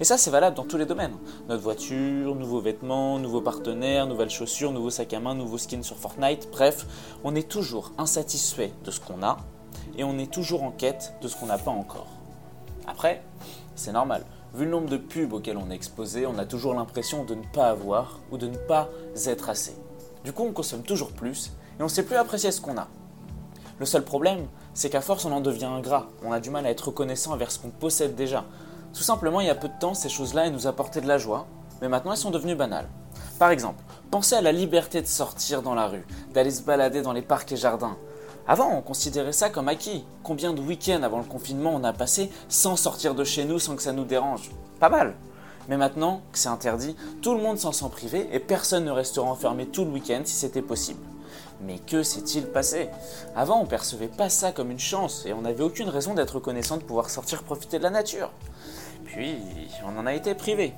Et 0.00 0.04
ça, 0.04 0.18
c'est 0.18 0.30
valable 0.30 0.56
dans 0.56 0.64
tous 0.64 0.76
les 0.76 0.86
domaines. 0.86 1.16
Notre 1.48 1.62
voiture, 1.62 2.34
nouveaux 2.34 2.60
vêtements, 2.60 3.18
nouveaux 3.18 3.40
partenaires, 3.40 4.06
nouvelles 4.06 4.30
chaussures, 4.30 4.72
nouveaux 4.72 4.90
sacs 4.90 5.12
à 5.12 5.20
main, 5.20 5.34
nouveaux 5.34 5.58
skins 5.58 5.82
sur 5.82 5.96
Fortnite. 5.96 6.48
Bref, 6.50 6.86
on 7.24 7.34
est 7.34 7.48
toujours 7.48 7.92
insatisfait 7.98 8.72
de 8.84 8.90
ce 8.90 9.00
qu'on 9.00 9.22
a 9.22 9.38
et 9.96 10.04
on 10.04 10.18
est 10.18 10.30
toujours 10.30 10.62
en 10.62 10.70
quête 10.70 11.14
de 11.22 11.28
ce 11.28 11.36
qu'on 11.36 11.46
n'a 11.46 11.58
pas 11.58 11.70
encore. 11.70 12.08
Après, 12.86 13.22
c'est 13.74 13.92
normal. 13.92 14.24
Vu 14.54 14.64
le 14.64 14.70
nombre 14.70 14.88
de 14.88 14.96
pubs 14.96 15.32
auxquels 15.32 15.58
on 15.58 15.70
est 15.70 15.74
exposé, 15.74 16.26
on 16.26 16.38
a 16.38 16.46
toujours 16.46 16.74
l'impression 16.74 17.24
de 17.24 17.34
ne 17.34 17.44
pas 17.52 17.68
avoir 17.68 18.20
ou 18.30 18.38
de 18.38 18.46
ne 18.46 18.56
pas 18.56 18.88
être 19.26 19.50
assez. 19.50 19.76
Du 20.24 20.32
coup, 20.32 20.44
on 20.44 20.52
consomme 20.52 20.82
toujours 20.82 21.12
plus 21.12 21.52
et 21.78 21.82
on 21.82 21.84
ne 21.84 21.90
sait 21.90 22.04
plus 22.04 22.16
apprécier 22.16 22.50
ce 22.50 22.60
qu'on 22.60 22.78
a. 22.78 22.88
Le 23.78 23.86
seul 23.86 24.04
problème, 24.04 24.46
c'est 24.72 24.88
qu'à 24.88 25.02
force, 25.02 25.24
on 25.26 25.32
en 25.32 25.40
devient 25.40 25.66
ingrat. 25.66 26.06
On 26.24 26.32
a 26.32 26.40
du 26.40 26.50
mal 26.50 26.64
à 26.66 26.70
être 26.70 26.88
reconnaissant 26.88 27.32
envers 27.32 27.50
ce 27.50 27.58
qu'on 27.58 27.68
possède 27.68 28.14
déjà. 28.14 28.44
Tout 28.94 29.02
simplement, 29.02 29.40
il 29.40 29.46
y 29.46 29.50
a 29.50 29.54
peu 29.54 29.68
de 29.68 29.78
temps, 29.78 29.92
ces 29.92 30.08
choses-là, 30.08 30.48
nous 30.48 30.66
apportaient 30.66 31.02
de 31.02 31.08
la 31.08 31.18
joie, 31.18 31.46
mais 31.82 31.88
maintenant, 31.88 32.12
elles 32.12 32.18
sont 32.18 32.30
devenues 32.30 32.54
banales. 32.54 32.88
Par 33.38 33.50
exemple, 33.50 33.84
pensez 34.10 34.34
à 34.34 34.40
la 34.40 34.52
liberté 34.52 35.02
de 35.02 35.06
sortir 35.06 35.60
dans 35.60 35.74
la 35.74 35.88
rue, 35.88 36.06
d'aller 36.32 36.50
se 36.50 36.62
balader 36.62 37.02
dans 37.02 37.12
les 37.12 37.20
parcs 37.20 37.52
et 37.52 37.56
jardins. 37.56 37.98
Avant, 38.48 38.72
on 38.74 38.80
considérait 38.80 39.32
ça 39.32 39.50
comme 39.50 39.68
acquis. 39.68 40.04
Combien 40.22 40.54
de 40.54 40.62
week-ends 40.62 41.02
avant 41.02 41.18
le 41.18 41.24
confinement 41.24 41.72
on 41.74 41.84
a 41.84 41.92
passé 41.92 42.30
sans 42.48 42.76
sortir 42.76 43.14
de 43.14 43.24
chez 43.24 43.44
nous 43.44 43.58
sans 43.58 43.76
que 43.76 43.82
ça 43.82 43.92
nous 43.92 44.04
dérange? 44.04 44.50
Pas 44.80 44.88
mal. 44.88 45.16
Mais 45.68 45.76
maintenant 45.76 46.22
que 46.32 46.38
c'est 46.38 46.48
interdit, 46.48 46.96
tout 47.20 47.34
le 47.34 47.42
monde 47.42 47.58
s'en 47.58 47.72
sent 47.72 47.90
privé 47.90 48.28
et 48.32 48.38
personne 48.38 48.84
ne 48.84 48.90
restera 48.90 49.26
enfermé 49.28 49.66
tout 49.66 49.84
le 49.84 49.90
week-end 49.90 50.22
si 50.24 50.34
c'était 50.34 50.62
possible. 50.62 51.00
Mais 51.60 51.78
que 51.78 52.02
s'est-il 52.02 52.46
passé? 52.46 52.90
Avant, 53.34 53.60
on 53.60 53.66
percevait 53.66 54.08
pas 54.08 54.28
ça 54.28 54.52
comme 54.52 54.70
une 54.70 54.78
chance 54.78 55.24
et 55.26 55.32
on 55.32 55.42
n'avait 55.42 55.64
aucune 55.64 55.88
raison 55.88 56.14
d'être 56.14 56.36
reconnaissant 56.36 56.76
de 56.76 56.82
pouvoir 56.82 57.10
sortir 57.10 57.42
profiter 57.42 57.78
de 57.78 57.82
la 57.82 57.90
nature. 57.90 58.30
Puis, 59.04 59.36
on 59.84 59.98
en 59.98 60.06
a 60.06 60.14
été 60.14 60.34
privé. 60.34 60.74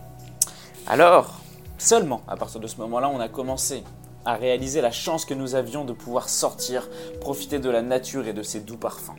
Alors, 0.86 1.40
seulement 1.78 2.22
à 2.28 2.36
partir 2.36 2.60
de 2.60 2.66
ce 2.66 2.76
moment-là, 2.76 3.08
on 3.08 3.20
a 3.20 3.28
commencé 3.28 3.82
à 4.24 4.34
réaliser 4.34 4.80
la 4.80 4.90
chance 4.90 5.24
que 5.24 5.34
nous 5.34 5.54
avions 5.54 5.84
de 5.84 5.92
pouvoir 5.92 6.28
sortir, 6.28 6.88
profiter 7.20 7.58
de 7.58 7.70
la 7.70 7.82
nature 7.82 8.26
et 8.28 8.32
de 8.32 8.42
ses 8.42 8.60
doux 8.60 8.76
parfums. 8.76 9.16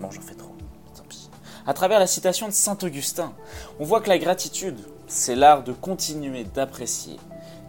Bon, 0.00 0.10
j'en 0.10 0.20
fais 0.20 0.34
trop, 0.34 0.54
tant 0.94 1.04
pis. 1.08 1.30
À 1.66 1.72
travers 1.72 1.98
la 1.98 2.06
citation 2.06 2.46
de 2.46 2.52
Saint 2.52 2.78
Augustin, 2.82 3.32
on 3.80 3.84
voit 3.84 4.00
que 4.00 4.08
la 4.08 4.18
gratitude, 4.18 4.78
c'est 5.06 5.34
l'art 5.34 5.64
de 5.64 5.72
continuer 5.72 6.44
d'apprécier 6.44 7.18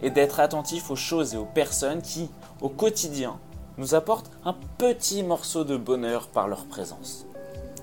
et 0.02 0.10
d'être 0.10 0.40
attentif 0.40 0.90
aux 0.90 0.96
choses 0.96 1.34
et 1.34 1.38
aux 1.38 1.46
personnes 1.46 2.02
qui, 2.02 2.30
au 2.60 2.68
quotidien, 2.68 3.38
nous 3.78 3.94
apportent 3.94 4.30
un 4.44 4.54
petit 4.78 5.22
morceau 5.22 5.64
de 5.64 5.76
bonheur 5.76 6.28
par 6.28 6.48
leur 6.48 6.64
présence. 6.64 7.26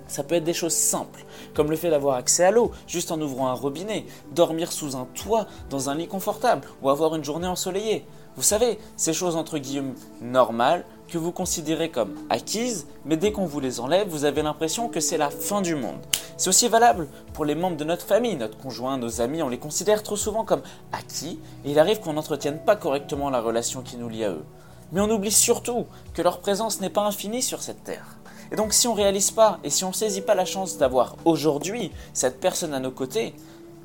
Ça 0.07 0.23
peut 0.23 0.35
être 0.35 0.43
des 0.43 0.53
choses 0.53 0.73
simples, 0.73 1.25
comme 1.53 1.71
le 1.71 1.75
fait 1.75 1.89
d'avoir 1.89 2.17
accès 2.17 2.43
à 2.43 2.51
l'eau, 2.51 2.71
juste 2.87 3.11
en 3.11 3.21
ouvrant 3.21 3.47
un 3.47 3.53
robinet, 3.53 4.05
dormir 4.31 4.71
sous 4.71 4.95
un 4.95 5.07
toit, 5.15 5.47
dans 5.69 5.89
un 5.89 5.95
lit 5.95 6.07
confortable, 6.07 6.67
ou 6.81 6.89
avoir 6.89 7.15
une 7.15 7.23
journée 7.23 7.47
ensoleillée. 7.47 8.05
Vous 8.35 8.43
savez, 8.43 8.79
ces 8.97 9.13
choses 9.13 9.35
entre 9.35 9.59
guillemets 9.59 9.93
normales 10.21 10.85
que 11.07 11.17
vous 11.19 11.31
considérez 11.31 11.89
comme 11.89 12.15
acquises, 12.29 12.87
mais 13.05 13.17
dès 13.17 13.31
qu'on 13.31 13.45
vous 13.45 13.59
les 13.59 13.79
enlève, 13.79 14.07
vous 14.07 14.25
avez 14.25 14.41
l'impression 14.41 14.89
que 14.89 14.99
c'est 14.99 15.17
la 15.17 15.29
fin 15.29 15.61
du 15.61 15.75
monde. 15.75 15.99
C'est 16.37 16.49
aussi 16.49 16.67
valable 16.67 17.07
pour 17.33 17.45
les 17.45 17.53
membres 17.53 17.77
de 17.77 17.83
notre 17.83 18.05
famille, 18.05 18.35
notre 18.35 18.57
conjoint, 18.57 18.97
nos 18.97 19.21
amis, 19.21 19.43
on 19.43 19.49
les 19.49 19.59
considère 19.59 20.01
trop 20.01 20.17
souvent 20.17 20.43
comme 20.45 20.63
acquis, 20.91 21.39
et 21.63 21.71
il 21.71 21.79
arrive 21.79 21.99
qu'on 21.99 22.13
n'entretienne 22.13 22.59
pas 22.59 22.75
correctement 22.75 23.29
la 23.29 23.41
relation 23.41 23.81
qui 23.81 23.97
nous 23.97 24.09
lie 24.09 24.23
à 24.23 24.31
eux. 24.31 24.45
Mais 24.93 25.01
on 25.01 25.09
oublie 25.09 25.31
surtout 25.31 25.85
que 26.13 26.21
leur 26.21 26.39
présence 26.39 26.79
n'est 26.79 26.89
pas 26.89 27.05
infinie 27.05 27.41
sur 27.41 27.61
cette 27.61 27.83
terre. 27.83 28.15
Et 28.51 28.55
donc 28.55 28.73
si 28.73 28.87
on 28.87 28.93
réalise 28.93 29.31
pas 29.31 29.59
et 29.63 29.69
si 29.69 29.83
on 29.83 29.91
saisit 29.91 30.21
pas 30.21 30.35
la 30.35 30.45
chance 30.45 30.77
d'avoir 30.77 31.15
aujourd'hui 31.25 31.91
cette 32.13 32.39
personne 32.39 32.73
à 32.73 32.79
nos 32.79 32.91
côtés, 32.91 33.33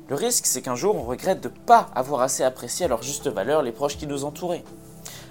le 0.07 0.15
risque 0.15 0.45
c'est 0.45 0.61
qu'un 0.61 0.75
jour 0.75 0.95
on 0.95 1.03
regrette 1.03 1.41
de 1.41 1.49
ne 1.49 1.53
pas 1.65 1.89
avoir 1.95 2.21
assez 2.21 2.43
apprécié 2.43 2.85
à 2.85 2.89
leur 2.89 3.01
juste 3.01 3.27
valeur 3.27 3.63
les 3.63 3.71
proches 3.71 3.97
qui 3.97 4.07
nous 4.07 4.23
entouraient. 4.23 4.63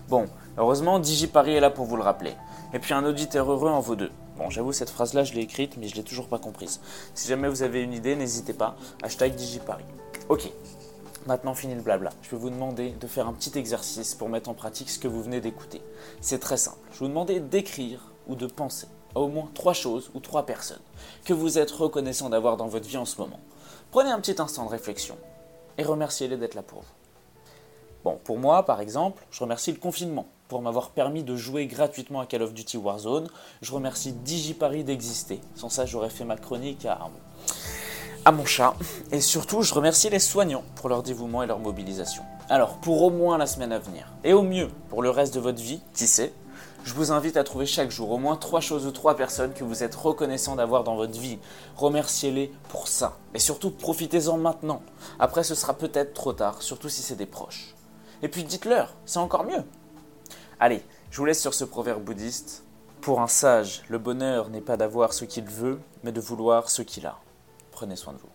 Bon, 0.09 0.27
heureusement 0.57 0.99
DigiParis 0.99 1.55
est 1.55 1.61
là 1.61 1.71
pour 1.71 1.85
vous 1.85 1.97
le 1.97 2.03
rappeler. 2.03 2.35
Et 2.75 2.81
puis 2.81 2.93
un 2.93 3.05
auditeur 3.05 3.51
heureux 3.51 3.71
en 3.71 3.81
vaut 3.81 3.97
deux. 3.97 4.11
Bon, 4.37 4.51
j'avoue, 4.51 4.73
cette 4.73 4.91
phrase-là, 4.91 5.25
je 5.25 5.33
l'ai 5.35 5.41
écrite, 5.41 5.77
mais 5.79 5.89
je 5.89 5.97
l'ai 5.97 6.05
toujours 6.05 6.29
pas 6.29 6.39
comprise. 6.39 6.81
Si 7.15 7.29
jamais 7.29 7.49
vous 7.49 7.63
avez 7.63 7.83
une 7.83 7.93
idée, 7.93 8.15
n'hésitez 8.15 8.53
pas. 8.53 8.77
Hashtag 9.03 9.35
DigiParis. 9.35 9.85
Ok, 10.29 10.53
Maintenant 11.29 11.53
fini 11.53 11.75
le 11.75 11.83
blabla. 11.83 12.09
Je 12.23 12.31
vais 12.31 12.39
vous 12.39 12.49
demander 12.49 12.93
de 12.93 13.07
faire 13.07 13.29
un 13.29 13.35
petit 13.35 13.59
exercice 13.59 14.15
pour 14.15 14.31
mettre 14.31 14.49
en 14.49 14.55
pratique 14.55 14.89
ce 14.89 14.99
que 14.99 15.09
vous 15.09 15.23
venez 15.23 15.43
d'écouter. 15.43 15.83
C'est 16.23 16.39
très 16.39 16.57
simple. 16.57 16.79
Je 16.91 16.95
vais 16.95 17.05
vous 17.05 17.09
demander 17.09 17.39
d'écrire 17.39 18.01
ou 18.29 18.35
de 18.35 18.47
penser 18.47 18.87
à 19.15 19.21
au 19.21 19.29
moins 19.29 19.51
trois 19.53 19.75
choses 19.75 20.11
ou 20.15 20.21
trois 20.21 20.47
personnes 20.47 20.81
que 21.27 21.35
vous 21.35 21.59
êtes 21.59 21.71
reconnaissant 21.71 22.31
d'avoir 22.31 22.57
dans 22.57 22.67
votre 22.67 22.89
vie 22.89 22.97
en 22.97 23.05
ce 23.05 23.21
moment. 23.21 23.41
Prenez 23.91 24.11
un 24.11 24.19
petit 24.21 24.41
instant 24.41 24.65
de 24.65 24.71
réflexion 24.71 25.19
et 25.77 25.83
remerciez-les 25.83 26.39
d'être 26.39 26.55
là 26.55 26.63
pour 26.63 26.81
vous. 26.81 26.95
Bon, 28.05 28.19
pour 28.25 28.39
moi, 28.39 28.65
par 28.65 28.81
exemple, 28.81 29.23
je 29.31 29.41
remercie 29.41 29.71
le 29.71 29.79
confinement 29.79 30.25
pour 30.49 30.63
m'avoir 30.63 30.93
permis 30.93 31.25
de 31.25 31.37
jouer 31.37 31.67
gratuitement 31.67 32.21
à 32.21 32.27
Call 32.27 32.41
of 32.41 32.55
Duty 32.55 32.79
Warzone. 32.79 33.29
Je 33.61 33.71
remercie 33.71 34.13
DigiParis 34.13 34.83
d'exister. 34.83 35.43
Sans 35.57 35.69
ça, 35.69 35.85
j'aurais 35.85 36.09
fait 36.09 36.25
ma 36.25 36.37
chronique 36.37 36.87
à, 36.87 36.99
à 38.29 38.31
mon 38.31 38.45
chat. 38.45 38.75
Et 39.11 39.23
surtout, 39.23 39.63
je 39.63 39.73
remercie 39.73 40.11
les 40.11 40.19
soignants 40.19 40.65
pour 40.75 40.91
leur 40.91 41.03
dévouement 41.03 41.43
et 41.43 41.47
leur 41.47 41.61
mobilisation. 41.61 42.23
Alors, 42.51 42.77
pour 42.77 43.03
au 43.03 43.09
moins 43.09 43.39
la 43.39 43.47
semaine 43.47 43.73
à 43.73 43.79
venir, 43.79 44.13
et 44.23 44.35
au 44.35 44.43
mieux 44.43 44.69
pour 44.91 45.01
le 45.01 45.09
reste 45.09 45.33
de 45.33 45.41
votre 45.41 45.63
vie, 45.63 45.81
qui 45.95 46.07
sait, 46.07 46.35
je 46.85 46.93
vous 46.93 47.11
invite 47.11 47.39
à 47.39 47.45
trouver 47.45 47.65
chaque 47.65 47.91
jour 47.91 48.11
au 48.11 48.19
moins 48.19 48.37
trois 48.37 48.61
choses 48.61 48.87
ou 48.87 48.91
trois 48.91 49.17
personnes 49.17 49.55
que 49.55 49.65
vous 49.65 49.83
êtes 49.83 49.95
reconnaissant 49.95 50.57
d'avoir 50.57 50.85
dans 50.85 50.95
votre 50.95 51.19
vie. 51.19 51.39
Remerciez-les 51.77 52.53
pour 52.69 52.87
ça. 52.87 53.17
Et 53.33 53.39
surtout, 53.39 53.71
profitez-en 53.71 54.37
maintenant. 54.37 54.83
Après, 55.19 55.43
ce 55.43 55.55
sera 55.55 55.73
peut-être 55.73 56.13
trop 56.13 56.35
tard, 56.35 56.61
surtout 56.61 56.91
si 56.91 57.01
c'est 57.01 57.17
des 57.17 57.25
proches. 57.25 57.75
Et 58.21 58.29
puis 58.29 58.45
dites-leur, 58.45 58.95
c'est 59.07 59.21
encore 59.21 59.45
mieux. 59.45 59.65
Allez, 60.61 60.85
je 61.11 61.17
vous 61.17 61.25
laisse 61.25 61.41
sur 61.41 61.55
ce 61.55 61.65
proverbe 61.65 62.03
bouddhiste. 62.03 62.63
Pour 63.01 63.23
un 63.23 63.27
sage, 63.27 63.85
le 63.89 63.97
bonheur 63.97 64.51
n'est 64.51 64.61
pas 64.61 64.77
d'avoir 64.77 65.15
ce 65.15 65.25
qu'il 65.25 65.47
veut, 65.47 65.81
mais 66.05 66.13
de 66.13 66.21
vouloir 66.21 66.69
ce 66.69 66.83
qu'il 66.83 67.07
a. 67.07 67.17
Prenez 67.79 67.95
soin 67.95 68.13
de 68.13 68.19
vous. 68.19 68.29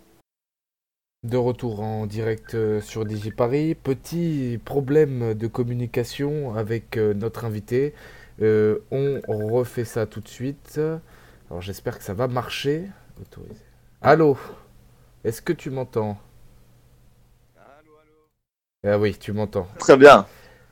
De 1.24 1.36
retour 1.36 1.82
en 1.82 2.06
direct 2.06 2.56
euh, 2.56 2.80
sur 2.80 3.04
DigiParis. 3.04 3.76
Petit 3.76 4.58
problème 4.64 5.34
de 5.34 5.48
communication 5.48 6.56
avec 6.56 6.96
euh, 6.96 7.14
notre 7.14 7.44
invité. 7.44 7.94
Euh, 8.42 8.80
on 8.90 9.20
refait 9.50 9.84
ça 9.84 10.06
tout 10.06 10.22
de 10.22 10.30
suite. 10.30 10.80
Alors 11.50 11.62
j'espère 11.62 11.98
que 11.98 12.06
ça 12.06 12.14
va 12.14 12.30
marcher. 12.30 12.88
Autorisé. 13.20 13.60
Allô? 14.02 14.38
Est-ce 15.26 15.42
que 15.42 15.52
tu 15.52 15.72
m'entends? 15.72 16.18
Allô, 17.58 17.92
allô? 18.02 18.96
Ah 18.96 18.98
oui, 18.98 19.14
tu 19.20 19.34
m'entends. 19.34 19.68
Très 19.78 19.98
bien. 19.98 20.26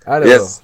Alors, 0.06 0.30
yes. 0.30 0.64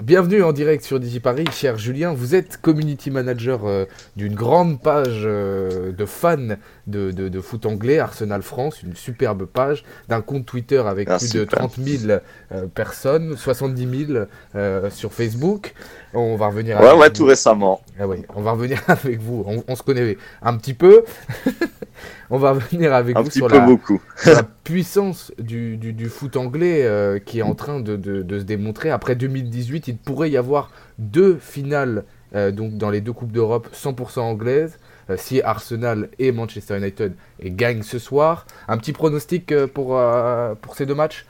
Bienvenue 0.00 0.42
en 0.42 0.52
direct 0.52 0.82
sur 0.82 0.98
DigiParis, 0.98 1.44
cher 1.52 1.76
Julien. 1.76 2.12
Vous 2.14 2.34
êtes 2.34 2.56
community 2.56 3.10
manager 3.10 3.66
euh, 3.66 3.84
d'une 4.16 4.34
grande 4.34 4.80
page 4.82 5.22
euh, 5.24 5.92
de 5.92 6.06
fans 6.06 6.56
de, 6.86 7.10
de, 7.10 7.28
de, 7.28 7.40
foot 7.40 7.66
anglais, 7.66 7.98
Arsenal 7.98 8.42
France, 8.42 8.82
une 8.82 8.96
superbe 8.96 9.44
page, 9.46 9.84
d'un 10.08 10.20
compte 10.20 10.46
Twitter 10.46 10.78
avec 10.86 11.08
Ah, 11.10 11.18
plus 11.18 11.32
de 11.32 11.40
super. 11.40 11.58
30 11.58 11.76
000 11.78 12.12
euh, 12.52 12.66
personnes, 12.74 13.36
70 13.36 14.06
000 14.06 14.24
euh, 14.56 14.90
sur 14.90 15.12
Facebook. 15.12 15.74
On 16.14 16.36
va 16.36 16.48
revenir 16.48 16.78
Ouais, 16.80 16.86
avec 16.88 17.00
ouais, 17.00 17.08
vous. 17.08 17.14
tout 17.14 17.24
récemment. 17.26 17.80
Ah 17.98 18.06
oui, 18.08 18.18
on 18.34 18.42
va 18.42 18.52
revenir 18.52 18.82
avec 18.88 19.20
vous. 19.20 19.44
On, 19.46 19.62
on 19.68 19.76
se 19.76 19.82
connaît 19.82 20.16
un 20.42 20.56
petit 20.56 20.74
peu. 20.74 21.04
on 22.30 22.38
va 22.38 22.52
revenir 22.52 22.92
avec 22.94 23.16
Un 23.16 23.22
vous 23.22 23.28
petit 23.28 23.38
sur 23.38 23.48
peu 23.48 23.56
la, 23.56 23.66
beaucoup. 23.66 24.00
sur 24.16 24.34
la 24.34 24.42
puissance 24.42 25.32
du, 25.38 25.76
du- 25.76 25.92
du 25.92 26.08
foot 26.08 26.36
anglais 26.36 26.84
euh, 26.84 27.18
qui 27.18 27.38
est 27.38 27.42
en 27.42 27.54
train 27.54 27.80
de, 27.80 27.96
de- 27.96 28.22
de 28.22 28.38
se 28.38 28.44
démontrer. 28.44 28.90
Après 28.90 29.14
2018, 29.14 29.88
il 29.88 29.96
pourrait 29.96 30.30
y 30.30 30.36
avoir 30.36 30.70
deux 30.98 31.36
finales 31.36 32.04
euh, 32.34 32.50
donc 32.50 32.76
dans 32.78 32.90
les 32.90 33.00
deux 33.02 33.12
Coupes 33.12 33.32
d'Europe 33.32 33.68
100% 33.74 34.20
anglaises. 34.20 34.78
Euh, 35.10 35.16
si 35.16 35.42
Arsenal 35.42 36.08
et 36.18 36.32
Manchester 36.32 36.76
United 36.76 37.14
gagnent 37.40 37.82
ce 37.82 37.98
soir. 37.98 38.46
Un 38.68 38.78
petit 38.78 38.92
pronostic 38.92 39.52
euh, 39.52 39.66
pour, 39.66 39.98
euh, 39.98 40.54
pour 40.54 40.74
ces 40.76 40.86
deux 40.86 40.94
matchs? 40.94 41.26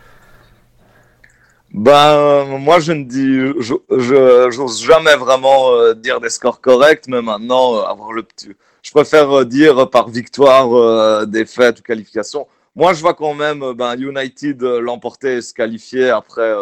Ben, 1.75 2.45
moi, 2.59 2.81
je 2.81 2.93
ne 2.93 3.05
dis, 3.05 3.39
je, 3.63 3.75
je, 3.91 4.51
j'ose 4.51 4.83
jamais 4.85 5.17
vraiment 5.17 5.95
dire 5.95 6.21
des 6.21 6.29
scores 6.29 6.61
corrects, 6.61 7.09
mais 7.09 7.23
maintenant, 7.23 7.81
avoir 7.81 8.13
le 8.13 8.23
petit, 8.23 8.51
je 8.83 8.91
préfère 8.91 9.47
dire 9.47 9.89
par 9.89 10.11
victoire, 10.11 11.27
défaite 11.27 11.81
ou 11.81 11.83
qualification. 11.83 12.47
Moi, 12.77 12.93
je 12.93 13.01
vois 13.01 13.15
quand 13.15 13.33
même 13.33 13.73
ben, 13.73 13.95
United 13.99 14.63
l'emporter 14.63 15.37
et 15.37 15.41
se 15.41 15.55
qualifier 15.55 16.11
après 16.11 16.53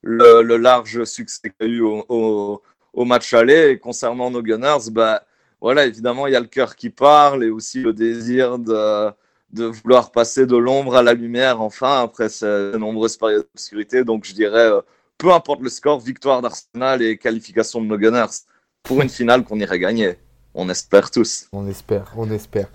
le, 0.00 0.40
le 0.40 0.56
large 0.56 1.04
succès 1.04 1.50
qu'il 1.50 1.68
y 1.68 1.70
a 1.70 1.74
eu 1.74 1.80
au, 1.82 2.06
au, 2.08 2.62
au 2.94 3.04
match 3.04 3.34
aller. 3.34 3.72
Et 3.72 3.78
concernant 3.78 4.30
nos 4.30 4.42
Gunners, 4.42 4.90
ben, 4.90 5.20
voilà, 5.66 5.84
évidemment, 5.84 6.28
il 6.28 6.32
y 6.32 6.36
a 6.36 6.40
le 6.40 6.46
cœur 6.46 6.76
qui 6.76 6.90
parle 6.90 7.42
et 7.42 7.50
aussi 7.50 7.80
le 7.80 7.92
désir 7.92 8.56
de, 8.56 9.10
de 9.50 9.64
vouloir 9.64 10.12
passer 10.12 10.46
de 10.46 10.56
l'ombre 10.56 10.94
à 10.94 11.02
la 11.02 11.12
lumière, 11.12 11.60
enfin, 11.60 12.02
après 12.02 12.28
ces 12.28 12.70
nombreuses 12.78 13.16
périodes 13.16 13.48
d'obscurité. 13.52 14.04
Donc, 14.04 14.24
je 14.24 14.32
dirais, 14.32 14.70
euh, 14.70 14.80
peu 15.18 15.32
importe 15.32 15.62
le 15.62 15.68
score, 15.68 15.98
victoire 15.98 16.40
d'Arsenal 16.40 17.02
et 17.02 17.18
qualification 17.18 17.80
de 17.80 17.86
nos 17.86 17.98
Gunners 17.98 18.34
pour 18.84 19.02
une 19.02 19.08
finale 19.08 19.42
qu'on 19.42 19.58
irait 19.58 19.80
gagner. 19.80 20.14
on 20.54 20.68
espère 20.68 21.10
tous. 21.10 21.48
On 21.50 21.66
espère, 21.66 22.12
on 22.16 22.30
espère. 22.30 22.68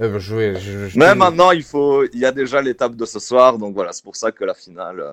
Euh, 0.00 0.18
je, 0.18 0.54
je, 0.54 0.98
Mais 0.98 1.14
maintenant, 1.14 1.50
il 1.50 1.62
faut, 1.62 2.04
il 2.04 2.18
y 2.18 2.24
a 2.24 2.32
déjà 2.32 2.62
l'étape 2.62 2.96
de 2.96 3.04
ce 3.04 3.18
soir, 3.18 3.58
donc 3.58 3.74
voilà, 3.74 3.92
c'est 3.92 4.04
pour 4.04 4.16
ça 4.16 4.32
que 4.32 4.44
la 4.46 4.54
finale, 4.54 5.00
euh, 5.00 5.12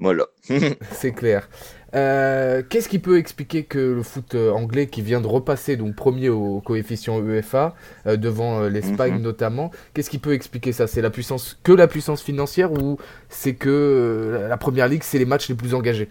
voilà. 0.00 0.26
c'est 0.92 1.12
clair. 1.12 1.48
Euh, 1.94 2.62
qu'est-ce 2.68 2.88
qui 2.88 3.00
peut 3.00 3.18
expliquer 3.18 3.64
que 3.64 3.78
le 3.78 4.02
foot 4.02 4.34
anglais, 4.34 4.86
qui 4.88 5.02
vient 5.02 5.20
de 5.20 5.26
repasser 5.26 5.76
donc 5.76 5.96
premier 5.96 6.28
au 6.28 6.60
coefficient 6.60 7.18
UEFA 7.20 7.74
devant 8.06 8.62
l'Espagne 8.68 9.14
Mhm. 9.14 9.22
notamment, 9.22 9.70
qu'est-ce 9.94 10.10
qui 10.10 10.18
peut 10.18 10.32
expliquer 10.34 10.72
ça? 10.72 10.86
C'est 10.86 11.02
la 11.02 11.10
puissance, 11.10 11.58
que 11.64 11.72
la 11.72 11.88
puissance 11.88 12.22
financière 12.22 12.72
ou 12.72 12.98
c'est 13.28 13.54
que 13.54 14.46
la 14.48 14.56
première 14.56 14.88
ligue, 14.88 15.02
c'est 15.02 15.18
les 15.18 15.24
matchs 15.24 15.48
les 15.48 15.56
plus 15.56 15.74
engagés? 15.74 16.08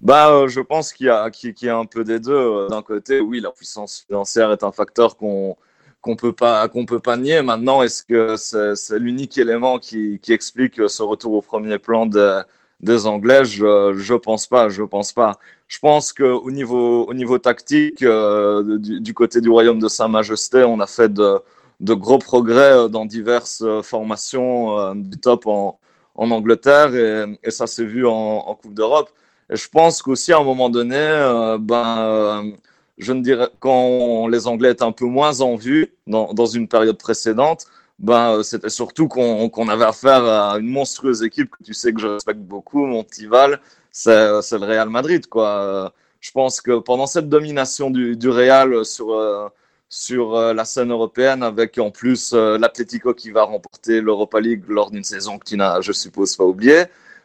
Bah, 0.00 0.30
euh, 0.30 0.48
je 0.48 0.60
pense 0.60 0.92
qu'il 0.92 1.06
y 1.06 1.64
y 1.64 1.68
a 1.68 1.76
un 1.78 1.86
peu 1.86 2.04
des 2.04 2.20
deux. 2.20 2.32
Euh, 2.32 2.68
D'un 2.68 2.82
côté, 2.82 3.20
oui, 3.20 3.40
la 3.40 3.50
puissance 3.50 4.04
financière 4.06 4.52
est 4.52 4.62
un 4.62 4.72
facteur 4.72 5.16
qu'on 5.16 5.56
qu'on 6.04 6.16
peut 6.16 6.32
pas 6.32 6.68
qu'on 6.68 6.86
peut 6.86 7.00
pas 7.00 7.16
nier. 7.16 7.42
Maintenant, 7.42 7.82
est-ce 7.82 8.02
que 8.04 8.36
c'est 8.36 8.98
l'unique 8.98 9.36
élément 9.38 9.78
qui, 9.78 10.18
qui 10.22 10.32
explique 10.32 10.76
ce 10.88 11.02
retour 11.02 11.32
au 11.34 11.42
premier 11.42 11.78
plan 11.78 12.06
des, 12.06 12.42
des 12.80 13.06
Anglais? 13.06 13.44
Je 13.44 13.94
je 13.96 14.14
pense 14.14 14.46
pas. 14.46 14.68
Je 14.68 14.82
pense 14.82 15.12
pas. 15.12 15.32
Je 15.68 15.78
pense 15.78 16.12
que 16.12 16.24
au 16.24 16.50
niveau 16.50 17.06
au 17.10 17.14
niveau 17.14 17.38
tactique, 17.38 18.02
euh, 18.02 18.78
du, 18.78 19.14
côté 19.14 19.40
du 19.40 19.48
royaume 19.50 19.80
de 19.80 19.88
Sa 19.88 20.06
Majesté, 20.08 20.62
on 20.64 20.78
a 20.80 20.86
fait 20.86 21.12
de 21.12 21.40
de 21.80 21.94
gros 21.94 22.18
progrès 22.18 22.72
euh, 22.72 22.88
dans 22.88 23.06
diverses 23.06 23.62
euh, 23.62 23.82
formations 23.82 24.94
du 24.94 25.18
top 25.18 25.46
en 25.46 25.78
en 26.14 26.30
Angleterre 26.30 26.94
et, 26.94 27.50
ça 27.50 27.66
s'est 27.66 27.84
vu 27.84 28.06
en, 28.06 28.54
Coupe 28.60 28.74
d'Europe. 28.74 29.10
Et 29.50 29.56
je 29.56 29.68
pense 29.68 30.02
qu'aussi 30.02 30.32
à 30.32 30.38
un 30.38 30.44
moment 30.44 30.70
donné, 30.70 30.96
euh, 30.96 31.58
ben, 31.58 32.52
je 32.98 33.12
ne 33.12 33.22
dirais 33.22 33.48
quand 33.60 34.28
les 34.28 34.46
Anglais 34.46 34.72
étaient 34.72 34.84
un 34.84 34.92
peu 34.92 35.06
moins 35.06 35.40
en 35.40 35.56
vue 35.56 35.94
dans, 36.06 36.32
dans 36.32 36.46
une 36.46 36.68
période 36.68 36.98
précédente, 36.98 37.66
ben, 37.98 38.38
euh, 38.38 38.42
c'était 38.42 38.70
surtout 38.70 39.08
qu'on 39.08 39.68
avait 39.68 39.84
affaire 39.84 40.24
à 40.24 40.58
une 40.58 40.68
monstrueuse 40.68 41.22
équipe 41.22 41.50
que 41.50 41.62
tu 41.64 41.74
sais 41.74 41.92
que 41.92 42.00
je 42.00 42.08
respecte 42.08 42.40
beaucoup, 42.40 42.84
mon 42.86 43.04
petit 43.04 43.26
Val, 43.26 43.60
c'est 43.92 44.16
le 44.16 44.66
Real 44.66 44.88
Madrid. 44.90 45.26
Quoi. 45.26 45.92
Je 46.20 46.30
pense 46.32 46.60
que 46.60 46.78
pendant 46.78 47.06
cette 47.06 47.28
domination 47.28 47.90
du, 47.90 48.16
du 48.16 48.28
Real 48.28 48.84
sur, 48.84 49.12
euh, 49.12 49.48
sur 49.88 50.34
euh, 50.34 50.54
la 50.54 50.64
scène 50.64 50.90
européenne, 50.90 51.42
avec 51.42 51.78
en 51.78 51.90
plus 51.90 52.32
l'Atlético 52.32 53.14
qui 53.14 53.30
va 53.30 53.44
remporter 53.44 54.00
l'Europa 54.00 54.40
League 54.40 54.64
lors 54.68 54.90
d'une 54.90 55.04
saison 55.04 55.38
que 55.38 55.44
tu 55.44 55.56
n'as, 55.56 55.80
je 55.80 55.92
suppose, 55.92 56.36
pas 56.36 56.44
oublié, 56.44 56.84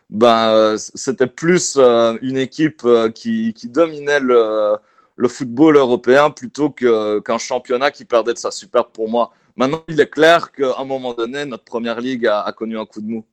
ben, 0.09 0.76
c'était 0.78 1.28
plus 1.28 1.78
une 2.22 2.38
équipe 2.38 2.88
qui, 3.15 3.53
qui 3.53 3.70
dominait 3.70 4.20
le, 4.20 4.76
le 5.20 5.28
football 5.28 5.76
européen 5.76 6.30
plutôt 6.32 6.70
qu'un 6.70 7.38
championnat 7.38 7.91
qui 7.91 8.05
perdait 8.05 8.34
de 8.34 8.38
sa 8.39 8.51
superbe 8.51 8.88
pour 8.93 9.09
moi. 9.09 9.32
Maintenant, 9.57 9.84
il 9.89 9.99
est 9.99 10.09
clair 10.09 10.51
qu'à 10.53 10.76
un 10.80 10.86
moment 10.86 11.13
donné, 11.13 11.45
notre 11.45 11.65
première 11.65 11.99
ligue 11.99 12.26
a, 12.26 12.41
a 12.41 12.53
connu 12.53 12.78
un 12.80 12.86
coup 12.86 13.01
de 13.01 13.07
mou. 13.07 13.26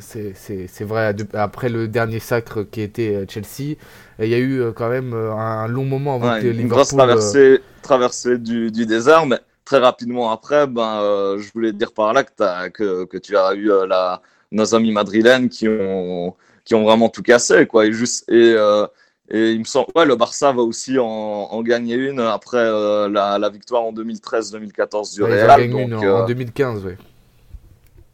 C'est, 0.00 0.34
vrai, 0.84 1.14
après 1.32 1.68
le 1.70 1.88
dernier 1.88 2.18
sacre 2.18 2.62
qui 2.62 2.82
était 2.82 3.14
euh, 3.14 3.24
Chelsea, 3.26 3.76
il 4.18 4.28
y 4.28 4.34
a 4.34 4.38
eu 4.38 4.60
euh, 4.60 4.72
quand 4.72 4.90
même 4.90 5.14
euh, 5.14 5.32
un 5.32 5.66
long 5.66 5.84
moment 5.86 6.16
avant 6.16 6.32
Ouais, 6.34 6.42
que 6.42 6.46
une 6.46 6.68
grosse 6.68 6.92
Liverpool... 6.92 6.98
traversée, 6.98 7.60
traversée 7.82 8.38
du, 8.38 8.70
du 8.70 8.84
désert, 8.84 9.24
mais 9.24 9.38
très 9.64 9.78
rapidement 9.78 10.30
après, 10.30 10.66
ben, 10.66 11.00
euh, 11.02 11.38
je 11.38 11.50
voulais 11.52 11.72
dire 11.72 11.92
par 11.92 12.12
là 12.12 12.22
que, 12.24 12.32
t'as- 12.36 12.68
que, 12.70 13.04
que 13.06 13.16
tu 13.16 13.36
as 13.36 13.54
eu 13.54 13.70
euh, 13.70 13.86
la, 13.86 14.20
nos 14.52 14.74
amis 14.74 14.92
madrilènes 14.92 15.48
qui 15.48 15.68
ont, 15.68 16.36
qui 16.64 16.74
ont 16.74 16.84
vraiment 16.84 17.08
tout 17.08 17.22
cassé. 17.22 17.66
Quoi, 17.66 17.86
et, 17.86 17.92
juste, 17.92 18.28
et, 18.30 18.52
euh, 18.56 18.86
et 19.30 19.52
il 19.52 19.58
me 19.60 19.64
semble, 19.64 19.88
ouais, 19.94 20.06
le 20.06 20.16
Barça 20.16 20.52
va 20.52 20.62
aussi 20.62 20.98
en, 20.98 21.04
en 21.06 21.62
gagner 21.62 21.94
une 21.96 22.20
après 22.20 22.58
euh, 22.58 23.08
la, 23.08 23.38
la 23.38 23.48
victoire 23.50 23.82
en 23.82 23.92
2013-2014 23.92 25.14
du 25.14 25.22
ouais, 25.22 25.42
Real. 25.44 25.60
gagnent 25.60 25.78
une 25.78 25.90
donc, 25.90 26.02
en, 26.02 26.06
euh, 26.06 26.22
en 26.22 26.26
2015, 26.26 26.84
ouais. 26.84 26.96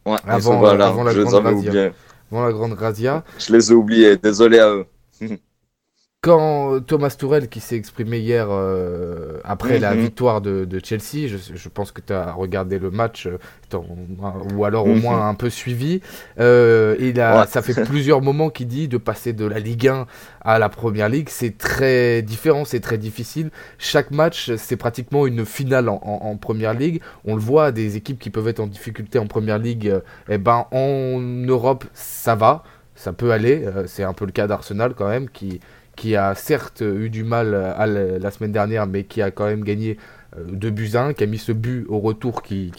ouais, 0.05 0.17
avant, 0.25 0.41
sont- 0.53 0.59
voilà, 0.59 0.87
avant 0.87 1.03
la 1.03 1.11
je 1.13 1.19
les 1.19 1.23
grande 1.25 1.35
avais 1.35 1.55
razzia. 1.55 1.69
oubliés. 1.69 1.91
Avant 2.31 2.45
la 2.45 2.51
grande 2.51 2.73
razzia. 2.73 3.23
Je 3.37 3.53
les 3.53 3.71
ai 3.71 3.75
oubliés, 3.75 4.17
désolé 4.17 4.59
à 4.59 4.69
eux. 4.71 4.85
Quand 6.25 6.73
euh, 6.73 6.79
Thomas 6.79 7.15
Tourel, 7.19 7.49
qui 7.49 7.59
s'est 7.59 7.75
exprimé 7.75 8.17
hier 8.17 8.47
euh, 8.49 9.37
après 9.43 9.77
la 9.77 9.93
Mhm. 9.93 10.01
victoire 10.01 10.41
de, 10.41 10.65
de 10.65 10.81
Chelsea, 10.83 11.27
je, 11.27 11.37
je 11.53 11.69
pense 11.69 11.91
que 11.91 12.01
tu 12.01 12.13
as 12.13 12.31
regardé 12.33 12.79
le 12.79 12.89
match, 12.89 13.27
euh, 13.27 13.37
ou 14.55 14.65
alors 14.65 14.87
au 14.87 14.95
Mhm. 14.95 15.01
moins 15.01 15.29
un 15.29 15.35
peu 15.35 15.51
suivi, 15.51 16.01
euh, 16.39 16.95
il 16.99 17.19
a, 17.21 17.41
Ouais. 17.41 17.47
ça 17.47 17.61
fait 17.61 17.73
plusieurs 17.85 18.21
moments 18.21 18.49
qu'il 18.49 18.67
dit 18.67 18.87
de 18.87 18.97
passer 18.97 19.33
de 19.33 19.45
la 19.45 19.59
Ligue 19.59 19.87
1 19.87 20.07
à 20.41 20.57
la 20.57 20.69
Première 20.69 21.09
Ligue, 21.09 21.29
c'est 21.29 21.57
très 21.59 22.23
différent, 22.23 22.65
c'est 22.65 22.79
très 22.79 22.97
difficile. 22.97 23.51
Chaque 23.77 24.09
match, 24.09 24.51
c'est 24.57 24.77
pratiquement 24.77 25.27
une 25.27 25.45
finale 25.45 25.89
en, 25.89 25.99
en- 26.03 26.27
en 26.31 26.37
Première 26.37 26.73
Ligue. 26.73 27.01
On 27.25 27.35
le 27.35 27.41
voit, 27.41 27.71
des 27.71 27.97
équipes 27.97 28.17
qui 28.19 28.31
peuvent 28.31 28.47
être 28.47 28.59
en 28.61 28.67
difficulté 28.67 29.19
en 29.19 29.27
Première 29.27 29.59
Ligue, 29.59 29.93
eh 30.29 30.37
ben, 30.39 30.65
en 30.71 31.19
Europe, 31.19 31.85
ça 31.93 32.33
va, 32.33 32.63
ça 32.95 33.13
peut 33.13 33.31
aller. 33.31 33.65
C'est 33.85 34.03
un 34.03 34.13
peu 34.13 34.25
le 34.25 34.31
cas 34.31 34.47
d'Arsenal 34.47 34.93
quand 34.97 35.07
même, 35.09 35.29
qui 35.29 35.59
qui 35.95 36.15
a 36.15 36.35
certes 36.35 36.81
eu 36.81 37.09
du 37.09 37.23
mal 37.23 37.53
à 37.55 37.85
la, 37.87 38.19
la 38.19 38.31
semaine 38.31 38.51
dernière, 38.51 38.87
mais 38.87 39.03
qui 39.03 39.21
a 39.21 39.31
quand 39.31 39.45
même 39.45 39.63
gagné 39.63 39.97
euh, 40.37 40.43
2 40.51 40.69
buts 40.69 40.91
à 40.95 41.03
1, 41.03 41.13
qui 41.13 41.23
a 41.23 41.27
mis 41.27 41.37
ce 41.37 41.51
but 41.51 41.85
au 41.87 41.99
retour 41.99 42.41
qui, 42.43 42.71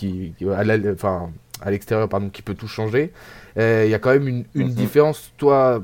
à 0.54 0.64
la- 0.64 0.92
enfin, 0.92 1.30
à 1.62 1.70
l'extérieur, 1.70 2.08
pardon, 2.08 2.28
qui 2.28 2.42
peut 2.42 2.54
tout 2.54 2.68
changer. 2.68 3.12
Euh, 3.58 3.84
Il 3.86 3.90
y 3.90 3.94
a 3.94 3.98
quand 3.98 4.10
même 4.12 4.28
une, 4.28 4.44
une 4.54 4.68
Mhm. 4.68 4.74
différence. 4.74 5.32
Toi, 5.38 5.82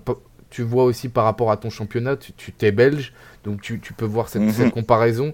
tu 0.50 0.62
vois 0.62 0.84
aussi 0.84 1.08
par 1.08 1.24
rapport 1.24 1.50
à 1.50 1.56
ton 1.56 1.70
championnat, 1.70 2.16
tu, 2.16 2.52
t'es 2.52 2.72
belge, 2.72 3.14
donc 3.44 3.62
tu, 3.62 3.80
tu 3.80 3.94
peux 3.94 4.04
voir 4.04 4.28
cette, 4.28 4.42
Mhm. 4.42 4.50
cette 4.50 4.70
comparaison. 4.72 5.32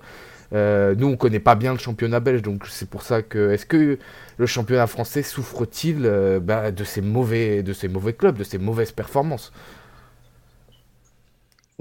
Euh, 0.55 0.95
nous, 0.97 1.09
on 1.09 1.17
connaît 1.17 1.41
pas 1.41 1.57
bien 1.57 1.73
le 1.73 1.79
championnat 1.79 2.21
belge, 2.21 2.41
donc 2.43 2.67
c'est 2.69 2.89
pour 2.89 3.03
ça 3.03 3.21
que. 3.21 3.51
Est-ce 3.51 3.67
que 3.67 3.99
le 4.39 4.47
championnat 4.47 4.87
français 4.87 5.23
souffre-t-il 5.23 6.07
euh, 6.07 6.41
bah, 6.41 6.71
de 6.71 6.85
ces 6.85 7.03
mauvais, 7.03 7.63
de 7.63 7.73
ces 7.75 7.89
mauvais 7.89 8.13
clubs, 8.15 8.39
de 8.39 8.45
ces 8.45 8.57
mauvaises 8.59 8.93
performances? 8.93 9.53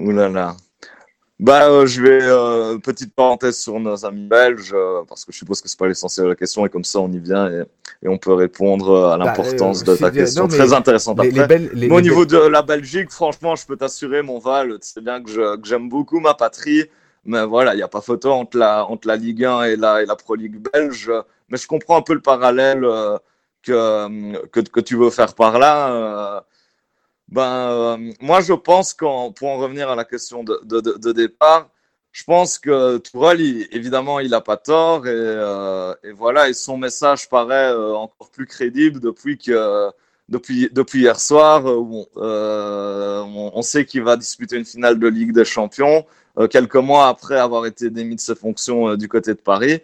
Ouh 0.08 0.12
là 0.12 0.30
là. 0.30 0.56
Bah, 1.40 1.70
euh, 1.70 1.86
je 1.86 2.02
vais 2.02 2.20
euh, 2.24 2.80
petite 2.80 3.14
parenthèse 3.14 3.60
sur 3.60 3.80
nos 3.80 4.04
amis 4.06 4.26
belges 4.26 4.72
euh, 4.74 5.04
parce 5.08 5.24
que 5.24 5.32
je 5.32 5.38
suppose 5.38 5.62
que 5.62 5.70
c'est 5.70 5.78
pas 5.78 5.88
l'essentiel 5.88 6.24
de 6.26 6.30
la 6.30 6.36
question 6.36 6.66
et 6.66 6.70
comme 6.70 6.84
ça 6.84 7.00
on 7.00 7.12
y 7.12 7.20
vient 7.20 7.48
et, 7.52 7.62
et 8.04 8.08
on 8.08 8.18
peut 8.18 8.34
répondre 8.34 9.06
à 9.12 9.18
Bah, 9.18 9.26
l'importance 9.26 9.84
de 9.84 9.94
c'est 9.96 10.02
ta 10.02 10.10
question 10.10 10.44
non, 10.44 10.48
très 10.48 10.74
intéressante 10.74 11.20
Les, 11.22 11.28
après. 11.28 11.42
les 11.42 11.48
Bel- 11.48 11.70
les- 11.74 11.90
Mais 11.90 11.96
au 11.96 12.02
niveau 12.02 12.26
de 12.26 12.38
la 12.40 12.64
Belgique, 12.64 13.12
franchement, 13.12 13.56
je 13.56 13.68
peux 13.68 13.78
t'assurer, 13.78 14.24
mon 14.24 14.40
Val, 14.40 14.80
tu 14.80 14.88
sais 14.88 15.02
bien 15.02 15.22
que 15.22 15.30
j'aime 15.64 15.90
beaucoup 15.90 16.20
ma 16.20 16.34
patrie, 16.34 16.86
mais 17.24 17.46
voilà, 17.46 17.74
il 17.76 17.78
n'y 17.78 17.84
a 17.84 17.88
pas 17.88 18.02
photo 18.02 18.32
entre 18.32 18.58
la, 18.58 18.86
entre 18.86 19.08
la 19.08 19.16
Ligue 19.16 19.46
1 19.46 19.62
et 19.64 19.76
la, 19.76 20.02
et 20.02 20.06
la 20.08 20.16
Pro 20.16 20.34
League 20.34 20.58
belge. 20.74 21.12
Mais 21.50 21.58
je 21.60 21.68
comprends 21.68 21.98
un 21.98 22.02
peu 22.02 22.14
le 22.16 22.22
parallèle 22.22 22.82
que, 23.62 24.46
que, 24.48 24.60
que 24.62 24.80
tu 24.80 24.96
veux 24.96 25.12
faire 25.12 25.36
par 25.36 25.60
là. 25.60 26.44
Ben, 27.30 27.42
euh, 27.72 28.14
moi, 28.22 28.42
je 28.42 28.54
pense 28.54 28.94
qu'en, 28.94 29.32
pour 29.32 29.50
en 29.50 29.58
revenir 29.58 29.90
à 29.90 29.96
la 29.96 30.06
question 30.06 30.44
de, 30.44 30.60
de, 30.64 31.12
départ, 31.12 31.70
je 32.14 32.24
pense 32.24 32.58
que 32.58 32.98
Tourelle, 32.98 33.42
évidemment, 33.72 34.20
il 34.20 34.32
n'a 34.32 34.42
pas 34.42 34.58
tort 34.58 35.06
et, 35.08 35.12
euh, 35.14 35.94
et 36.04 36.12
voilà, 36.14 36.50
et 36.50 36.54
son 36.54 36.78
message 36.78 37.30
paraît 37.30 37.72
euh, 37.72 37.94
encore 37.96 38.32
plus 38.32 38.48
crédible 38.48 39.00
depuis 39.00 39.38
que 39.38 39.90
depuis, 40.30 40.70
depuis 40.72 41.02
hier 41.02 41.20
soir, 41.20 41.66
euh, 41.68 41.76
où 41.76 42.06
on, 42.16 43.52
on, 43.54 43.62
sait 43.62 43.86
qu'il 43.86 44.04
va 44.04 44.18
disputer 44.18 44.58
une 44.58 44.66
finale 44.66 45.00
de 45.00 45.08
Ligue 45.08 45.32
des 45.34 45.46
Champions, 45.46 46.06
quelques 46.50 46.76
mois 46.76 47.08
après 47.08 47.38
avoir 47.40 47.66
été 47.66 47.90
démis 47.90 48.16
de 48.16 48.22
ses 48.22 48.36
fonctions 48.36 48.96
du 48.96 49.08
côté 49.08 49.34
de 49.34 49.40
Paris. 49.40 49.82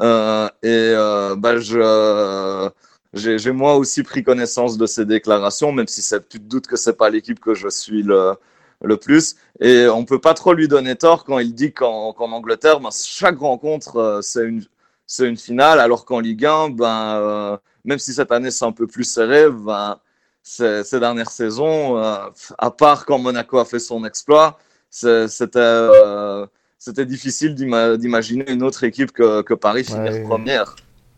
Et 0.00 0.94
bah, 1.36 1.58
je, 1.58 2.70
j'ai, 3.14 3.38
j'ai 3.38 3.52
moi 3.52 3.76
aussi 3.76 4.02
pris 4.02 4.22
connaissance 4.24 4.78
de 4.78 4.86
ces 4.86 5.04
déclarations, 5.04 5.72
même 5.72 5.88
si 5.88 6.02
c'est, 6.02 6.28
tu 6.28 6.38
te 6.38 6.44
doutes 6.44 6.66
que 6.66 6.76
c'est 6.76 6.96
pas 6.96 7.10
l'équipe 7.10 7.40
que 7.40 7.54
je 7.54 7.68
suis 7.68 8.02
le, 8.02 8.34
le 8.82 8.96
plus. 8.96 9.36
Et 9.60 9.86
on 9.88 10.04
peut 10.04 10.20
pas 10.20 10.34
trop 10.34 10.54
lui 10.54 10.68
donner 10.68 10.96
tort 10.96 11.24
quand 11.24 11.38
il 11.38 11.54
dit 11.54 11.72
qu'en, 11.72 12.12
qu'en 12.12 12.32
Angleterre, 12.32 12.80
ben, 12.80 12.90
chaque 12.92 13.38
rencontre, 13.38 13.96
euh, 13.96 14.20
c'est 14.22 14.44
une, 14.44 14.64
c'est 15.06 15.28
une 15.28 15.36
finale, 15.36 15.78
alors 15.80 16.04
qu'en 16.04 16.20
Ligue 16.20 16.46
1, 16.46 16.70
ben, 16.70 17.16
euh, 17.16 17.56
même 17.84 17.98
si 17.98 18.14
cette 18.14 18.32
année 18.32 18.50
c'est 18.50 18.64
un 18.64 18.72
peu 18.72 18.86
plus 18.86 19.04
serré, 19.04 19.50
ben, 19.50 19.98
ces, 20.42 20.82
ces 20.84 20.98
dernières 20.98 21.30
saisons, 21.30 21.98
euh, 21.98 22.16
à 22.58 22.70
part 22.70 23.04
quand 23.06 23.18
Monaco 23.18 23.58
a 23.58 23.64
fait 23.64 23.78
son 23.78 24.04
exploit, 24.04 24.58
c'est- 24.90 25.28
c'était, 25.28 25.58
euh, 25.60 26.46
c'était 26.78 27.06
difficile 27.06 27.54
d'ima- 27.54 27.96
d'imaginer 27.96 28.50
une 28.50 28.62
autre 28.62 28.82
équipe 28.84 29.12
que, 29.12 29.42
que 29.42 29.54
Paris 29.54 29.84
finir 29.84 30.12
Ouais. 30.12 30.22
première. 30.22 30.74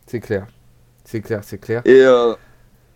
C'est 0.07 0.20
clair. 0.20 0.47
C'est 1.05 1.20
clair, 1.20 1.40
c'est 1.44 1.59
clair. 1.59 1.82
Et, 1.84 2.00
euh, 2.00 2.32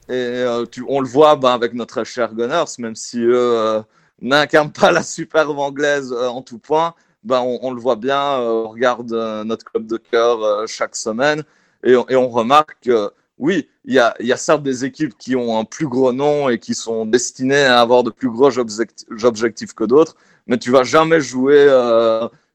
et 0.08 0.12
euh, 0.12 0.64
tu, 0.66 0.84
on 0.88 1.00
le 1.00 1.08
voit 1.08 1.36
ben, 1.36 1.52
avec 1.52 1.74
notre 1.74 2.04
cher 2.04 2.34
Gunners, 2.34 2.64
même 2.78 2.96
si 2.96 3.20
eux 3.20 3.82
n'incarnent 4.20 4.72
pas 4.72 4.90
la 4.90 5.02
superbe 5.02 5.58
anglaise 5.58 6.12
euh, 6.12 6.28
en 6.28 6.42
tout 6.42 6.58
point, 6.58 6.94
ben, 7.22 7.40
on, 7.40 7.72
le 7.72 7.80
voit 7.80 7.96
bien, 7.96 8.38
on 8.38 8.70
regarde 8.70 9.12
notre 9.44 9.64
club 9.64 9.86
de 9.86 9.98
cœur 9.98 10.66
chaque 10.66 10.96
semaine 10.96 11.42
et, 11.84 11.94
on- 11.96 12.28
remarque 12.28 12.76
que 12.82 13.10
oui, 13.38 13.68
il 13.84 13.94
y 13.94 13.98
a, 13.98 14.14
y 14.20 14.32
a 14.32 14.36
certes 14.36 14.62
des 14.62 14.84
équipes 14.84 15.16
qui 15.16 15.36
ont 15.36 15.58
un 15.58 15.64
plus 15.64 15.86
gros 15.86 16.12
nom 16.12 16.48
et 16.48 16.58
qui 16.58 16.74
sont 16.74 17.06
destinées 17.06 17.64
à 17.64 17.80
avoir 17.80 18.02
de 18.02 18.10
plus 18.10 18.30
gros 18.30 18.50
objectifs, 18.58 19.74
que 19.74 19.84
d'autres, 19.84 20.16
mais 20.46 20.58
tu 20.58 20.70
vas 20.70 20.82
jamais 20.82 21.20
jouer 21.20 21.68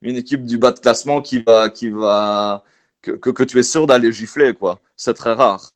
une 0.01 0.15
équipe 0.17 0.45
du 0.45 0.57
bas 0.57 0.71
de 0.71 0.79
classement 0.79 1.21
qui 1.21 1.41
va, 1.41 1.69
qui 1.69 1.89
va, 1.89 2.63
que, 3.03 3.29
que, 3.29 3.43
tu 3.43 3.59
es 3.59 3.63
sûr 3.63 3.85
d'aller 3.85 4.11
gifler, 4.11 4.53
quoi. 4.53 4.79
C'est 4.95 5.13
très 5.13 5.33
rare. 5.33 5.71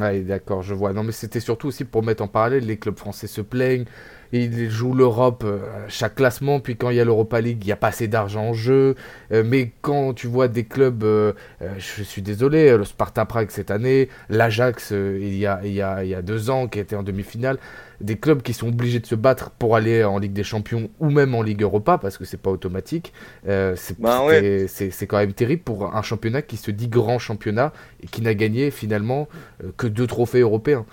Ouais, 0.00 0.20
d'accord, 0.20 0.62
je 0.62 0.74
vois. 0.74 0.92
Non, 0.92 1.02
mais 1.02 1.12
c'était 1.12 1.40
surtout 1.40 1.68
aussi 1.68 1.84
pour 1.84 2.02
mettre 2.02 2.22
en 2.22 2.28
parallèle, 2.28 2.64
les 2.64 2.78
clubs 2.78 2.98
français 2.98 3.26
se 3.26 3.40
plaignent, 3.40 3.86
ils 4.32 4.70
jouent 4.70 4.94
l'Europe 4.94 5.42
euh, 5.46 5.86
à 5.86 5.88
chaque 5.88 6.16
classement, 6.16 6.60
puis 6.60 6.76
quand 6.76 6.90
il 6.90 6.96
y 6.96 7.00
a 7.00 7.04
l'Europa 7.04 7.40
League, 7.40 7.58
il 7.62 7.66
n'y 7.66 7.72
a 7.72 7.76
pas 7.76 7.88
assez 7.88 8.08
d'argent 8.08 8.48
en 8.48 8.52
jeu. 8.52 8.94
Euh, 9.32 9.42
mais 9.44 9.72
quand 9.80 10.14
tu 10.14 10.26
vois 10.26 10.48
des 10.48 10.64
clubs, 10.64 11.02
euh, 11.04 11.32
je 11.78 12.02
suis 12.02 12.22
désolé, 12.22 12.76
le 12.76 12.84
Sparta 12.84 13.24
Prague 13.24 13.50
cette 13.50 13.70
année, 13.70 14.08
l'Ajax 14.28 14.90
il, 14.90 15.36
y 15.36 15.46
a, 15.46 15.60
il, 15.64 15.72
y 15.72 15.82
a, 15.82 16.04
il 16.04 16.10
y 16.10 16.14
a 16.14 16.22
deux 16.22 16.50
ans 16.50 16.68
qui 16.68 16.78
était 16.78 16.96
en 16.96 17.02
demi-finale, 17.02 17.58
des 18.00 18.16
clubs 18.16 18.42
qui 18.42 18.52
sont 18.52 18.68
obligés 18.68 19.00
de 19.00 19.06
se 19.06 19.14
battre 19.14 19.50
pour 19.50 19.74
aller 19.74 20.04
en 20.04 20.18
Ligue 20.18 20.32
des 20.32 20.44
Champions 20.44 20.88
ou 21.00 21.10
même 21.10 21.34
en 21.34 21.42
Ligue 21.42 21.62
Europa 21.62 21.98
parce 21.98 22.16
que 22.16 22.24
c'est 22.24 22.40
pas 22.40 22.50
automatique. 22.50 23.12
Euh, 23.48 23.74
c'est 23.76 23.98
Bah 23.98 24.20
quand 25.08 25.18
même 25.18 25.32
terrible 25.32 25.62
pour 25.62 25.96
un 25.96 26.02
championnat 26.02 26.42
qui 26.42 26.56
se 26.56 26.70
dit 26.70 26.88
grand 26.88 27.18
championnat 27.18 27.72
et 28.02 28.06
qui 28.06 28.22
n'a 28.22 28.34
gagné 28.34 28.70
finalement 28.70 29.28
que 29.76 29.86
deux 29.86 30.06
trophées 30.06 30.40
européens. 30.40 30.86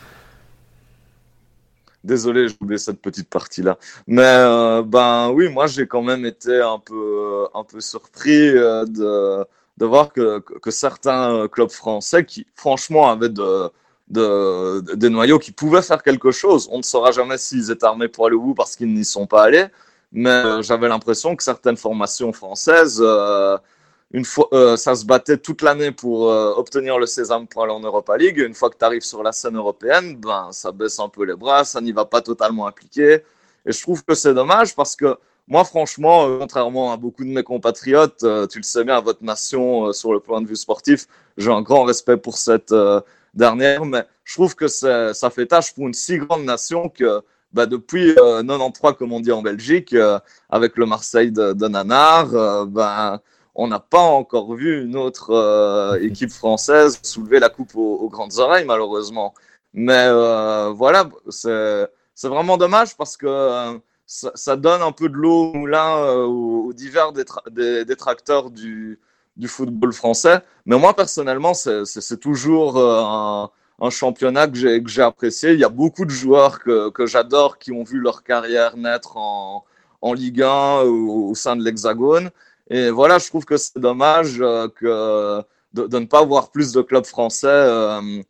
Désolé, 2.06 2.48
j'ai 2.48 2.56
oublié 2.62 2.78
cette 2.78 3.02
petite 3.02 3.30
partie-là. 3.30 3.78
Mais 4.06 4.22
euh, 4.24 4.84
ben 4.84 5.32
oui, 5.32 5.50
moi 5.50 5.66
j'ai 5.68 5.88
quand 5.88 6.04
même 6.04 6.24
été 6.26 6.62
un 6.62 6.80
peu, 6.80 7.48
un 7.54 7.64
peu 7.64 7.82
surpris 7.82 8.50
euh, 8.50 8.86
de, 8.86 9.44
de 9.78 9.86
voir 9.86 10.14
que, 10.14 10.40
que 10.40 10.72
certains 10.72 11.48
clubs 11.48 11.72
français 11.72 12.24
qui 12.24 12.46
franchement 12.56 13.10
avaient 13.10 13.30
de, 13.30 13.72
de, 14.10 14.82
des 14.96 15.10
noyaux 15.10 15.40
qui 15.40 15.52
pouvaient 15.52 15.82
faire 15.82 16.04
quelque 16.04 16.32
chose. 16.32 16.70
On 16.72 16.78
ne 16.78 16.84
saura 16.84 17.12
jamais 17.12 17.38
s'ils 17.40 17.72
étaient 17.72 17.86
armés 17.86 18.08
pour 18.08 18.28
aller 18.28 18.36
au 18.36 18.42
bout 18.42 18.54
parce 18.54 18.76
qu'ils 18.76 18.94
n'y 18.94 19.06
sont 19.06 19.26
pas 19.28 19.44
allés. 19.44 19.66
Mais 20.12 20.30
euh, 20.30 20.62
j'avais 20.62 20.88
l'impression 20.88 21.36
que 21.36 21.44
certaines 21.44 21.78
formations 21.78 22.32
françaises, 22.32 23.00
euh, 23.04 23.58
une 24.16 24.24
fois, 24.24 24.48
euh, 24.54 24.78
ça 24.78 24.96
se 24.96 25.06
battait 25.06 25.38
toute 25.38 25.62
l'année 25.62 25.92
pour 25.92 26.32
euh, 26.32 26.54
obtenir 26.56 26.98
le 26.98 27.06
sésame 27.06 27.48
pour 27.48 27.64
aller 27.64 27.74
en 27.74 27.82
Europa 27.82 28.16
League. 28.16 28.38
Une 28.38 28.54
fois 28.54 28.70
que 28.70 28.78
tu 28.78 28.86
arrives 28.86 29.02
sur 29.04 29.22
la 29.22 29.34
scène 29.34 29.58
européenne, 29.58 30.16
ben, 30.16 30.48
ça 30.54 30.72
baisse 30.72 31.00
un 31.00 31.10
peu 31.10 31.26
les 31.26 31.36
bras, 31.36 31.66
ça 31.66 31.82
n'y 31.82 31.92
va 31.92 32.06
pas 32.06 32.22
totalement 32.22 32.66
impliqué. 32.66 33.24
Et 33.66 33.74
je 33.74 33.82
trouve 33.82 34.06
que 34.06 34.16
c'est 34.16 34.34
dommage 34.34 34.74
parce 34.74 34.96
que 34.96 35.18
moi, 35.50 35.66
franchement, 35.66 36.30
euh, 36.30 36.40
contrairement 36.40 36.94
à 36.94 36.98
beaucoup 36.98 37.26
de 37.26 37.30
mes 37.30 37.44
compatriotes, 37.44 38.24
euh, 38.24 38.48
tu 38.48 38.60
le 38.60 38.64
sais 38.64 38.86
bien, 38.86 38.96
à 38.96 39.02
votre 39.02 39.22
nation, 39.22 39.92
sur 39.92 40.14
le 40.14 40.22
point 40.22 40.42
de 40.42 40.48
vue 40.48 40.56
sportif, 40.56 41.08
j'ai 41.36 41.52
un 41.52 41.62
grand 41.62 41.84
respect 41.84 42.16
pour 42.16 42.38
cette 42.38 42.74
dernière, 43.34 43.84
mais 43.84 44.06
je 44.24 44.34
trouve 44.36 44.56
que 44.56 44.70
ça 44.70 45.30
fait 45.30 45.48
tâche 45.48 45.74
pour 45.74 45.88
une 45.88 45.94
si 45.94 46.20
grande 46.20 46.46
nation 46.46 46.88
que 46.88 47.22
bah, 47.52 47.66
depuis 47.66 48.12
euh, 48.18 48.42
93, 48.44 48.94
comme 48.98 49.12
on 49.12 49.20
dit 49.20 49.34
en 49.34 49.42
Belgique, 49.42 49.94
avec 50.50 50.78
le 50.78 50.86
Marseille 50.86 51.34
de, 51.34 51.52
de 51.52 51.68
Nanar, 51.68 52.66
ben, 52.68 53.20
on 53.56 53.68
n'a 53.68 53.80
pas 53.80 54.02
encore 54.02 54.54
vu 54.54 54.84
une 54.84 54.96
autre 54.98 55.32
euh, 55.32 56.00
équipe 56.02 56.32
française 56.32 57.00
soulever 57.04 57.40
la 57.40 57.50
coupe 57.50 57.76
aux, 57.76 57.96
aux 57.96 58.10
grandes 58.10 58.38
oreilles, 58.38 58.66
malheureusement. 58.66 59.34
Mais 59.74 60.06
euh, 60.08 60.72
voilà, 60.72 61.10
c'est 61.30 61.88
vraiment 62.24 62.58
dommage 62.58 62.96
parce 62.98 63.18
que 63.18 63.28
euh, 63.28 63.78
ça, 64.06 64.32
ça 64.36 64.56
donne 64.56 64.82
un 64.82 64.92
peu 64.92 65.10
de 65.10 65.16
l'eau 65.16 65.52
au 65.52 65.54
moulin 65.54 66.06
aux, 66.26 66.66
aux 66.68 66.74
divers 66.74 67.12
détracteurs 67.14 68.52
du, 68.52 69.00
du 69.38 69.48
football 69.48 69.94
français. 69.94 70.42
Mais 70.66 70.78
moi, 70.78 70.94
personnellement, 70.96 71.54
c'est 71.54 72.20
toujours 72.20 72.78
un, 72.80 73.50
un 73.82 73.90
championnat 73.90 74.48
que 74.48 74.56
j'ai 74.56 74.82
que 74.84 74.90
j'ai 74.90 75.02
apprécié. 75.02 75.54
Il 75.54 75.60
y 75.60 75.64
a 75.64 75.70
beaucoup 75.70 76.06
de 76.06 76.12
joueurs 76.12 76.60
que, 76.60 76.90
que 76.90 77.06
j'adore 77.06 77.58
qui 77.58 77.72
ont 77.72 77.84
vu 77.84 78.00
leur 78.00 78.24
carrière 78.24 78.78
naître 78.78 79.18
en, 79.18 79.66
en 80.02 80.14
Ligue 80.14 80.42
1 80.44 80.84
ou 80.86 81.30
au 81.32 81.36
sein 81.36 81.56
de 81.56 81.64
l'Hexagone. 81.64 82.30
Et 82.70 82.90
voilà, 82.90 83.20
je 83.20 83.28
trouve 83.28 83.46
que 83.46 83.58
c'est 83.58 83.78
dommage 83.78 84.38
euh, 84.40 84.68
que 84.70 85.44
de, 85.74 86.00
ne 86.00 86.06
pas 86.06 86.24
voir 86.24 86.50
plus 86.50 86.72
de 86.72 86.82
clubs 86.82 87.06
français 87.06 87.48
euh, 87.48 88.22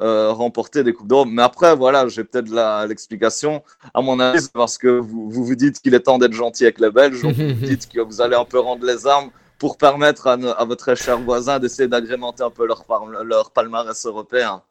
euh, 0.00 0.32
remporter 0.32 0.84
des 0.84 0.92
Coupes 0.92 1.08
d'Europe. 1.08 1.28
Mais 1.30 1.42
après, 1.42 1.74
voilà, 1.74 2.06
j'ai 2.08 2.24
peut-être 2.24 2.50
l'explication. 2.86 3.62
À 3.92 4.00
mon 4.00 4.20
avis, 4.20 4.46
parce 4.52 4.78
que 4.78 4.88
vous 4.88 5.30
vous, 5.30 5.54
dites 5.56 5.80
qu'il 5.80 5.94
est 5.94 6.00
temps 6.00 6.18
d'être 6.18 6.32
gentil 6.32 6.64
avec 6.64 6.78
les 6.78 6.90
Belges, 6.90 7.22
donc 7.22 7.34
vous 7.34 7.66
dites 7.66 7.88
que 7.88 8.00
vous 8.00 8.20
allez 8.20 8.36
un 8.36 8.44
peu 8.44 8.60
rendre 8.60 8.84
les 8.86 9.06
armes 9.06 9.30
pour 9.58 9.76
permettre 9.76 10.26
à, 10.26 10.32
à 10.34 10.64
votre 10.64 10.94
cher 10.94 11.18
voisin 11.18 11.58
d'essayer 11.58 11.88
d'agrémenter 11.88 12.42
un 12.42 12.50
peu 12.50 12.66
leur 12.66 13.50
palmarès 13.50 14.06
européen. 14.06 14.62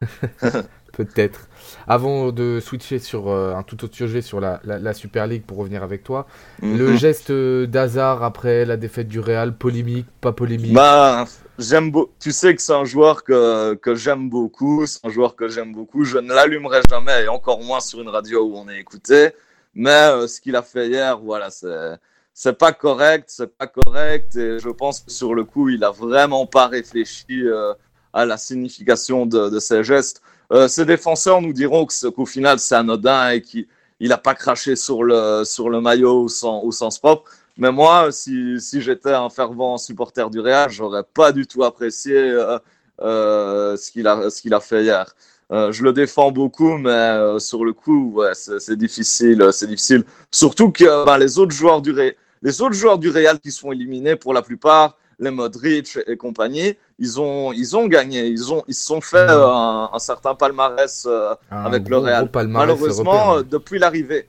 Peut-être. 0.92 1.48
Avant 1.88 2.32
de 2.32 2.60
switcher 2.60 3.00
sur 3.00 3.30
euh, 3.30 3.54
un 3.54 3.64
tout 3.64 3.84
autre 3.84 3.96
sujet 3.96 4.22
sur 4.22 4.40
la, 4.40 4.60
la, 4.64 4.80
la 4.80 4.94
Super 4.94 5.28
League 5.28 5.44
pour 5.46 5.58
revenir 5.58 5.84
avec 5.84 6.04
toi, 6.04 6.26
le 6.62 6.92
Mhm. 6.92 6.96
geste 6.96 7.30
euh, 7.30 7.68
d'Hazard 7.68 8.24
après 8.24 8.66
la 8.66 8.76
défaite 8.78 9.08
du 9.08 9.20
Real, 9.20 9.56
polémique, 9.56 10.08
pas 10.22 10.32
polémique? 10.32 10.74
Bah, 10.74 11.26
j'aime 11.58 11.92
Tu 12.20 12.32
sais 12.32 12.56
que 12.56 12.62
c'est 12.62 12.74
un 12.74 12.86
joueur 12.86 13.24
que, 13.24 13.76
que 13.76 13.96
j'aime 13.96 14.30
beaucoup. 14.30 14.86
C'est 14.86 15.06
un 15.06 15.10
joueur 15.10 15.36
que 15.36 15.48
j'aime 15.48 15.74
beaucoup. 15.74 16.04
Je 16.04 16.18
ne 16.18 16.34
l'allumerai 16.34 16.82
jamais, 16.90 17.24
et 17.24 17.28
encore 17.28 17.62
moins 17.64 17.80
sur 17.80 18.02
une 18.02 18.10
radio 18.10 18.44
où 18.46 18.58
on 18.58 18.68
est 18.70 18.80
écouté. 18.80 19.32
Mais 19.76 19.90
euh, 19.92 20.28
ce 20.28 20.42
qu'il 20.42 20.56
a 20.56 20.64
fait 20.64 20.88
hier, 20.90 21.18
voilà, 21.20 21.50
c'est 21.50 21.96
c'est 22.34 22.58
pas 22.58 22.72
correct, 22.72 23.26
c'est 23.28 23.56
pas 23.58 23.68
correct. 23.68 24.36
Et 24.36 24.60
je 24.60 24.70
pense 24.70 25.02
que 25.02 25.12
sur 25.12 25.36
le 25.36 25.44
coup, 25.44 25.70
il 25.70 25.84
a 25.84 25.92
vraiment 25.92 26.46
pas 26.46 26.68
réfléchi 26.68 27.26
euh, 27.32 27.74
à 28.14 28.26
la 28.26 28.38
signification 28.38 29.26
de, 29.26 29.50
de 29.50 29.60
ses 29.60 29.84
gestes. 29.84 30.22
Euh, 30.52 30.68
ses 30.68 30.86
défenseurs 30.86 31.42
nous 31.42 31.54
diront 31.54 31.86
qu'au 31.86 32.26
final, 32.26 32.60
c'est 32.60 32.76
anodin 32.76 33.32
et 33.32 33.42
qu'il 33.42 33.68
il 34.00 34.12
a 34.14 34.18
pas 34.18 34.34
craché 34.34 34.76
sur 34.76 35.04
le 35.04 35.44
sur 35.46 35.70
le 35.70 35.82
maillot 35.82 36.24
au 36.24 36.72
sens, 36.72 37.00
propre. 37.00 37.30
Mais 37.58 37.72
moi, 37.72 38.12
si, 38.12 38.60
si 38.62 38.82
j'étais 38.82 39.14
un 39.14 39.30
fervent 39.30 39.78
supporter 39.78 40.30
du 40.30 40.40
Real, 40.40 40.70
j'aurais 40.70 41.04
pas 41.04 41.32
du 41.32 41.46
tout 41.46 41.64
apprécié 41.64 42.16
euh, 42.16 42.58
euh, 43.02 43.76
ce 43.76 43.92
qu'il 43.92 44.08
a, 44.08 44.30
a 44.52 44.60
fait 44.62 44.84
hier. 44.84 45.14
Je 45.52 45.84
le 45.84 45.94
défends 45.94 46.32
beaucoup, 46.32 46.78
mais 46.78 47.40
sur 47.40 47.66
le 47.66 47.74
coup, 47.74 48.22
c'est 48.34 48.78
difficile, 48.78 49.50
c'est 49.52 49.68
difficile. 49.68 50.04
Surtout 50.32 50.72
que 50.72 51.06
ben, 51.06 51.18
les 51.18 51.40
autres 51.40 51.56
joueurs 51.56 51.82
du 51.82 51.94
les 52.42 52.62
autres 52.62 52.76
joueurs 52.76 52.98
du 52.98 53.10
Real 53.10 53.40
qui 53.40 53.52
sont 53.52 53.72
éliminés 53.72 54.16
pour 54.16 54.34
la 54.34 54.42
plupart, 54.42 54.98
les 55.20 55.32
Modric 55.32 55.98
et 56.08 56.18
compagnie, 56.18 56.78
ils 56.98 57.20
ont, 57.20 57.52
ils 57.52 57.76
ont 57.76 57.88
gagné, 57.88 58.28
ils 58.28 58.54
ont, 58.54 58.64
ils 58.68 58.74
se 58.74 58.86
sont 58.86 59.02
fait 59.02 59.18
euh, 59.18 59.48
un, 59.48 59.90
un 59.94 60.00
certain 60.00 60.34
palmarès 60.36 61.06
euh, 61.10 61.36
avec 61.66 61.84
gros, 61.84 61.92
le 61.92 61.98
Real. 61.98 62.24
Malheureusement, 62.66 63.12
européen. 63.34 63.40
euh, 63.40 63.44
depuis 63.44 63.80
l'arrivée, 63.80 64.28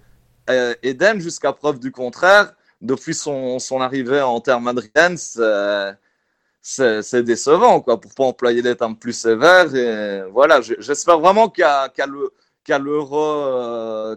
euh, 0.51 0.75
Eden, 0.83 1.21
jusqu'à 1.21 1.53
preuve 1.53 1.79
du 1.79 1.93
contraire, 1.93 2.53
depuis 2.81 3.15
son, 3.15 3.59
son 3.59 3.81
arrivée 3.81 4.21
en 4.21 4.41
terre 4.41 4.61
madrienne, 4.61 5.17
c'est- 5.17 5.95
décevant, 7.23 7.81
quoi, 7.81 8.01
pour 8.01 8.13
pas 8.15 8.25
employer 8.25 8.63
des 8.63 8.77
termes 8.77 8.97
plus 8.97 9.13
sévères. 9.13 9.75
Et 9.75 10.23
voilà, 10.31 10.61
j'espère 10.61 11.19
vraiment 11.21 11.49
qu'à 11.49 11.89
qu'à 11.89 12.07
le- 12.07 12.33
qu'à 12.65 12.79
l'euro, 12.79 13.23
euh, 13.23 14.17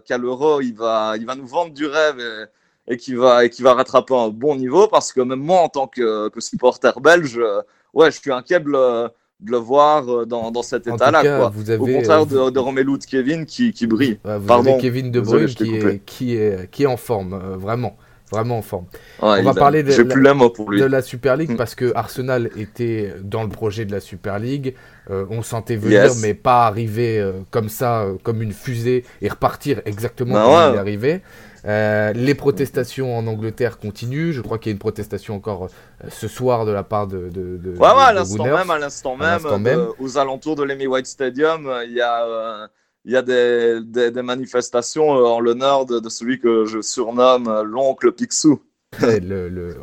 il 0.62 0.74
va, 0.74 1.14
il 1.16 1.26
va 1.26 1.34
nous 1.34 1.46
vendre 1.46 1.72
du 1.72 1.86
rêve 1.86 2.18
et, 2.20 2.44
et 2.88 2.96
qu'il 2.96 3.16
va, 3.18 3.44
et 3.44 3.50
qu'il 3.50 3.64
va 3.64 3.74
rattraper 3.74 4.14
un 4.14 4.28
bon 4.28 4.56
niveau, 4.56 4.88
parce 4.88 5.12
que 5.12 5.20
même 5.20 5.40
moi, 5.40 5.60
en 5.60 5.68
tant 5.68 5.86
que, 5.86 6.28
que 6.28 6.40
supporter 6.40 7.00
belge, 7.00 7.38
euh, 7.38 7.62
ouais, 7.94 8.10
je 8.10 8.18
suis 8.20 8.32
inquiet 8.32 8.60
de 8.60 8.68
le, 8.68 9.56
voir 9.56 10.08
euh, 10.08 10.24
dans, 10.26 10.50
dans 10.50 10.62
cet 10.62 10.86
état-là, 10.86 11.20
Au 11.50 11.50
contraire 11.86 12.22
euh, 12.32 12.46
de, 12.46 12.50
de 12.50 12.58
Romelu 12.58 12.98
de 12.98 13.04
Kevin 13.04 13.46
qui, 13.46 13.72
qui 13.72 13.86
brille. 13.86 14.18
Vous 14.24 14.46
Pardon. 14.46 14.72
avez 14.74 14.80
Kevin 14.82 15.10
De 15.10 15.20
Bruyne 15.20 15.46
qui 15.48 15.74
est, 15.76 16.04
qui, 16.04 16.36
est, 16.36 16.70
qui 16.70 16.82
est 16.84 16.86
en 16.86 16.96
forme, 16.96 17.34
euh, 17.34 17.56
vraiment. 17.56 17.96
Vraiment 18.32 18.58
en 18.58 18.62
forme. 18.62 18.86
Ouais, 19.22 19.42
va 19.42 19.50
a- 19.50 19.54
parler 19.54 19.82
de 19.82 19.92
la- 19.94 20.04
plus 20.04 20.22
les 20.22 20.32
mots 20.32 20.48
pour 20.50 20.70
lui. 20.70 20.80
De 20.80 20.86
la 20.86 21.02
Super 21.02 21.36
League, 21.36 21.52
Mm. 21.52 21.56
parce 21.56 21.74
que 21.74 21.92
Arsenal 21.94 22.50
était 22.56 23.14
dans 23.22 23.42
le 23.42 23.48
projet 23.50 23.84
de 23.84 23.92
la 23.92 24.00
Super 24.00 24.38
League. 24.38 24.74
Euh, 25.10 25.26
on 25.30 25.42
sentait 25.42 25.76
venir, 25.76 26.04
Yes. 26.04 26.22
mais 26.22 26.32
pas 26.34 26.66
arriver 26.66 27.20
euh, 27.20 27.32
comme 27.50 27.68
ça, 27.68 28.06
comme 28.24 28.40
une 28.42 28.52
fusée, 28.54 29.04
et 29.20 29.28
repartir 29.28 29.82
exactement 29.84 30.34
Bah 30.34 30.42
comme 30.44 30.52
ouais. 30.54 30.70
il 30.70 30.74
est 30.76 30.78
arrivé. 30.78 31.22
Euh, 31.66 32.12
les 32.12 32.34
protestations 32.34 33.16
en 33.16 33.26
Angleterre 33.26 33.78
continuent. 33.78 34.32
Je 34.32 34.42
crois 34.42 34.58
qu'il 34.58 34.70
y 34.70 34.72
a 34.72 34.74
une 34.74 34.78
protestation 34.78 35.34
encore 35.34 35.64
euh, 35.64 36.08
ce 36.10 36.28
soir 36.28 36.66
de 36.66 36.72
la 36.72 36.82
part 36.82 37.06
de. 37.06 37.30
de, 37.30 37.56
de 37.56 37.70
Ouais, 37.70 37.78
ouais, 37.78 38.02
à 38.02 38.12
l'instant 38.12 38.44
même, 38.44 38.70
à 38.70 38.78
l'instant 38.78 39.16
même, 39.16 39.88
aux 39.98 40.18
alentours 40.18 40.56
de 40.56 40.62
l'Emmy 40.62 40.86
White 40.86 41.06
Stadium, 41.06 41.66
euh, 41.66 41.84
il 41.84 41.92
y 41.92 42.02
a, 42.02 42.68
il 43.06 43.12
y 43.12 43.16
a 43.16 43.22
des, 43.22 43.80
des, 43.82 44.10
des 44.10 44.22
manifestations 44.22 45.08
en 45.08 45.40
l'honneur 45.40 45.86
de, 45.86 46.00
de 46.00 46.08
celui 46.08 46.38
que 46.38 46.66
je 46.66 46.82
surnomme 46.82 47.62
l'oncle 47.62 48.12
Picsou. 48.12 48.60
Le, 49.00 49.48
le, 49.48 49.76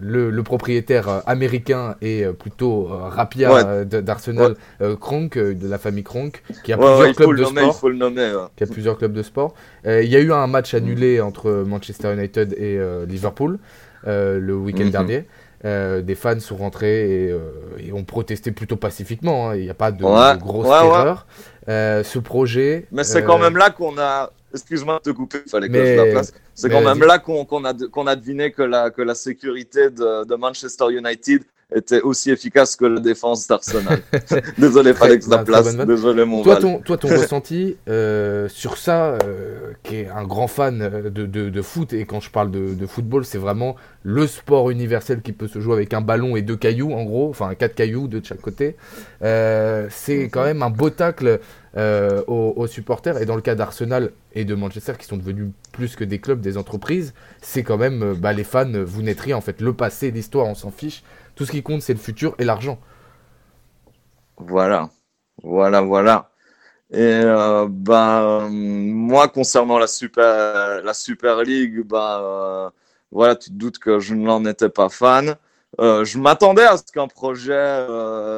le, 0.00 0.30
le 0.30 0.42
propriétaire 0.42 1.08
euh, 1.08 1.20
américain 1.26 1.96
et 2.02 2.24
euh, 2.24 2.32
plutôt 2.32 2.88
euh, 2.90 3.08
rapia 3.08 3.52
Ouais. 3.52 3.84
d'Arsenal, 3.84 4.54
euh, 4.80 4.96
de 4.96 5.68
la 5.68 5.78
famille 5.78 6.04
Kroenke, 6.04 6.42
qui 6.64 6.72
a 6.72 6.76
plusieurs 6.76 7.14
clubs 7.14 7.28
de 7.36 7.44
sport. 7.44 7.80
qui 8.56 8.64
a 8.64 8.66
plusieurs 8.66 8.98
clubs 8.98 9.12
de 9.12 9.22
sport. 9.22 9.54
Il 9.84 10.08
y 10.08 10.16
a 10.16 10.20
eu 10.20 10.32
un 10.32 10.46
match 10.46 10.74
annulé 10.74 11.20
entre 11.20 11.50
Manchester 11.66 12.12
United 12.12 12.52
et 12.58 12.78
Liverpool 13.06 13.58
le 14.04 14.54
week-end 14.54 14.84
Mhm. 14.84 14.90
dernier. 14.90 15.24
Euh, 15.64 16.02
des 16.02 16.14
fans 16.14 16.38
sont 16.38 16.56
rentrés 16.56 17.24
et, 17.26 17.30
euh, 17.32 17.40
et 17.78 17.92
ont 17.92 18.04
protesté 18.04 18.52
plutôt 18.52 18.76
pacifiquement. 18.76 19.50
hein. 19.50 19.56
Il 19.56 19.62
n'y 19.62 19.70
a 19.70 19.74
pas 19.74 19.90
de, 19.90 20.04
Ouais, 20.04 20.34
de 20.36 20.38
grosses 20.40 20.66
ouais. 20.68 21.14
Euh, 21.68 22.04
ce 22.04 22.18
projet. 22.18 22.86
Mais 22.92 23.04
c'est 23.04 23.24
quand 23.24 23.38
même 23.38 23.56
là 23.56 23.70
qu'on 23.70 23.96
a. 23.98 24.30
excuse-moi 24.56 24.98
de 25.04 25.10
te 25.10 25.16
couper, 25.16 25.38
il 25.46 25.50
fallait 25.50 25.68
que 25.68 25.72
Mais- 25.72 25.96
je 25.96 26.02
la 26.02 26.10
place. 26.12 26.32
C'est 26.54 26.68
quand 26.70 26.82
même 26.82 27.00
là 27.00 27.18
qu'on 27.18 27.64
a, 27.64 27.72
a 28.06 28.16
deviné 28.16 28.50
que 28.52 28.62
la, 28.62 28.90
que 28.90 29.02
la 29.02 29.14
sécurité 29.14 29.90
de, 29.90 30.24
de 30.24 30.34
Manchester 30.34 30.86
United 30.90 31.42
était 31.74 32.00
aussi 32.00 32.30
efficace 32.30 32.76
que 32.76 32.84
la 32.84 33.00
défense 33.00 33.46
d'Arsenal. 33.48 33.98
Désolé, 34.58 34.92
je 34.94 35.28
la 35.30 35.38
très 35.38 35.44
place. 35.44 35.76
Désolé, 35.76 36.24
mon 36.24 36.42
Toi, 36.42 36.56
ton, 36.56 36.78
toi, 36.78 36.96
ton 36.96 37.08
ressenti 37.16 37.76
euh, 37.88 38.48
sur 38.48 38.78
ça, 38.78 39.18
euh, 39.24 39.72
qui 39.82 39.96
est 39.96 40.08
un 40.08 40.24
grand 40.24 40.46
fan 40.46 40.80
euh, 40.80 41.10
de, 41.10 41.26
de- 41.26 41.50
de 41.50 41.62
foot, 41.62 41.92
et 41.92 42.04
quand 42.06 42.20
je 42.20 42.30
parle 42.30 42.52
de, 42.52 42.74
de 42.74 42.86
football, 42.86 43.24
c'est 43.24 43.38
vraiment 43.38 43.74
le 44.04 44.28
sport 44.28 44.70
universel 44.70 45.22
qui 45.22 45.32
peut 45.32 45.48
se 45.48 45.58
jouer 45.58 45.74
avec 45.74 45.92
un 45.92 46.00
ballon 46.02 46.36
et 46.36 46.42
deux 46.42 46.56
cailloux, 46.56 46.92
en 46.92 47.02
gros, 47.04 47.28
enfin 47.30 47.52
quatre 47.56 47.74
cailloux, 47.74 48.06
deux 48.06 48.20
de 48.20 48.26
chaque 48.26 48.40
côté. 48.40 48.76
Euh, 49.22 49.88
c'est 49.90 50.28
quand 50.28 50.44
même 50.44 50.62
un 50.62 50.70
beau 50.70 50.90
tacle 50.90 51.40
aux, 51.76 52.54
aux 52.56 52.66
supporters, 52.66 53.20
et 53.20 53.26
dans 53.26 53.34
le 53.36 53.42
cas 53.42 53.54
d'Arsenal 53.54 54.12
et 54.34 54.46
de 54.46 54.54
Manchester, 54.54 54.92
qui 54.98 55.04
sont 55.04 55.18
devenus 55.18 55.48
plus 55.72 55.94
que 55.94 56.04
des 56.04 56.20
clubs, 56.20 56.40
des 56.40 56.56
entreprises, 56.56 57.12
c'est 57.42 57.64
quand 57.64 57.76
même, 57.76 58.14
bah, 58.14 58.32
les 58.32 58.44
fans, 58.44 58.70
vous 58.86 59.02
n'êtes 59.02 59.20
rien, 59.20 59.36
en 59.36 59.42
fait. 59.42 59.60
Le 59.60 59.74
passé, 59.74 60.10
l'histoire, 60.10 60.46
on 60.46 60.54
s'en 60.54 60.70
fiche. 60.70 61.02
Tout 61.36 61.44
ce 61.44 61.52
qui 61.52 61.62
compte, 61.62 61.82
c'est 61.82 61.92
le 61.92 61.98
futur 61.98 62.34
et 62.38 62.44
l'argent. 62.44 62.80
Voilà, 64.38 64.90
voilà, 65.42 65.82
voilà. 65.82 66.30
Et 66.90 66.96
euh, 67.00 67.66
ben, 67.68 68.22
euh, 68.22 68.48
moi, 68.50 69.28
concernant 69.28 69.78
la 69.78 69.86
Super, 69.86 70.82
la 70.82 70.94
Super 70.94 71.42
League, 71.42 71.82
ben, 71.86 72.20
euh, 72.22 72.70
voilà, 73.10 73.36
tu 73.36 73.50
te 73.50 73.54
doutes 73.54 73.78
que 73.78 73.98
je 73.98 74.14
n'en 74.14 74.44
étais 74.46 74.70
pas 74.70 74.88
fan. 74.88 75.36
Je 75.78 76.18
m'attendais 76.18 76.64
à 76.64 76.78
ce 76.78 76.84
qu'un 76.90 77.06
projet 77.06 77.86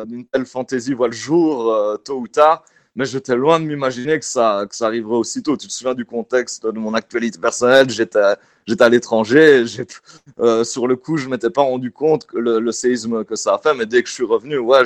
d'une 0.06 0.26
telle 0.26 0.46
fantaisie 0.46 0.94
voit 0.94 1.06
le 1.06 1.12
jour 1.12 1.72
tôt 2.04 2.18
ou 2.18 2.26
tard, 2.26 2.64
mais 2.98 3.04
j'étais 3.04 3.36
loin 3.36 3.60
de 3.60 3.64
m'imaginer 3.64 4.18
que 4.18 4.24
ça, 4.24 4.66
que 4.68 4.74
ça 4.74 4.86
arriverait 4.86 5.18
aussitôt. 5.18 5.56
Tu 5.56 5.68
te 5.68 5.72
souviens 5.72 5.94
du 5.94 6.04
contexte 6.04 6.66
de 6.66 6.78
mon 6.80 6.94
actualité 6.94 7.38
personnelle? 7.38 7.88
J'étais, 7.90 8.18
à 8.18 8.88
l'étranger. 8.88 9.64
Euh, 10.40 10.64
sur 10.64 10.88
le 10.88 10.96
coup, 10.96 11.16
je 11.16 11.28
m'étais 11.28 11.48
pas 11.48 11.62
rendu 11.62 11.92
compte 11.92 12.26
que 12.26 12.36
le, 12.36 12.72
séisme 12.72 13.24
que 13.24 13.36
ça 13.36 13.54
a 13.54 13.58
fait, 13.58 13.72
mais 13.74 13.86
dès 13.86 14.02
que 14.02 14.08
je 14.08 14.14
suis 14.14 14.24
revenu, 14.24 14.58
ouais, 14.58 14.82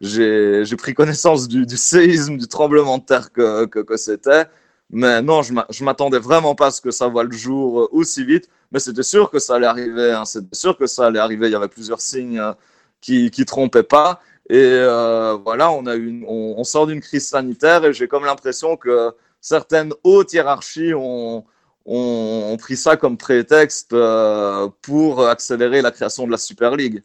j'ai 0.00 0.76
pris 0.76 0.94
connaissance 0.94 1.46
du, 1.46 1.76
séisme, 1.76 2.38
du 2.38 2.48
tremblement 2.48 2.96
de 2.96 3.04
terre 3.04 3.30
que, 3.30 3.66
que, 3.66 3.96
c'était. 3.98 4.46
Mais 4.90 5.20
non, 5.20 5.42
je 5.42 5.52
je 5.70 5.84
m'attendais 5.84 6.18
vraiment 6.18 6.54
pas 6.54 6.68
à 6.68 6.70
ce 6.70 6.80
que 6.80 6.90
ça 6.90 7.06
voit 7.08 7.24
le 7.24 7.32
jour 7.36 7.82
euh, 7.82 7.88
aussi 7.92 8.24
vite. 8.24 8.48
Mais 8.72 8.78
c'était 8.78 9.02
sûr 9.02 9.30
que 9.30 9.38
ça 9.38 9.56
allait 9.56 9.66
arriver. 9.66 10.12
hein. 10.12 10.24
C'était 10.24 10.56
sûr 10.56 10.76
que 10.78 10.86
ça 10.86 11.06
allait 11.06 11.18
arriver. 11.18 11.48
Il 11.48 11.52
y 11.52 11.56
avait 11.56 11.68
plusieurs 11.68 12.00
signes 12.00 12.38
euh, 12.38 12.52
qui 13.00 13.30
qui 13.30 13.44
trompaient 13.44 13.82
pas. 13.82 14.20
Et 14.48 14.54
euh, 14.56 15.34
voilà, 15.44 15.72
on 15.72 15.86
a 15.86 15.94
une, 15.96 16.24
on, 16.28 16.54
on 16.58 16.64
sort 16.64 16.86
d'une 16.86 17.00
crise 17.00 17.28
sanitaire 17.28 17.84
et 17.84 17.92
j'ai 17.92 18.08
comme 18.08 18.24
l'impression 18.24 18.76
que 18.76 19.12
certaines 19.40 19.92
hautes 20.04 20.32
hiérarchies 20.32 20.94
ont 20.94 21.44
ont, 21.88 22.50
ont 22.52 22.56
pris 22.56 22.76
ça 22.76 22.96
comme 22.96 23.16
prétexte 23.16 23.92
euh, 23.92 24.68
pour 24.82 25.26
accélérer 25.28 25.82
la 25.82 25.92
création 25.92 26.26
de 26.26 26.32
la 26.32 26.38
Super 26.38 26.74
League. 26.76 27.02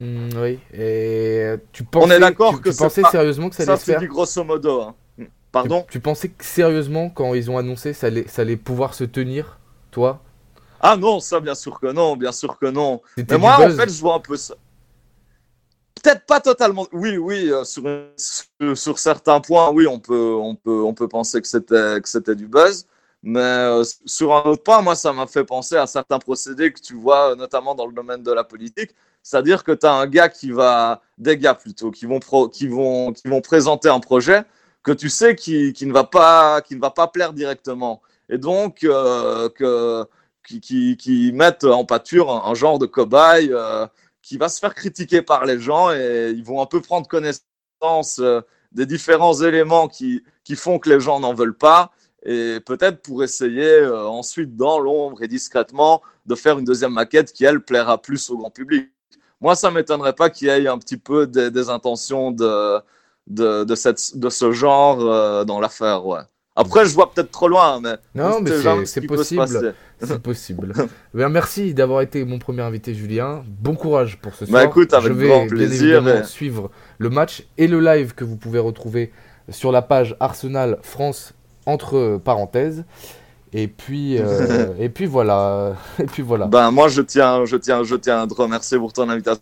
Mm, 0.00 0.30
oui, 0.36 0.58
et 0.72 1.54
tu 1.72 1.84
pensais, 1.84 2.16
est 2.16 2.20
d'accord 2.20 2.56
tu, 2.56 2.62
que 2.62 2.70
tu 2.70 2.74
pensais 2.76 3.02
pas- 3.02 3.10
sérieusement 3.10 3.50
que 3.50 3.54
ça 3.56 3.62
Ça, 3.64 3.72
allait 3.72 3.76
se 3.76 3.84
c'est 3.84 3.92
faire 3.92 4.00
du 4.00 4.08
grosso 4.08 4.42
modo. 4.44 4.80
hein. 4.82 4.94
tu, 5.18 5.30
Pardon? 5.52 5.86
Tu 5.90 6.00
pensais 6.00 6.28
que 6.28 6.44
sérieusement, 6.44 7.10
quand 7.10 7.34
ils 7.34 7.50
ont 7.50 7.58
annoncé, 7.58 7.92
ça 7.92 8.06
allait, 8.08 8.26
ça 8.28 8.42
allait 8.42 8.56
pouvoir 8.56 8.94
se 8.94 9.04
tenir, 9.04 9.58
toi? 9.90 10.22
Ah 10.80 10.96
non, 10.96 11.20
ça, 11.20 11.40
bien 11.40 11.54
sûr 11.54 11.78
que 11.80 11.86
non, 11.92 12.16
bien 12.16 12.32
sûr 12.32 12.58
que 12.58 12.66
non. 12.66 13.02
C'était 13.16 13.34
Mais 13.34 13.38
moi, 13.38 13.64
en 13.64 13.70
fait, 13.70 13.88
je 13.90 14.00
vois 14.00 14.14
un 14.14 14.20
peu 14.20 14.36
ça. 14.36 14.54
Peut-être 16.02 16.24
pas 16.24 16.40
totalement. 16.40 16.86
Oui, 16.92 17.16
oui, 17.16 17.50
euh, 17.52 17.64
sur, 18.74 18.98
certains 18.98 19.40
points, 19.40 19.70
oui, 19.70 19.86
on 19.86 19.98
peut, 19.98 20.34
on 20.34 20.54
peut, 20.54 20.82
on 20.82 20.94
peut 20.94 21.08
penser 21.08 21.40
que 21.40 21.48
c'était, 21.48 22.00
que 22.00 22.08
c'était 22.08 22.34
du 22.34 22.46
buzz. 22.46 22.86
Mais 23.22 23.40
euh, 23.40 23.84
sur 24.06 24.34
un 24.34 24.42
autre 24.48 24.62
point, 24.62 24.80
moi, 24.80 24.94
ça 24.94 25.12
m'a 25.12 25.26
fait 25.26 25.44
penser 25.44 25.76
à 25.76 25.86
certains 25.86 26.18
procédés 26.18 26.72
que 26.72 26.80
tu 26.80 26.94
vois, 26.94 27.32
euh, 27.32 27.36
notamment 27.36 27.74
dans 27.74 27.86
le 27.86 27.92
domaine 27.92 28.22
de 28.22 28.32
la 28.32 28.44
politique. 28.44 28.94
C'est-à-dire 29.22 29.62
que 29.62 29.72
tu 29.72 29.86
as 29.86 29.92
un 29.92 30.06
gars 30.06 30.30
qui 30.30 30.50
va, 30.50 31.02
des 31.18 31.36
gars 31.36 31.54
plutôt, 31.54 31.90
qui 31.90 32.06
vont, 32.06 32.18
qui 32.48 32.66
vont, 32.66 33.12
qui 33.12 33.28
vont 33.28 33.42
présenter 33.42 33.90
un 33.90 34.00
projet 34.00 34.44
que 34.82 34.92
tu 34.92 35.10
sais 35.10 35.34
qui, 35.36 35.74
qui, 35.74 35.84
ne, 35.84 35.92
va 35.92 36.04
pas, 36.04 36.62
qui 36.62 36.76
ne 36.76 36.80
va 36.80 36.90
pas 36.90 37.08
plaire 37.08 37.34
directement. 37.34 38.00
Et 38.30 38.38
donc, 38.38 38.78
que, 38.78 40.04
qui, 40.46 40.60
qui, 40.60 40.96
qui 40.96 41.32
mettent 41.32 41.64
en 41.64 41.84
pâture 41.84 42.30
un, 42.30 42.54
genre 42.54 42.78
de 42.78 42.86
cobaye 42.86 43.52
qui 44.22 44.36
va 44.36 44.48
se 44.48 44.58
faire 44.58 44.74
critiquer 44.74 45.22
par 45.22 45.44
les 45.44 45.58
gens 45.60 45.90
et 45.92 46.32
ils 46.34 46.44
vont 46.44 46.60
un 46.62 46.66
peu 46.66 46.80
prendre 46.80 47.08
connaissance 47.08 48.18
euh, 48.18 48.40
des 48.72 48.86
différents 48.86 49.40
éléments 49.40 49.88
qui, 49.88 50.22
qui 50.44 50.56
font 50.56 50.78
que 50.78 50.88
les 50.88 51.00
gens 51.00 51.20
n'en 51.20 51.34
veulent 51.34 51.56
pas 51.56 51.90
et 52.24 52.58
peut-être 52.64 53.02
pour 53.02 53.22
essayer 53.24 53.64
euh, 53.64 54.06
ensuite 54.06 54.56
dans 54.56 54.78
l'ombre 54.78 55.22
et 55.22 55.28
discrètement 55.28 56.02
de 56.26 56.34
faire 56.34 56.58
une 56.58 56.64
deuxième 56.64 56.92
maquette 56.92 57.32
qui 57.32 57.44
elle 57.44 57.60
plaira 57.60 58.00
plus 58.00 58.30
au 58.30 58.36
grand 58.36 58.50
public. 58.50 58.90
Moi, 59.40 59.54
ça 59.54 59.70
m'étonnerait 59.70 60.12
pas 60.12 60.28
qu'il 60.28 60.48
y 60.48 60.50
ait 60.50 60.68
un 60.68 60.78
petit 60.78 60.98
peu 60.98 61.26
des, 61.26 61.70
intentions 61.70 62.30
de, 62.30 62.78
de, 63.26 63.64
de 63.64 64.28
ce 64.28 64.52
genre 64.52 65.00
euh, 65.00 65.44
dans 65.44 65.60
l'affaire. 65.60 66.04
Ouais. 66.04 66.20
Après, 66.56 66.84
je 66.84 66.94
vois 66.94 67.10
peut-être 67.12 67.30
trop 67.30 67.48
loin, 67.48 67.80
mais 67.80 67.94
Non, 68.14 68.36
on 68.38 68.40
mais 68.40 68.50
sait 68.50 68.84
c'est- 68.84 69.00
possible. 69.06 69.74
C'est 70.02 70.20
possible. 70.22 70.72
Bien, 71.14 71.28
merci 71.28 71.74
d'avoir 71.74 72.00
été 72.00 72.24
mon 72.24 72.38
premier 72.38 72.62
invité, 72.62 72.92
Julien. 72.94 73.44
Bon 73.46 73.74
courage 73.76 74.18
pour 74.20 74.34
ce 74.34 74.44
Bah, 74.46 74.50
soir. 74.50 74.62
écoute, 74.64 74.92
avec 74.92 75.12
Je 75.12 75.18
vais 75.18 75.28
grand 75.28 75.46
plaisir, 75.46 76.06
et- 76.08 76.24
suivre 76.24 76.70
le 76.98 77.08
match 77.08 77.44
et 77.56 77.66
le 77.68 77.80
live 77.80 78.14
que 78.14 78.24
vous 78.24 78.36
pouvez 78.36 78.58
retrouver 78.58 79.12
sur 79.48 79.70
la 79.72 79.80
page 79.82 80.16
Arsenal 80.20 80.78
France 80.82 81.34
entre 81.66 82.20
parenthèses. 82.22 82.84
Et 83.52 83.68
puis, 83.68 84.18
euh, 84.18 84.68
et 84.78 84.88
puis 84.88 85.06
voilà. 85.06 85.74
Et 85.98 86.04
puis 86.06 86.22
voilà. 86.22 86.46
Ben, 86.46 86.70
moi, 86.72 86.88
je 86.88 87.00
tiens, 87.02 87.44
je, 87.44 87.56
tiens, 87.56 87.84
je 87.84 87.94
tiens 87.94 88.22
à 88.22 88.26
te 88.26 88.34
remercier 88.34 88.76
pour 88.78 88.92
ton 88.92 89.08
invitation 89.08 89.40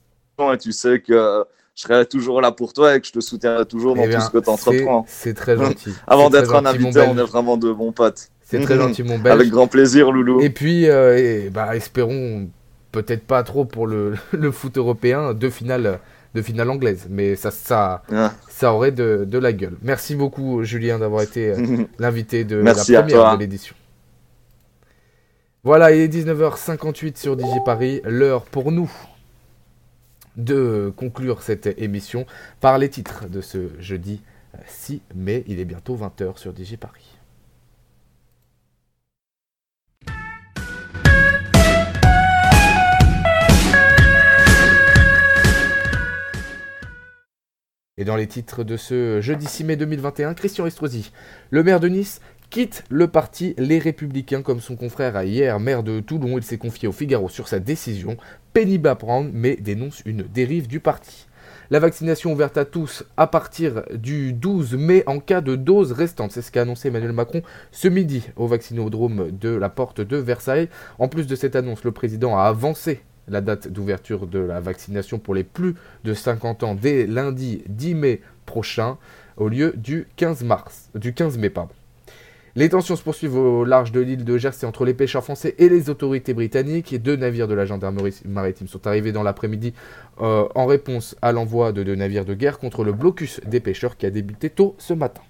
et 0.52 0.58
tu 0.58 0.72
sais 0.72 1.00
que 1.00 1.44
je 1.78 1.84
serai 1.84 2.06
toujours 2.06 2.40
là 2.40 2.50
pour 2.50 2.72
toi 2.72 2.96
et 2.96 3.00
que 3.00 3.06
je 3.06 3.12
te 3.12 3.20
soutiendrai 3.20 3.64
toujours 3.64 3.94
dans 3.94 4.02
Eh 4.02 4.08
bien, 4.08 4.18
tout 4.18 4.24
ce 4.24 4.30
que 4.30 4.38
tu 4.38 4.50
entreprends. 4.50 5.04
c'est 5.06 5.32
très 5.34 5.56
gentil. 5.56 5.92
Avant 6.08 6.28
d'être 6.28 6.52
un 6.56 6.66
invité, 6.66 7.02
on 7.08 7.16
est 7.16 7.22
vraiment 7.22 7.56
de 7.56 7.70
bons 7.72 7.92
potes. 7.92 8.30
C'est 8.42 8.60
très 8.62 8.74
gentil, 8.80 9.04
mon 9.04 9.16
belge. 9.20 9.34
Avec 9.34 9.48
grand 9.50 9.68
plaisir, 9.68 10.10
Loulou. 10.10 10.40
Et 10.40 10.50
puis, 10.50 10.88
euh, 10.90 11.16
et, 11.16 11.50
bah, 11.50 11.76
espérons, 11.76 12.48
peut-être 12.90 13.24
pas 13.24 13.44
trop 13.44 13.64
pour 13.64 13.86
le, 13.86 14.14
le 14.32 14.50
foot 14.50 14.76
européen, 14.76 15.34
deux 15.34 15.50
finales, 15.50 16.00
deux 16.34 16.42
finales 16.42 16.68
anglaises. 16.68 17.06
Mais 17.08 17.36
ça, 17.36 17.52
ça, 17.52 18.02
Ah. 18.10 18.32
ça 18.48 18.74
aurait 18.74 18.90
de, 18.90 19.24
de 19.24 19.38
la 19.38 19.52
gueule. 19.52 19.76
Merci 19.80 20.16
beaucoup, 20.16 20.64
Julien, 20.64 20.98
d'avoir 20.98 21.22
été 21.22 21.50
euh, 21.52 21.84
l'invité 22.00 22.42
de 22.42 22.60
Merci 22.60 22.90
la 22.90 23.02
première 23.04 23.34
de 23.36 23.38
l'édition. 23.40 23.76
Voilà, 25.62 25.92
il 25.92 26.00
est 26.00 26.08
19h58 26.08 27.16
sur 27.20 27.36
Digi 27.36 27.58
Paris. 27.64 28.00
L'heure 28.04 28.42
pour 28.42 28.72
nous 28.72 28.90
de 30.38 30.92
conclure 30.96 31.42
cette 31.42 31.66
émission 31.78 32.24
par 32.60 32.78
les 32.78 32.88
titres 32.88 33.28
de 33.28 33.40
ce 33.40 33.70
jeudi 33.80 34.22
euh, 34.54 34.58
6 34.66 35.02
mai. 35.14 35.44
Il 35.46 35.60
est 35.60 35.64
bientôt 35.64 35.96
20h 35.96 36.38
sur 36.38 36.52
Digi 36.52 36.76
Paris. 36.76 37.18
Et 48.00 48.04
dans 48.04 48.14
les 48.14 48.28
titres 48.28 48.62
de 48.62 48.76
ce 48.76 49.20
jeudi 49.20 49.46
6 49.46 49.64
mai 49.64 49.76
2021, 49.76 50.34
Christian 50.34 50.66
Estrosi, 50.66 51.10
le 51.50 51.64
maire 51.64 51.80
de 51.80 51.88
Nice, 51.88 52.20
quitte 52.50 52.84
le 52.88 53.08
parti 53.08 53.54
Les 53.58 53.78
Républicains 53.78 54.42
comme 54.42 54.60
son 54.60 54.76
confrère 54.76 55.16
a 55.16 55.24
hier, 55.24 55.60
maire 55.60 55.82
de 55.82 56.00
Toulon. 56.00 56.38
Il 56.38 56.42
s'est 56.42 56.58
confié 56.58 56.88
au 56.88 56.92
Figaro 56.92 57.28
sur 57.28 57.48
sa 57.48 57.58
décision, 57.58 58.16
pénible 58.52 58.88
à 58.88 58.94
prendre, 58.94 59.30
mais 59.32 59.56
dénonce 59.56 60.02
une 60.06 60.22
dérive 60.22 60.66
du 60.66 60.80
parti. 60.80 61.26
La 61.70 61.80
vaccination 61.80 62.32
ouverte 62.32 62.56
à 62.56 62.64
tous 62.64 63.04
à 63.18 63.26
partir 63.26 63.82
du 63.94 64.32
12 64.32 64.74
mai 64.74 65.02
en 65.06 65.20
cas 65.20 65.42
de 65.42 65.54
dose 65.54 65.92
restante. 65.92 66.32
C'est 66.32 66.40
ce 66.40 66.50
qu'a 66.50 66.62
annoncé 66.62 66.88
Emmanuel 66.88 67.12
Macron 67.12 67.42
ce 67.72 67.88
midi 67.88 68.22
au 68.36 68.46
vaccinodrome 68.46 69.30
de 69.32 69.50
la 69.50 69.68
porte 69.68 70.00
de 70.00 70.16
Versailles. 70.16 70.70
En 70.98 71.08
plus 71.08 71.26
de 71.26 71.36
cette 71.36 71.56
annonce, 71.56 71.84
le 71.84 71.92
président 71.92 72.38
a 72.38 72.44
avancé 72.44 73.02
la 73.28 73.42
date 73.42 73.68
d'ouverture 73.68 74.26
de 74.26 74.38
la 74.38 74.60
vaccination 74.60 75.18
pour 75.18 75.34
les 75.34 75.44
plus 75.44 75.74
de 76.04 76.14
50 76.14 76.62
ans 76.62 76.74
dès 76.74 77.06
lundi 77.06 77.62
10 77.68 77.94
mai 77.94 78.20
prochain 78.46 78.96
au 79.36 79.48
lieu 79.48 79.74
du 79.76 80.08
15 80.16 80.44
mars, 80.44 80.88
du 80.94 81.12
15 81.12 81.36
mai 81.36 81.50
pardon. 81.50 81.74
Les 82.58 82.68
tensions 82.68 82.96
se 82.96 83.04
poursuivent 83.04 83.36
au 83.36 83.64
large 83.64 83.92
de 83.92 84.00
l'île 84.00 84.24
de 84.24 84.36
Jersey 84.36 84.66
entre 84.66 84.84
les 84.84 84.92
pêcheurs 84.92 85.22
français 85.22 85.54
et 85.58 85.68
les 85.68 85.90
autorités 85.90 86.34
britanniques. 86.34 86.92
Et 86.92 86.98
deux 86.98 87.14
navires 87.14 87.46
de 87.46 87.54
la 87.54 87.66
gendarmerie 87.66 88.20
maritime 88.24 88.66
sont 88.66 88.84
arrivés 88.88 89.12
dans 89.12 89.22
l'après-midi 89.22 89.74
euh, 90.20 90.44
en 90.56 90.66
réponse 90.66 91.14
à 91.22 91.30
l'envoi 91.30 91.70
de 91.70 91.84
deux 91.84 91.94
navires 91.94 92.24
de 92.24 92.34
guerre 92.34 92.58
contre 92.58 92.82
le 92.82 92.92
blocus 92.92 93.40
des 93.46 93.60
pêcheurs 93.60 93.96
qui 93.96 94.06
a 94.06 94.10
débuté 94.10 94.50
tôt 94.50 94.74
ce 94.78 94.92
matin. 94.92 95.20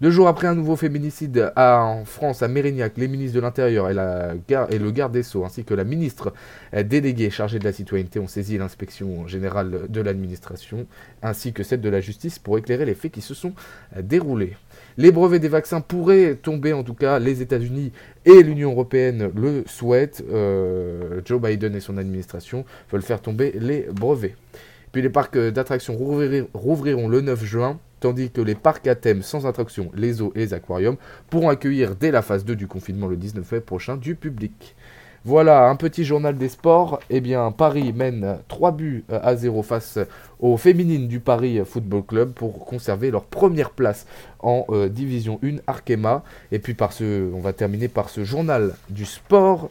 Deux 0.00 0.10
jours 0.10 0.26
après 0.26 0.46
un 0.46 0.54
nouveau 0.54 0.74
féminicide 0.74 1.52
en 1.54 2.06
France, 2.06 2.42
à 2.42 2.48
Mérignac, 2.48 2.96
les 2.96 3.06
ministres 3.06 3.36
de 3.36 3.42
l'Intérieur 3.42 3.90
et, 3.90 4.74
et, 4.74 4.78
le 4.78 4.90
garde 4.92 5.12
des 5.12 5.22
Sceaux, 5.22 5.44
ainsi 5.44 5.64
que 5.64 5.74
la 5.74 5.84
ministre 5.84 6.32
déléguée 6.72 7.28
chargée 7.28 7.58
de 7.58 7.64
la 7.64 7.72
citoyenneté, 7.74 8.18
ont 8.20 8.26
saisi 8.26 8.56
l'inspection 8.56 9.26
générale 9.26 9.82
de 9.90 10.00
l'administration, 10.00 10.86
ainsi 11.22 11.52
que 11.52 11.62
celle 11.62 11.82
de 11.82 11.90
la 11.90 12.00
justice, 12.00 12.38
pour 12.38 12.56
éclairer 12.56 12.86
les 12.86 12.94
faits 12.94 13.12
qui 13.12 13.20
se 13.20 13.34
sont 13.34 13.52
déroulés. 14.00 14.56
Les 14.98 15.12
brevets 15.12 15.38
des 15.38 15.48
vaccins 15.48 15.80
pourraient 15.80 16.34
tomber, 16.34 16.72
en 16.72 16.82
tout 16.82 16.94
cas, 16.94 17.18
les 17.18 17.42
États-Unis 17.42 17.92
et 18.24 18.42
l'Union 18.42 18.72
européenne 18.72 19.30
le 19.34 19.64
souhaitent. 19.66 20.24
Euh, 20.30 21.20
Joe 21.24 21.40
Biden 21.40 21.74
et 21.74 21.80
son 21.80 21.96
administration 21.96 22.64
veulent 22.90 23.02
faire 23.02 23.20
tomber 23.20 23.52
les 23.58 23.86
brevets. 23.92 24.34
Puis 24.92 25.02
les 25.02 25.10
parcs 25.10 25.38
d'attractions 25.38 25.96
rouvriront 25.96 27.08
le 27.08 27.20
9 27.20 27.44
juin, 27.44 27.78
tandis 28.00 28.30
que 28.30 28.40
les 28.40 28.56
parcs 28.56 28.86
à 28.88 28.96
thème 28.96 29.22
sans 29.22 29.46
attraction, 29.46 29.90
les 29.94 30.20
eaux 30.20 30.32
et 30.34 30.40
les 30.40 30.54
aquariums, 30.54 30.96
pourront 31.28 31.48
accueillir 31.48 31.94
dès 31.94 32.10
la 32.10 32.22
phase 32.22 32.44
2 32.44 32.56
du 32.56 32.66
confinement 32.66 33.06
le 33.06 33.16
19 33.16 33.52
mai 33.52 33.60
prochain 33.60 33.96
du 33.96 34.16
public. 34.16 34.74
Voilà, 35.26 35.68
un 35.68 35.76
petit 35.76 36.04
journal 36.04 36.38
des 36.38 36.48
sports. 36.48 36.98
Eh 37.10 37.20
bien, 37.20 37.52
Paris 37.52 37.92
mène 37.92 38.38
3 38.48 38.72
buts 38.72 39.04
à 39.10 39.36
0 39.36 39.62
face 39.62 39.98
aux 40.38 40.56
féminines 40.56 41.08
du 41.08 41.20
Paris 41.20 41.60
Football 41.62 42.04
Club 42.04 42.32
pour 42.32 42.64
conserver 42.64 43.10
leur 43.10 43.24
première 43.24 43.70
place 43.70 44.06
en 44.38 44.64
euh, 44.70 44.88
Division 44.88 45.38
1 45.44 45.56
Arkema. 45.66 46.22
Et 46.52 46.58
puis, 46.58 46.72
par 46.72 46.94
ce, 46.94 47.30
on 47.34 47.40
va 47.40 47.52
terminer 47.52 47.88
par 47.88 48.08
ce 48.08 48.24
journal 48.24 48.74
du 48.88 49.04
sport 49.04 49.68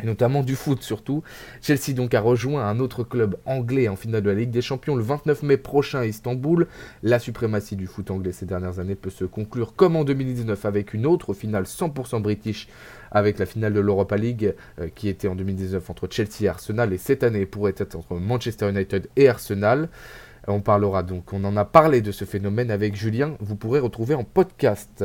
et 0.00 0.06
notamment 0.06 0.42
du 0.42 0.56
foot 0.56 0.82
surtout. 0.82 1.22
Chelsea 1.60 1.94
donc 1.94 2.14
a 2.14 2.20
rejoint 2.20 2.66
un 2.66 2.80
autre 2.80 3.04
club 3.04 3.36
anglais 3.44 3.88
en 3.88 3.96
finale 3.96 4.22
de 4.22 4.30
la 4.30 4.36
Ligue 4.36 4.50
des 4.50 4.62
Champions 4.62 4.96
le 4.96 5.02
29 5.02 5.42
mai 5.42 5.56
prochain 5.56 6.00
à 6.00 6.06
Istanbul. 6.06 6.66
La 7.02 7.18
suprématie 7.18 7.76
du 7.76 7.86
foot 7.86 8.10
anglais 8.10 8.32
ces 8.32 8.46
dernières 8.46 8.78
années 8.78 8.94
peut 8.94 9.10
se 9.10 9.24
conclure 9.24 9.74
comme 9.74 9.96
en 9.96 10.04
2019 10.04 10.64
avec 10.64 10.94
une 10.94 11.06
autre 11.06 11.34
finale 11.34 11.64
100% 11.64 12.22
british 12.22 12.68
avec 13.10 13.38
la 13.38 13.46
finale 13.46 13.74
de 13.74 13.80
l'Europa 13.80 14.16
League 14.16 14.54
euh, 14.80 14.88
qui 14.94 15.08
était 15.08 15.28
en 15.28 15.34
2019 15.34 15.90
entre 15.90 16.08
Chelsea 16.10 16.42
et 16.42 16.48
Arsenal 16.48 16.92
et 16.92 16.98
cette 16.98 17.22
année 17.22 17.44
pourrait 17.44 17.74
être 17.76 17.94
entre 17.94 18.14
Manchester 18.14 18.70
United 18.70 19.08
et 19.16 19.28
Arsenal. 19.28 19.88
On 20.48 20.60
parlera 20.60 21.02
donc, 21.02 21.32
on 21.32 21.44
en 21.44 21.56
a 21.56 21.64
parlé 21.64 22.00
de 22.00 22.10
ce 22.10 22.24
phénomène 22.24 22.70
avec 22.70 22.96
Julien, 22.96 23.36
vous 23.40 23.54
pourrez 23.54 23.78
retrouver 23.78 24.14
en 24.14 24.24
podcast. 24.24 25.04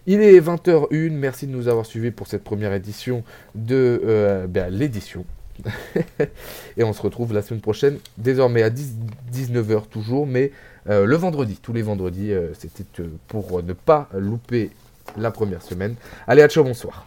Il 0.07 0.21
est 0.21 0.41
20h01, 0.41 1.11
merci 1.11 1.47
de 1.47 1.53
nous 1.53 1.69
avoir 1.69 1.87
suivis 1.87 2.11
pour 2.11 2.27
cette 2.27 2.45
première 2.45 2.73
édition 2.73 3.23
de 3.55 4.01
euh, 4.05 4.47
ben, 4.47 4.73
l'édition 4.73 5.25
et 6.77 6.85
on 6.85 6.93
se 6.93 7.03
retrouve 7.03 7.33
la 7.33 7.43
semaine 7.43 7.61
prochaine, 7.61 7.99
désormais 8.19 8.63
à 8.63 8.71
19h 8.71 9.87
toujours, 9.89 10.27
mais 10.27 10.53
euh, 10.89 11.05
le 11.05 11.17
vendredi, 11.17 11.59
tous 11.63 11.73
les 11.73 11.83
vendredis, 11.83 12.33
euh, 12.33 12.53
c'était 12.59 12.85
euh, 13.01 13.09
pour 13.29 13.63
ne 13.63 13.73
pas 13.73 14.09
louper 14.15 14.71
la 15.17 15.31
première 15.31 15.63
semaine. 15.63 15.95
Allez, 16.27 16.43
à 16.43 16.49
ciao, 16.49 16.65
bonsoir. 16.65 17.07